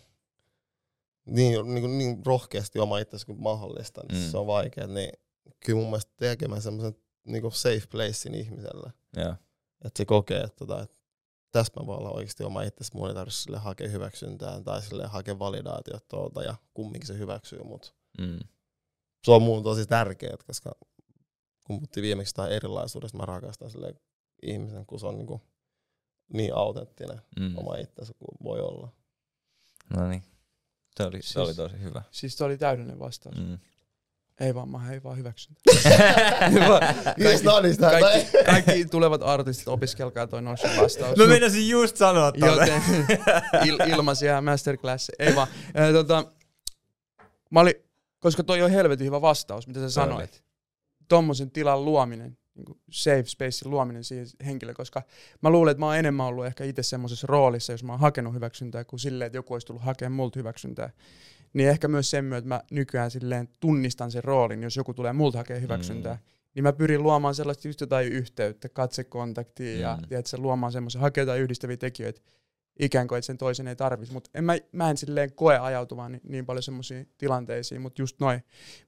niin, 1.26 1.74
niin, 1.74 1.98
niin 1.98 2.26
rohkeasti 2.26 2.78
oma 2.78 2.98
itsensä 2.98 3.26
kuin 3.26 3.40
mahdollista, 3.42 4.00
niin 4.08 4.22
Mm. 4.22 4.30
se 4.30 4.36
on 4.38 4.46
vaikea, 4.46 4.86
niin 4.86 5.12
kyllä 5.66 5.78
mun 5.80 5.90
mielestä 5.90 6.12
tekemään 6.16 6.62
semmoisen 6.62 6.96
niinku 7.26 7.50
safe 7.50 7.86
placein 7.90 8.34
ihmiselle, 8.34 8.92
joo. 9.16 9.34
että 9.84 9.96
se 9.98 10.04
kokee, 10.04 10.40
että, 10.40 10.56
tota, 10.56 10.82
että 10.82 10.96
tästä 11.52 11.80
mä 11.80 11.86
voin 11.86 11.98
olla 11.98 12.10
oikeasti 12.10 12.44
oma 12.44 12.62
itsesi, 12.62 12.96
mun 12.96 13.08
ei 13.08 13.14
tarvitse 13.14 13.42
sille 13.42 13.58
hakea 13.58 13.88
hyväksyntää 13.88 14.60
tai 14.60 14.82
sille 14.82 15.06
hakea 15.06 15.38
validaatiota 15.38 16.06
tuolta 16.08 16.42
ja 16.42 16.54
kumminkin 16.74 17.06
se 17.06 17.18
hyväksyy 17.18 17.62
mut. 17.62 17.94
Mm. 18.18 18.38
Se 19.24 19.30
on 19.30 19.42
mun 19.42 19.62
tosi 19.62 19.86
tärkeää, 19.86 20.36
koska 20.46 20.72
kun 21.64 21.76
puhuttiin 21.76 22.02
viimeksi 22.02 22.34
tähän 22.34 22.52
erilaisuudesta, 22.52 23.18
mä 23.18 23.26
rakastan 23.26 23.70
sille 23.70 23.94
ihmisen, 24.42 24.86
kun 24.86 25.00
se 25.00 25.06
on 25.06 25.18
niinku 25.18 25.40
niin 26.32 26.54
autenttinen 26.56 27.20
Mm. 27.40 27.58
oma 27.58 27.76
itsensä 27.76 28.12
kuin 28.18 28.36
voi 28.42 28.60
olla. 28.60 28.88
No 29.96 30.08
niin. 30.08 30.22
Se 30.96 31.02
oli, 31.02 31.22
se 31.22 31.26
Siis- 31.26 31.36
oli 31.36 31.54
tosi 31.54 31.80
hyvä. 31.82 32.02
Siis 32.10 32.36
toi 32.36 32.44
oli 32.46 32.58
täydellinen 32.58 32.98
vastaus. 32.98 33.36
Mm. 33.36 33.58
Ei 34.40 34.54
vaan, 34.54 34.68
mä 34.68 34.92
ei 34.92 35.02
vaan 35.02 35.18
no 36.64 36.80
niin, 37.62 37.74
sitä- 37.74 37.90
kaikki, 38.00 38.30
kaikki 38.46 38.84
tulevat 38.86 39.22
artistit, 39.22 39.68
opiskelkaa 39.68 40.26
toi 40.26 40.42
Notion 40.42 40.76
vastaus. 40.82 41.16
Mä 41.18 41.26
meinasin 41.26 41.68
just 41.68 41.96
sanoa. 41.96 42.32
Joten 42.36 42.82
il, 43.64 43.78
ilmaisia 43.86 44.40
masterclass. 44.40 45.10
Ei 45.18 45.34
vaan. 45.36 45.48
Ää, 45.74 45.92
tota, 45.92 46.32
mä 47.50 47.60
olin, 47.60 47.74
koska 48.24 48.44
toi 48.44 48.62
on 48.62 48.70
helvetin 48.70 49.06
hyvä 49.06 49.20
vastaus, 49.20 49.66
mitä 49.66 49.80
sä 49.80 49.90
sanoit. 49.90 50.44
Tommosen 51.08 51.50
tilan 51.50 51.84
luominen, 51.84 52.38
niin 52.54 52.66
safe 52.90 53.24
spacein 53.26 53.70
luominen 53.70 54.04
siihen 54.04 54.26
henkilöön, 54.46 54.76
koska 54.76 55.02
mä 55.40 55.50
luulen, 55.50 55.70
että 55.70 55.80
mä 55.80 55.86
oon 55.86 55.96
enemmän 55.96 56.26
ollut 56.26 56.46
ehkä 56.46 56.64
itse 56.64 56.82
semmoisessa 56.82 57.26
roolissa, 57.26 57.72
jos 57.72 57.84
mä 57.84 57.92
oon 57.92 58.00
hakenut 58.00 58.34
hyväksyntää, 58.34 58.84
kuin 58.84 59.00
silleen, 59.00 59.26
että 59.26 59.38
joku 59.38 59.52
olisi 59.52 59.66
tullut 59.66 59.82
hakemaan 59.82 60.12
multa 60.12 60.38
hyväksyntää. 60.38 60.90
Niin 61.52 61.68
ehkä 61.68 61.88
myös 61.88 62.10
sen 62.10 62.24
myötä, 62.24 62.38
että 62.38 62.48
mä 62.48 62.60
nykyään 62.70 63.10
silleen 63.10 63.48
tunnistan 63.60 64.10
sen 64.10 64.24
roolin, 64.24 64.62
jos 64.62 64.76
joku 64.76 64.94
tulee 64.94 65.12
multa 65.12 65.38
hakemaan 65.38 65.62
hyväksyntää. 65.62 66.14
Mm. 66.14 66.20
Niin 66.54 66.62
mä 66.62 66.72
pyrin 66.72 67.02
luomaan 67.02 67.34
sellaista 67.34 67.68
just 67.68 67.80
jotain 67.80 68.08
yhteyttä, 68.08 68.68
katsekontaktia 68.68 69.78
ja 69.78 69.96
Mm. 69.96 70.08
tiedätkö, 70.08 70.36
luomaan 70.38 70.72
semmoisen, 70.72 71.00
hakea 71.00 71.22
jotain 71.22 71.42
yhdistäviä 71.42 71.76
tekijöitä, 71.76 72.20
ikään 72.78 73.08
kuin, 73.08 73.18
että 73.18 73.26
sen 73.26 73.38
toisen 73.38 73.68
ei 73.68 73.76
tarvitsisi. 73.76 74.12
Mutta 74.12 74.30
en 74.34 74.44
mä, 74.44 74.52
mä 74.72 74.90
en 74.90 74.96
silleen 74.96 75.34
koe 75.34 75.58
ajautuvan 75.58 76.12
niin, 76.12 76.22
niin 76.24 76.46
paljon 76.46 76.62
semmoisiin 76.62 77.12
tilanteisiin, 77.18 77.80
mutta 77.80 78.02
just 78.02 78.20
noin, 78.20 78.42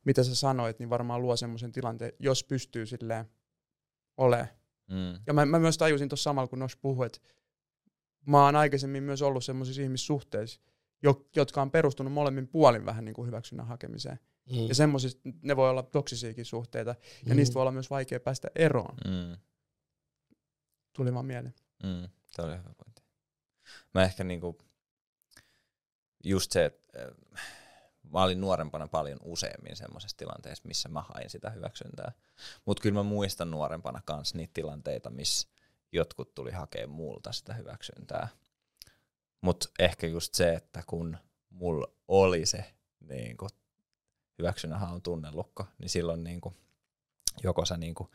mitä 0.05 0.25
sä 0.25 0.35
sanoit, 0.35 0.79
niin 0.79 0.91
varmaan 0.91 1.23
luo 1.23 1.37
semmoisen 1.37 1.73
tilanteen, 1.73 2.13
jos 2.19 2.45
pystyy 2.45 2.87
silleen 2.87 3.25
olemaan. 4.17 4.49
Mm. 4.91 5.21
Ja 5.27 5.33
mä, 5.33 5.47
mä 5.47 5.59
myös 5.59 5.79
tajusin 5.79 6.09
tuossa 6.09 6.25
samalla, 6.25 6.49
kun 6.49 6.59
Nos 6.59 6.77
puhui, 6.77 7.07
että 7.07 7.19
mä 8.27 8.45
oon 8.45 8.57
aikaisemmin 8.57 9.03
myös 9.03 9.23
ollut 9.23 9.45
semmoisissa 9.45 9.83
ihmissuhteissa, 9.83 10.61
jo, 11.03 11.27
jotka 11.37 11.63
on 11.63 11.71
perustunut 11.71 12.13
molemmin 12.13 12.49
puolin 12.49 12.87
vähän 12.87 13.05
niin 13.05 13.15
kuin 13.15 13.27
hyväksynnän 13.27 13.67
hakemiseen. 13.67 14.19
Mm. 14.51 14.69
Ja 14.69 14.75
semmoisista, 14.75 15.21
ne 15.43 15.57
voi 15.57 15.71
olla 15.71 15.83
toksisiakin 15.83 16.45
suhteita, 16.45 16.95
ja 17.27 17.35
Mm. 17.35 17.37
niistä 17.37 17.55
voi 17.55 17.61
olla 17.61 17.73
myös 17.73 17.91
vaikea 17.91 18.21
päästä 18.21 18.49
eroon. 18.55 18.95
Mm. 19.05 19.37
Tuli 20.93 21.15
vaan 21.15 21.27
mieleen. 21.27 21.55
Mm. 21.83 22.09
Se 22.27 22.43
oli 22.43 22.53
hyvä 22.53 22.75
pointti. 22.85 23.03
Mä 23.95 24.03
ehkä 24.03 24.25
niinku, 24.25 24.59
just 26.25 26.53
se, 26.53 26.65
että 26.65 27.03
äh, 27.03 27.41
mä 28.13 28.23
olin 28.23 28.41
nuorempana 28.41 28.89
paljon 28.89 29.19
useammin 29.23 29.77
semmoisessa 29.77 30.17
tilanteessa, 30.17 30.69
missä 30.69 30.89
mä 30.89 31.03
hain 31.03 31.31
sitä 31.31 31.51
hyväksyntää. 31.51 32.13
Mutta 32.65 32.83
kyllä 32.83 32.95
mä 32.95 33.03
muistan 33.03 33.51
nuorempana 33.51 34.01
kans 34.05 34.35
niitä 34.35 34.51
tilanteita, 34.55 35.11
missä 35.11 35.49
jotkut 35.93 36.35
tuli 36.35 36.51
hakea 36.51 36.87
multa 36.87 37.33
sitä 37.33 37.55
hyväksyntää. 37.55 38.29
Mutta 39.41 39.69
ehkä 39.79 40.07
just 40.07 40.35
se, 40.35 40.53
että 40.53 40.83
kun 40.87 41.19
mulla 41.51 41.87
oli 42.09 42.47
se 42.47 42.75
niinku, 43.01 43.49
hyväksynnän 44.39 44.81
haun 44.81 45.03
tunnelukko, 45.03 45.67
niin 45.79 45.91
silloin 45.91 46.25
niinku, 46.25 46.55
joko 47.43 47.65
sä 47.65 47.77
niinku 47.77 48.11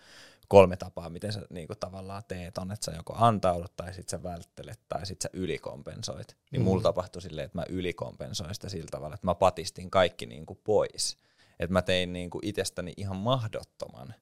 kolme 0.52 0.78
tapaa, 0.78 1.10
miten 1.10 1.34
sä 1.34 1.41
niinku 1.49 1.76
tavallaan 1.76 2.24
teet, 2.28 2.58
on, 2.58 2.72
että 2.72 2.86
sä 2.86 2.91
joko 2.91 3.14
antaudut 3.18 3.76
tai 3.76 3.93
sit 3.93 4.10
sä 4.10 4.24
välttelet 4.24 4.80
tai 4.89 5.06
sit 5.06 5.22
sä 5.22 5.30
ylikompensoit. 5.34 6.38
Niin 6.52 6.62
Mm. 6.62 6.64
mulla 6.64 6.82
tapahtui 6.82 7.22
silleen, 7.22 7.45
että 7.45 7.58
mä 7.58 7.66
ylikompensoin 7.70 8.54
sitä 8.56 8.70
sillä 8.70 8.88
tavalla, 8.91 9.16
että 9.16 9.28
mä 9.28 9.36
patistin 9.36 9.91
kaikki 9.91 10.26
niinku 10.26 10.56
pois. 10.56 11.18
Että 11.60 11.74
mä 11.74 11.82
tein 11.82 12.14
niinku 12.14 12.39
itsestäni 12.43 12.93
ihan 12.97 13.18
mahdottoman 13.18 14.14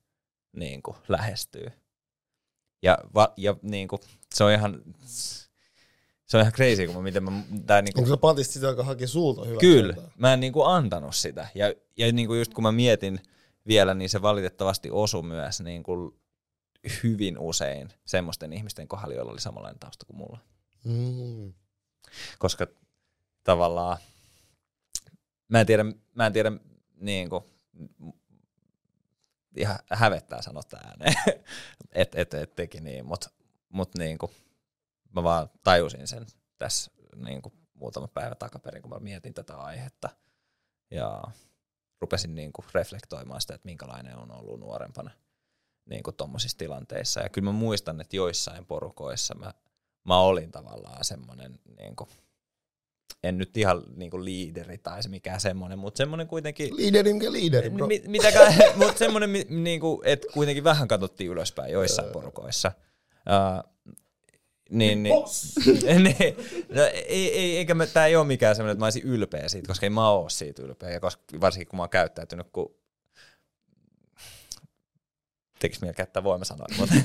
niinku 0.56 0.96
lähestyä. 1.08 1.72
Ja, 2.82 2.98
va, 3.16 3.34
ja 3.38 3.56
niinku, 3.62 4.00
se 4.36 4.44
on 4.44 4.52
ihan, 4.52 4.82
se 6.26 6.38
on 6.38 6.42
ihan 6.42 6.54
crazy, 6.54 6.86
kun 6.86 6.96
mä, 6.96 7.02
miten 7.02 7.24
mä, 7.24 7.32
tää 7.66 7.82
niinku, 7.82 8.00
Onko 8.00 8.10
sä 8.10 8.18
patistit 8.18 8.54
sitä, 8.54 8.68
joka 8.68 8.84
haki 8.84 9.08
sulta 9.08 9.46
hyvää 9.46 9.60
Kyllä, 9.60 9.96
mä 10.18 10.34
en 10.34 10.40
niinku 10.40 10.64
antanut 10.64 11.16
sitä. 11.16 11.48
Ja, 11.56 11.74
ja 11.98 12.12
niinku 12.12 12.34
just 12.34 12.54
kun 12.54 12.64
mä 12.64 12.72
mietin 12.72 13.20
vielä, 13.68 13.93
niin 13.93 14.10
se 14.10 14.22
valitettavasti 14.22 14.91
osui 14.91 15.24
myös 15.24 15.62
niinku 15.62 16.20
hyvin 17.03 17.39
usein 17.39 17.89
semmoisten 18.05 18.53
ihmisten 18.53 18.88
kohdalla, 18.88 19.16
joilla 19.16 19.32
oli 19.32 19.41
samanlainen 19.41 19.80
tausta 19.80 20.05
kuin 20.05 20.18
mulla. 20.18 20.39
Mm. 20.86 21.53
Koska 22.39 22.68
tavallaan 23.43 23.97
mä 25.47 25.60
en 25.60 25.66
tiedä, 25.66 25.86
mä 26.16 26.26
en 26.26 26.34
tiedä 26.34 26.51
niin 26.95 27.30
kuin, 27.30 27.43
ihan 29.55 29.80
hävettää 29.91 30.41
sanoa 30.41 30.64
ääneen, 30.86 31.14
että 31.91 32.22
et, 32.22 32.34
et 32.34 32.55
teki 32.55 32.82
niin, 32.82 33.05
mutta 33.05 33.30
mut 33.70 33.95
niin 33.95 34.18
kuin, 34.18 34.32
mä 35.16 35.24
vaan 35.24 35.49
tajusin 35.64 36.07
sen 36.07 36.26
tässä 36.57 36.91
niin 37.16 37.41
kuin 37.41 37.53
muutama 37.74 38.07
päivä 38.07 38.36
takaperin, 38.36 38.82
kun 38.82 38.91
mä 38.91 38.99
mietin 38.99 39.34
tätä 39.34 39.57
aihetta 39.57 40.10
ja 40.91 41.24
rupesin 42.02 42.36
niin 42.36 42.54
kuin 42.54 42.66
reflektoimaan 42.74 43.41
sitä, 43.41 43.56
että 43.56 43.66
minkälainen 43.66 44.18
on 44.18 44.32
ollut 44.32 44.60
nuorempana 44.60 45.12
niin 45.89 46.04
kuin 46.04 46.16
tommosissa 46.16 46.58
tilanteissa. 46.58 47.20
Ja 47.20 47.30
kyllä 47.30 47.45
mä 47.45 47.52
muistan, 47.52 48.02
että 48.02 48.16
joissain 48.16 48.66
porukoissa 48.66 49.36
mä, 49.36 49.54
mä 50.04 50.20
olin 50.20 50.52
tavallaan 50.52 51.06
semmoinen, 51.06 51.60
niin 51.80 51.95
kuin, 51.95 52.10
en 53.24 53.38
nyt 53.38 53.58
ihan 53.58 53.84
niin 53.95 54.12
kuin 54.12 54.26
liideri 54.26 54.78
tai 54.78 55.04
se 55.04 55.10
mikään 55.10 55.41
semmoinen, 55.41 55.80
mutta 55.80 55.97
semmoinen 55.97 56.28
kuitenkin... 56.28 56.78
Liideri, 56.78 57.14
mikä 57.14 57.32
liideri, 57.32 57.70
bro? 57.70 57.88
Mi, 57.88 58.02
mitäkään, 58.08 58.54
mutta 58.80 58.97
semmoinen, 58.97 59.34
niin 59.50 59.80
kuin, 59.80 60.02
että 60.04 60.28
kuitenkin 60.34 60.64
vähän 60.64 60.88
katsottiin 60.88 61.30
ylöspäin 61.30 61.74
joissain 61.74 62.12
porukoissa. 62.12 62.72
Uh, 63.12 63.93
niin, 64.70 65.04
niin, 65.04 65.14
niin 66.04 66.36
no, 66.70 66.84
ei, 66.84 67.34
ei, 67.34 67.58
eikä 67.58 67.76
tämä 67.94 68.06
ei 68.06 68.16
ole 68.16 68.28
mikään 68.28 68.56
semmoinen, 68.56 68.72
että 68.72 68.80
mä 68.80 68.86
olisin 68.86 69.04
ylpeä 69.04 69.50
siitä, 69.50 69.68
koska 69.68 69.86
ei 69.86 69.90
mä 69.90 70.10
ole 70.10 70.30
siitä 70.30 70.62
ylpeä, 70.62 70.90
ja 70.90 71.00
koska, 71.00 71.24
varsinkin 71.42 71.68
kun 71.68 71.78
mä 71.78 71.84
oon 71.84 71.90
käyttäytynyt, 71.90 72.48
kun 72.54 72.76
tekisi 75.60 75.82
mieli 75.82 75.96
käyttää 75.96 76.24
voimasanoja, 76.24 76.76
mutta 76.78 76.96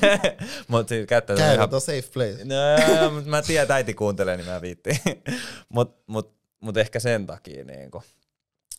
mut 0.69 0.89
siitä 0.89 1.07
käyttäytynyt 1.07 1.49
Käy, 1.49 1.57
ihan... 1.57 1.81
safe 1.81 2.11
place. 2.12 2.45
No, 2.45 3.11
mutta 3.11 3.31
mä 3.31 3.43
tiedän, 3.43 3.62
että 3.62 3.75
äiti 3.75 3.95
kuuntelee, 3.95 4.37
niin 4.37 4.47
mä 4.47 4.61
viittiin. 4.61 4.99
mutta 5.75 6.03
mut, 6.07 6.37
mut 6.61 6.77
ehkä 6.77 7.01
sen 7.01 7.27
takia 7.27 7.65
niin 7.65 7.91
kun, 7.91 8.03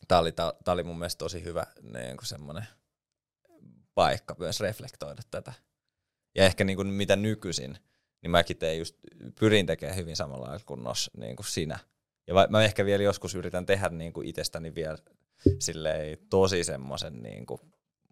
tää, 0.07 0.19
oli, 0.19 0.31
tää, 0.31 0.53
tää 0.63 0.73
oli 0.73 0.83
mun 0.83 0.99
mielestä 0.99 1.19
tosi 1.19 1.43
hyvä 1.43 1.65
niin 1.81 2.17
semmoinen 2.23 2.67
paikka 3.95 4.35
myös 4.39 4.59
reflektoida 4.59 5.21
tätä. 5.31 5.53
Ja 6.35 6.45
ehkä 6.45 6.63
niin 6.63 6.77
kun, 6.77 6.87
mitä 6.87 7.15
nykyisin, 7.15 7.77
niin 8.25 8.31
mäkin 8.31 8.57
teen 8.57 8.77
just, 8.77 8.95
pyrin 9.39 9.65
tekemään 9.65 9.97
hyvin 9.97 10.15
samalla 10.15 10.45
lailla 10.45 10.65
kuin, 10.65 10.83
nos, 10.83 11.11
niin 11.17 11.35
kuin 11.35 11.45
sinä. 11.45 11.79
Ja 12.27 12.33
mä 12.49 12.63
ehkä 12.63 12.85
vielä 12.85 13.03
joskus 13.03 13.35
yritän 13.35 13.65
tehdä 13.65 13.89
niin 13.89 14.13
kuin 14.13 14.27
itsestäni 14.27 14.75
vielä 14.75 14.97
silleen 15.59 16.17
tosi 16.29 16.63
semmoisen 16.63 17.23
niin 17.23 17.45
kuin 17.45 17.61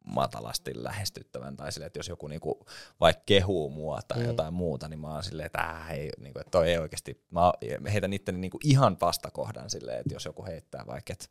matalasti 0.06 0.84
lähestyttävän, 0.84 1.58
tai 1.58 1.72
silleen, 1.72 1.88
että 1.88 2.00
jos 2.00 2.08
joku 2.08 2.28
niinku 2.28 2.66
vaikka 3.00 3.24
kehuu 3.26 3.70
mua 3.70 4.00
tai 4.08 4.20
mm. 4.20 4.26
jotain 4.26 4.54
muuta, 4.54 4.88
niin 4.88 5.00
mä 5.00 5.14
oon 5.14 5.24
silleen, 5.24 5.46
että 5.46 5.60
äh, 5.60 5.92
ei, 5.92 6.10
niinku, 6.20 6.40
että 6.40 6.52
toi 6.52 6.70
ei 6.70 6.78
oikeasti, 6.78 7.24
mä 7.32 7.54
heitän 7.94 8.14
itteni 8.14 8.38
niinku 8.38 8.60
ihan 8.64 8.98
vastakohdan 9.02 9.70
silleen, 9.70 10.00
että 10.00 10.14
jos 10.14 10.26
joku 10.26 10.46
heittää 10.46 10.84
vaikka, 10.88 11.14
että 11.14 11.26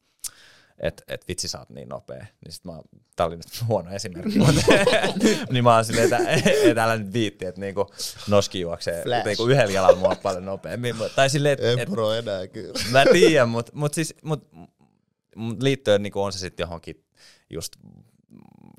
että 0.80 1.02
et 1.08 1.28
vitsi 1.28 1.48
sä 1.48 1.58
oot 1.58 1.70
niin 1.70 1.88
nopea. 1.88 2.26
Niin 2.44 2.52
sit 2.52 2.64
mä, 2.64 2.72
tää 3.16 3.26
oli 3.26 3.36
nyt 3.36 3.46
huono 3.68 3.90
esimerkki, 3.90 4.38
mutta 4.38 4.62
niin 5.52 5.64
mä 5.64 5.74
oon 5.74 5.84
silleen, 5.84 6.04
että 6.04 6.30
et 6.70 6.78
älä 6.78 6.96
nyt 6.96 7.12
viitti, 7.12 7.44
että 7.46 7.60
niinku 7.60 7.90
noski 8.28 8.60
juoksee 8.60 9.04
niinku 9.24 9.46
yhdellä 9.46 9.72
jalalla 9.72 9.98
mua 9.98 10.16
paljon 10.22 10.44
nopeammin. 10.44 10.94
Tai 11.16 11.30
silleen, 11.30 11.52
että... 11.52 11.82
Et, 11.82 11.90
pro 11.90 12.12
enää 12.12 12.46
kyllä. 12.46 12.78
Mä 12.90 13.04
tiedän, 13.12 13.48
mutta 13.48 13.72
mut 13.74 13.94
siis, 13.94 14.14
mut, 14.22 14.48
mut 15.36 15.62
liittyen 15.62 16.02
niinku 16.02 16.22
on 16.22 16.32
se 16.32 16.38
sitten 16.38 16.64
johonkin 16.64 17.04
just 17.50 17.76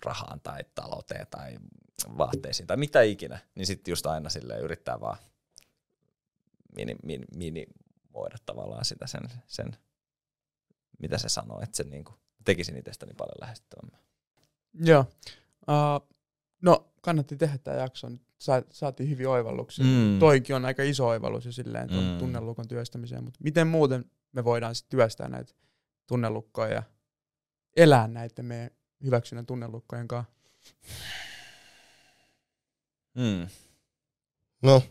rahaan 0.06 0.42
tai 0.42 0.64
talouteen 0.76 1.28
tai 1.30 1.58
vaatteisiin 2.18 2.68
tai 2.68 2.78
mitä 2.78 3.02
ikinä, 3.02 3.40
niin 3.56 3.66
sitten 3.66 3.92
just 3.92 4.06
aina 4.06 4.30
sille 4.30 4.60
yrittää 4.60 5.00
vaan 5.00 5.18
mini, 6.76 6.96
mini, 7.04 7.26
minimoida 7.36 8.38
tavallaan 8.46 8.86
sitä 8.86 9.08
sen, 9.08 9.22
sen 9.48 9.78
mitä 11.04 11.18
se 11.18 11.30
sanoo, 11.30 11.62
että 11.62 11.78
se 11.78 11.84
niinku 11.84 12.14
tekisin 12.46 12.78
itsestäni 12.78 13.14
paljon 13.14 13.38
lähestyttävämmän. 13.42 14.00
Joo. 14.74 15.06
Uh, 15.68 16.10
no, 16.62 16.94
kannatti 17.02 17.36
tehdä 17.36 17.58
tämä 17.58 17.78
jakso. 17.78 18.08
Sa- 18.38 18.64
saatiin 18.72 19.10
hyvin 19.10 19.28
oivalluksia. 19.28 19.86
Mm. 19.86 20.20
Toikin 20.20 20.56
on 20.56 20.66
aika 20.66 20.84
iso 20.84 21.08
oivallus 21.08 21.46
jo 21.46 21.52
silleen 21.52 21.90
mm. 21.90 22.20
tunnelukon 22.20 22.68
työstämiseen, 22.68 23.24
mutta 23.24 23.40
miten 23.44 23.68
muuten 23.68 24.12
me 24.32 24.44
voidaan 24.44 24.76
sitten 24.76 24.98
työstää 24.98 25.30
näitä 25.30 25.54
tunnelukkoja 26.08 26.74
ja 26.74 26.84
elää 27.76 28.08
näiden 28.08 28.46
meidän 28.46 28.70
hyväksynnän 29.04 29.46
tunnelukkojen 29.46 30.08
kanssa? 30.08 30.34
Mm. 33.14 33.48
No, 34.62 34.84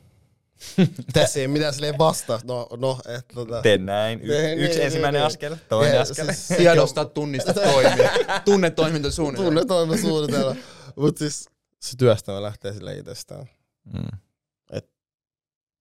tässä 1.12 1.40
ei 1.40 1.48
mitään 1.48 1.74
silleen 1.74 1.98
vasta. 1.98 2.40
No, 2.44 2.68
no 2.76 2.98
että 3.08 3.34
tota... 3.34 3.62
Tee 3.62 3.78
näin. 3.78 4.20
Y- 4.20 4.26
Tee, 4.28 4.54
yksi 4.54 4.76
niin, 4.78 4.86
ensimmäinen 4.86 5.18
niin, 5.20 5.26
askel, 5.26 5.56
toinen 5.68 5.94
Ja 5.94 6.00
askel. 6.00 6.26
siis- 6.26 6.48
Tiedostaa, 6.58 7.04
tunnista, 7.04 7.54
toimia. 7.54 8.10
Tunne 8.44 8.70
toimintasuunnitelma. 8.70 9.48
Tunnetoimisuunnitelma. 9.50 10.56
Mutta 10.96 11.18
siis 11.18 11.48
se 11.80 11.96
työstämä 11.96 12.42
lähtee 12.42 12.72
sille 12.72 12.94
itsestään. 12.94 13.46
Mm. 13.94 14.18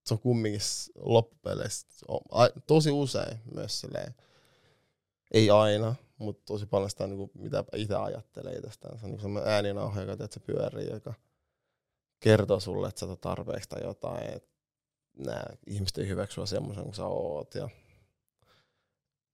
Se 0.05 0.13
on 0.13 0.19
kumminkin 0.19 0.61
loppupeleissä 0.95 1.88
tosi 2.67 2.91
usein 2.91 3.38
myös 3.55 3.79
silleen, 3.79 4.15
ei 5.34 5.49
aina, 5.49 5.95
mutta 6.17 6.41
tosi 6.45 6.65
paljon 6.65 6.89
sitä, 6.89 7.07
niinku, 7.07 7.32
mitä 7.34 7.63
itse 7.75 7.95
ajattelee 7.95 8.53
itsestään. 8.53 8.99
Se 8.99 9.05
on 9.05 9.09
niinku 9.09 9.21
semmoinen 9.21 9.53
ääninauha, 9.53 10.01
joka 10.01 10.17
teet, 10.17 10.32
se 10.32 10.39
pyörii, 10.39 10.89
joka 10.89 11.13
kertoo 12.19 12.59
sulle, 12.59 12.88
että 12.88 12.99
sä 12.99 13.13
et 13.13 13.21
tarpeeksi 13.21 13.69
tai 13.69 13.84
jotain. 13.84 14.27
Et 14.36 14.51
nää 15.18 15.55
ihmiset 15.68 15.97
ei 15.97 16.07
hyväksyä 16.07 16.45
semmoisen 16.45 16.84
kuin 16.84 16.95
sä 16.95 17.05
oot. 17.05 17.55
Ja, 17.55 17.70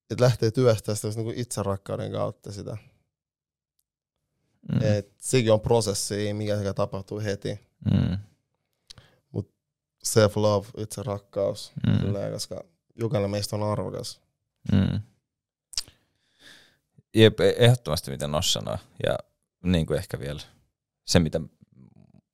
et 0.09 0.19
lähtee 0.19 0.51
työstää 0.51 0.95
sitä 0.95 1.07
niinku 1.07 1.33
itserakkauden 1.35 2.11
kautta 2.11 2.51
sitä. 2.51 2.77
Mm. 4.71 4.81
Et 4.81 5.13
sekin 5.19 5.51
on 5.53 5.61
prosessi, 5.61 6.33
mikä 6.33 6.55
mikä 6.57 6.73
tapahtuu 6.73 7.19
heti. 7.19 7.59
Mm. 7.91 8.17
Self-love, 10.05 10.67
itse 10.81 11.03
rakkaus, 11.03 11.71
Mm. 11.87 11.99
kyllä, 11.99 12.31
koska 12.31 12.63
jokainen 12.95 13.31
meistä 13.31 13.55
on 13.55 13.63
arvokas. 13.63 14.21
Mm. 14.71 15.01
Jep, 17.15 17.39
e- 17.39 17.55
ehdottomasti 17.57 18.11
mitä 18.11 18.27
Nos 18.27 18.53
sanoi. 18.53 18.77
Ja 19.07 19.17
niin 19.63 19.85
kuin 19.85 19.97
ehkä 19.97 20.19
vielä 20.19 20.39
se, 21.05 21.19
mitä 21.19 21.39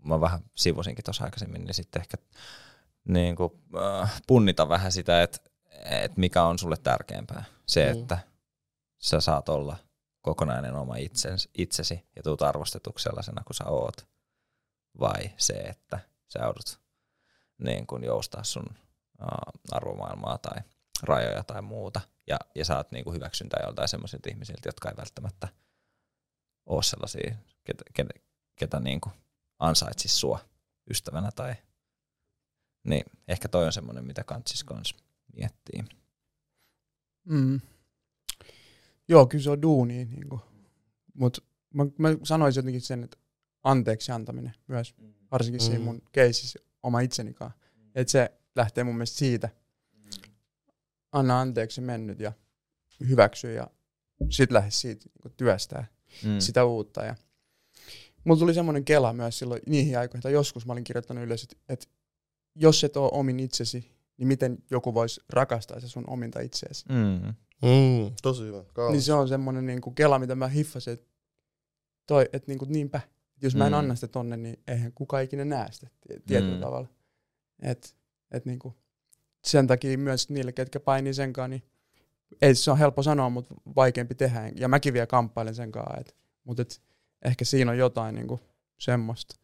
mä 0.04 0.22
vähän 0.22 0.39
sivusinkin 0.56 1.04
tuossa 1.04 1.24
aikaisemmin, 1.24 1.64
niin 1.66 1.74
sitten 1.74 2.02
ehkä 2.02 2.18
niin 3.08 3.36
kuin, 3.36 3.51
äh, 4.01 4.22
punnita 4.28 4.70
vähän 4.70 4.91
sitä, 4.91 5.22
että, 5.24 5.39
että 5.86 6.20
mikä 6.20 6.43
on 6.43 6.60
sulle 6.60 6.78
tärkeämpää. 6.84 7.43
Se, 7.66 7.93
Mm. 7.93 8.01
että 8.01 8.18
sä 8.97 9.22
saat 9.22 9.49
olla 9.49 9.78
kokonainen 10.22 10.76
oma 10.76 10.95
itsens, 10.95 11.49
itsesi 11.58 12.06
ja 12.16 12.24
tuut 12.24 12.41
arvostetuksi 12.41 13.04
sellaisena 13.04 13.43
kuin 13.43 13.56
sä 13.56 13.64
oot. 13.66 14.08
Vai 14.99 15.32
se, 15.38 15.54
että 15.54 15.99
sä 16.28 16.39
joudut 16.39 16.80
niin 17.58 17.88
kuin 17.88 18.04
joustaa 18.04 18.43
sun 18.43 18.66
äh, 19.22 19.28
arvomaailmaa 19.72 20.38
tai 20.38 20.62
rajoja 21.04 21.43
tai 21.43 21.62
muuta. 21.62 22.01
Ja, 22.28 22.39
ja 22.56 22.66
saat 22.66 22.91
niin 22.91 23.04
kuin 23.04 23.16
hyväksyntää 23.16 23.64
joltain 23.66 23.88
semmoisilta 23.88 24.30
ihmisiltä, 24.30 24.68
jotka 24.68 24.89
ei 24.89 24.97
välttämättä 24.97 25.47
ole 26.66 26.84
sellaisia, 26.84 27.36
ketä, 27.64 27.84
ketä, 27.93 28.14
ketä 28.56 28.80
niin 28.80 29.01
kuin 29.01 29.14
ansaitsis 29.60 30.20
sua 30.20 30.39
ystävänä 30.89 31.32
tai 31.36 31.56
niin 32.84 33.04
ehkä 33.28 33.48
toi 33.48 33.66
on 33.66 33.74
semmoinen, 33.74 34.06
mitä 34.06 34.24
kantsis 34.24 34.64
kans 34.64 34.96
miettii. 35.36 35.84
Mm. 37.26 37.62
Joo, 39.08 39.26
kyllä 39.26 39.44
se 39.44 39.50
on 39.50 39.62
duuni. 39.62 40.06
Niin 40.06 40.40
Mutta 41.14 41.42
mä, 41.74 41.84
mä 41.98 42.10
sanoisin 42.24 42.60
jotenkin 42.62 42.82
sen, 42.82 43.04
että 43.04 43.18
anteeksi 43.64 44.12
antaminen 44.12 44.54
myös, 44.68 44.96
varsinkin 45.32 45.62
mm. 45.62 45.66
siinä 45.66 45.80
Mm. 45.80 45.86
mun 45.86 46.02
keisissä 46.12 46.60
oma 46.84 47.00
itseni 47.00 47.34
kanssa. 47.34 47.60
Että 47.96 48.12
se 48.12 48.32
lähtee 48.56 48.84
mun 48.84 48.96
mielestä 48.96 49.18
siitä. 49.18 49.50
Anna 51.12 51.40
anteeksi 51.42 51.82
mennyt 51.82 52.20
ja 52.20 52.32
hyväksy 53.10 53.54
ja 53.54 53.68
sit 54.30 54.52
lähde 54.52 54.72
siitä 54.72 55.06
niin 55.24 55.34
työstää 55.38 55.88
Mm. 56.24 56.40
sitä 56.40 56.66
uutta. 56.66 57.06
Ja 57.06 57.16
mulla 58.24 58.40
tuli 58.40 58.54
semmoinen 58.54 58.86
kela 58.86 59.14
myös 59.14 59.40
silloin 59.40 59.62
niihin 59.68 60.00
aikoihin, 60.00 60.22
tai 60.22 60.34
joskus 60.34 60.66
mä 60.66 60.74
olin 60.74 60.84
kirjoittanut 60.84 61.24
ylös, 61.24 61.44
että, 61.44 61.56
että 61.70 61.86
jos 62.56 62.84
et 62.84 62.97
ole 62.97 63.10
omin 63.14 63.39
itsesi, 63.39 63.91
niin 64.18 64.28
miten 64.28 64.58
joku 64.72 64.93
voisi 64.93 65.22
rakastaa 65.30 65.80
se 65.80 65.88
sun 65.89 66.04
ominta 66.08 66.39
itseesi. 66.39 66.86
Mm. 66.89 67.34
Mm, 67.70 68.16
tosi 68.22 68.43
hyvä. 68.43 68.64
Kaunis. 68.74 68.93
Niin 68.93 69.01
se 69.01 69.14
on 69.14 69.28
semmoinen 69.28 69.66
niinku 69.66 69.91
kela, 69.91 70.20
mitä 70.20 70.36
mä 70.36 70.47
hiffasin, 70.47 70.93
että 70.93 71.08
toi, 72.08 72.30
et 72.34 72.47
niinku 72.47 72.66
niinpä. 72.70 73.01
Et 73.38 73.43
jos 73.43 73.56
mä 73.56 73.66
en 73.68 73.72
Mm. 73.74 73.78
anna 73.80 73.95
sitä 73.95 74.08
tonne, 74.08 74.38
niin 74.38 74.60
eihän 74.68 74.91
kukaan 74.93 75.24
ikinä 75.24 75.45
näe 75.45 75.72
sitä 75.72 75.88
tie- 76.08 76.20
tietyllä 76.28 76.56
Mm. 76.56 76.62
tavalla. 76.62 76.88
Et, 77.62 77.95
et 78.32 78.45
niinku, 78.45 78.74
sen 79.45 79.68
takia 79.68 79.97
myös 79.97 80.30
niille, 80.30 80.51
ketkä 80.51 80.80
painii 80.80 81.14
sen 81.14 81.34
kanssa, 81.34 81.47
niin 81.47 81.64
ei 82.41 82.56
se 82.56 82.72
on 82.72 82.78
helppo 82.78 83.04
sanoa, 83.04 83.30
mutta 83.30 83.56
vaikeampi 83.76 84.16
tehdä. 84.16 84.51
Ja 84.56 84.68
mäkin 84.68 84.93
vielä 84.93 85.08
kamppailen 85.08 85.56
sen 85.56 85.72
kanssa. 85.72 85.97
Et, 85.99 86.16
mutta 86.43 86.62
et, 86.62 86.82
ehkä 87.26 87.45
siinä 87.45 87.72
on 87.72 87.78
jotain 87.78 88.16
niinku 88.16 88.39
semmoista. 88.80 89.36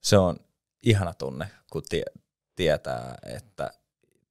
Se 0.00 0.18
on 0.18 0.36
ihana 0.82 1.14
tunne, 1.14 1.48
kun 1.72 1.82
tie, 1.88 2.02
tietää, 2.56 3.18
että 3.26 3.70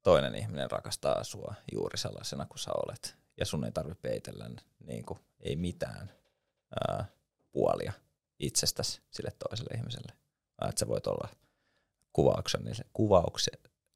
toinen 0.04 0.36
ihminen 0.36 0.72
rakastaa 0.72 1.24
sua 1.24 1.54
juuri 1.74 1.98
sellaisena 1.98 2.46
kuin 2.46 2.60
sä 2.60 2.72
olet. 2.86 3.16
ja 3.38 3.46
sun 3.46 3.66
ei 3.66 3.72
tarvitse 3.72 4.02
peitellä 4.02 4.50
niin 4.86 5.06
kuin, 5.06 5.20
ei 5.40 5.56
mitään 5.56 6.12
ää, 6.90 7.06
puolia 7.52 7.94
itsestäsi 8.40 9.02
sille 9.12 9.32
toiselle 9.50 9.78
ihmiselle. 9.78 10.14
Vaan 10.62 10.70
että 10.70 10.80
sä 10.80 10.88
voit 10.88 11.08
olla 11.08 11.30
kuvauksellinen, 12.14 12.76
kuvaukse, 12.94 13.52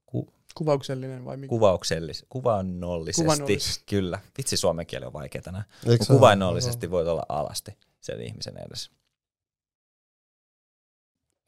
ku, 0.05 0.33
Kuvauksellinen 0.55 1.25
vai 1.25 1.37
mikä? 1.37 1.49
kuvauksellis, 1.49 2.25
kuvannollisesti, 2.29 3.21
Kuvannollisesti. 3.23 3.83
kyllä. 3.89 4.19
Vitsi, 4.37 4.57
suomen 4.57 4.85
kieli 4.85 5.05
on 5.05 5.13
vaikea 5.13 5.41
tänään. 5.41 5.63
Kuvainnollisesti 6.07 6.91
voit 6.91 7.07
olla 7.07 7.25
alasti 7.29 7.77
sen 8.01 8.21
ihmisen 8.21 8.57
edessä. 8.57 8.91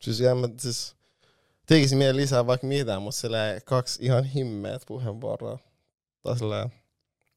Siis, 0.02 0.20
jää, 0.20 0.36
siis 0.60 0.96
tekisin 1.66 1.98
mieli 1.98 2.18
lisää 2.18 2.48
vaikka 2.48 2.68
mitään, 2.68 3.02
mutta 3.02 3.22
sillä 3.22 3.38
kaksi 3.66 4.06
ihan 4.06 4.24
himmeät 4.24 4.82
puheenvuoroa. 4.88 5.60
Tai 6.22 6.38
sillä 6.38 6.70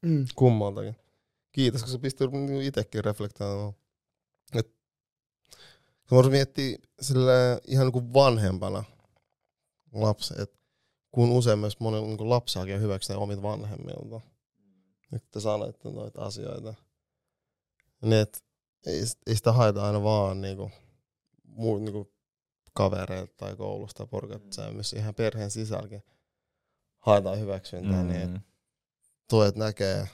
Mm. 0.01 0.25
kummaltakin. 0.35 0.95
Kiitos, 1.51 1.81
kun 1.83 1.91
sä 1.91 1.99
pistit 1.99 2.31
niinku 2.31 2.59
itsekin 2.59 3.03
reflektoimaan. 3.03 3.73
Et, 4.53 4.75
kun 6.09 6.25
mä 6.25 6.29
miettiä 6.29 6.77
sillä 7.01 7.31
ihan 7.67 7.91
niin 7.93 8.13
vanhempana 8.13 8.83
lapsi, 9.93 10.33
että 10.37 10.57
kun 11.11 11.29
usein 11.31 11.59
myös 11.59 11.79
monen 11.79 12.03
niin 12.03 12.29
lapsi 12.29 12.59
hakee 12.59 12.79
hyväksi 12.79 13.13
omit 13.13 13.41
vanhemmilta. 13.41 14.21
Nyt 15.11 15.31
te 15.31 15.39
sanoitte 15.39 15.89
noita 15.89 16.21
asioita. 16.21 16.73
Niin, 18.01 18.13
et, 18.21 18.43
ei, 18.85 19.03
ei 19.27 19.35
sitä 19.35 19.51
haeta 19.51 19.85
aina 19.85 20.03
vaan 20.03 20.41
niinku, 20.41 20.71
muu, 21.43 21.77
niinku 21.77 22.14
kavereilta 22.75 23.33
tai 23.37 23.55
koulusta 23.55 24.07
porukat, 24.07 24.43
mm. 24.43 24.73
myös 24.73 24.93
ihan 24.93 25.15
perheen 25.15 25.51
sisälläkin 25.51 26.03
haetaan 26.99 27.39
hyväksyntää, 27.39 28.03
mm. 28.03 28.07
niin 28.07 28.35
et 28.35 28.41
toiset 29.29 29.55
näkee 29.55 30.07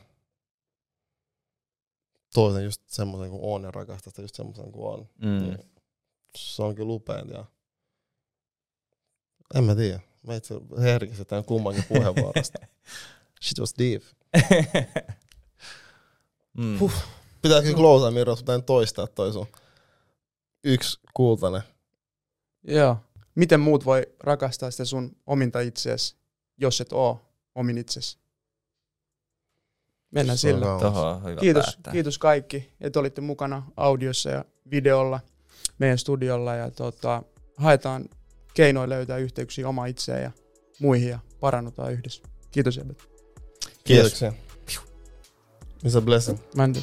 toisen 2.33 2.63
just 2.63 2.81
semmoisen 2.87 3.29
kuin 3.29 3.43
on 3.43 3.63
ja 3.63 3.71
rakastaa 3.71 4.11
sitä 4.11 4.21
just 4.21 4.35
semmoisen 4.35 4.71
kuin 4.71 4.93
on. 4.93 5.09
Mm. 5.21 5.39
Niin 5.39 5.57
se 6.37 6.63
on 6.63 6.75
kyllä 6.75 6.93
upeet 6.93 7.29
ja 7.29 7.45
en 9.55 9.63
mä 9.63 9.75
tiedä. 9.75 9.99
Mä 10.27 10.35
itse 10.35 10.55
herkisin 10.81 11.25
tämän 11.25 11.45
kummankin 11.45 11.83
puheenvuorosta. 11.87 12.59
Shit 13.43 13.59
was 13.59 13.73
deep. 13.77 14.03
mm. 16.57 16.79
Huh. 16.79 16.93
Pitää 17.41 17.61
kyllä 17.61 17.75
closea 17.75 18.11
Miro, 18.11 18.35
pitää 18.35 18.57
nyt 18.57 18.65
toistaa 18.65 19.07
toi 19.07 19.33
sun 19.33 19.47
yksi 20.63 20.99
kultainen. 21.13 21.61
Joo. 22.63 22.97
Miten 23.35 23.59
muut 23.59 23.85
voi 23.85 24.07
rakastaa 24.19 24.71
sitä 24.71 24.85
sun 24.85 25.15
ominta 25.27 25.59
itseäsi, 25.59 26.15
jos 26.57 26.81
et 26.81 26.93
oo 26.93 27.21
omin 27.55 27.77
itsesi? 27.77 28.17
Mennään 30.11 30.37
sillä. 30.37 30.65
Kiitos, 31.39 31.65
päättää. 31.65 31.93
kiitos 31.93 32.17
kaikki, 32.17 32.73
että 32.81 32.99
olitte 32.99 33.21
mukana 33.21 33.63
audiossa 33.77 34.29
ja 34.29 34.45
videolla 34.71 35.19
meidän 35.79 35.97
studiolla 35.97 36.55
ja 36.55 36.71
tota, 36.71 37.23
haetaan 37.57 38.09
keinoja 38.53 38.89
löytää 38.89 39.17
yhteyksiä 39.17 39.67
oma 39.67 39.85
itseen 39.85 40.23
ja 40.23 40.31
muihin 40.79 41.09
ja 41.09 41.19
parannutaan 41.39 41.93
yhdessä. 41.93 42.23
Kiitos 42.51 42.77
Ebet. 42.77 43.09
Kiitoksia. 43.83 44.33
Missä 45.83 46.01
blessing? 46.01 46.39
Mä 46.55 46.63
en 46.63 46.73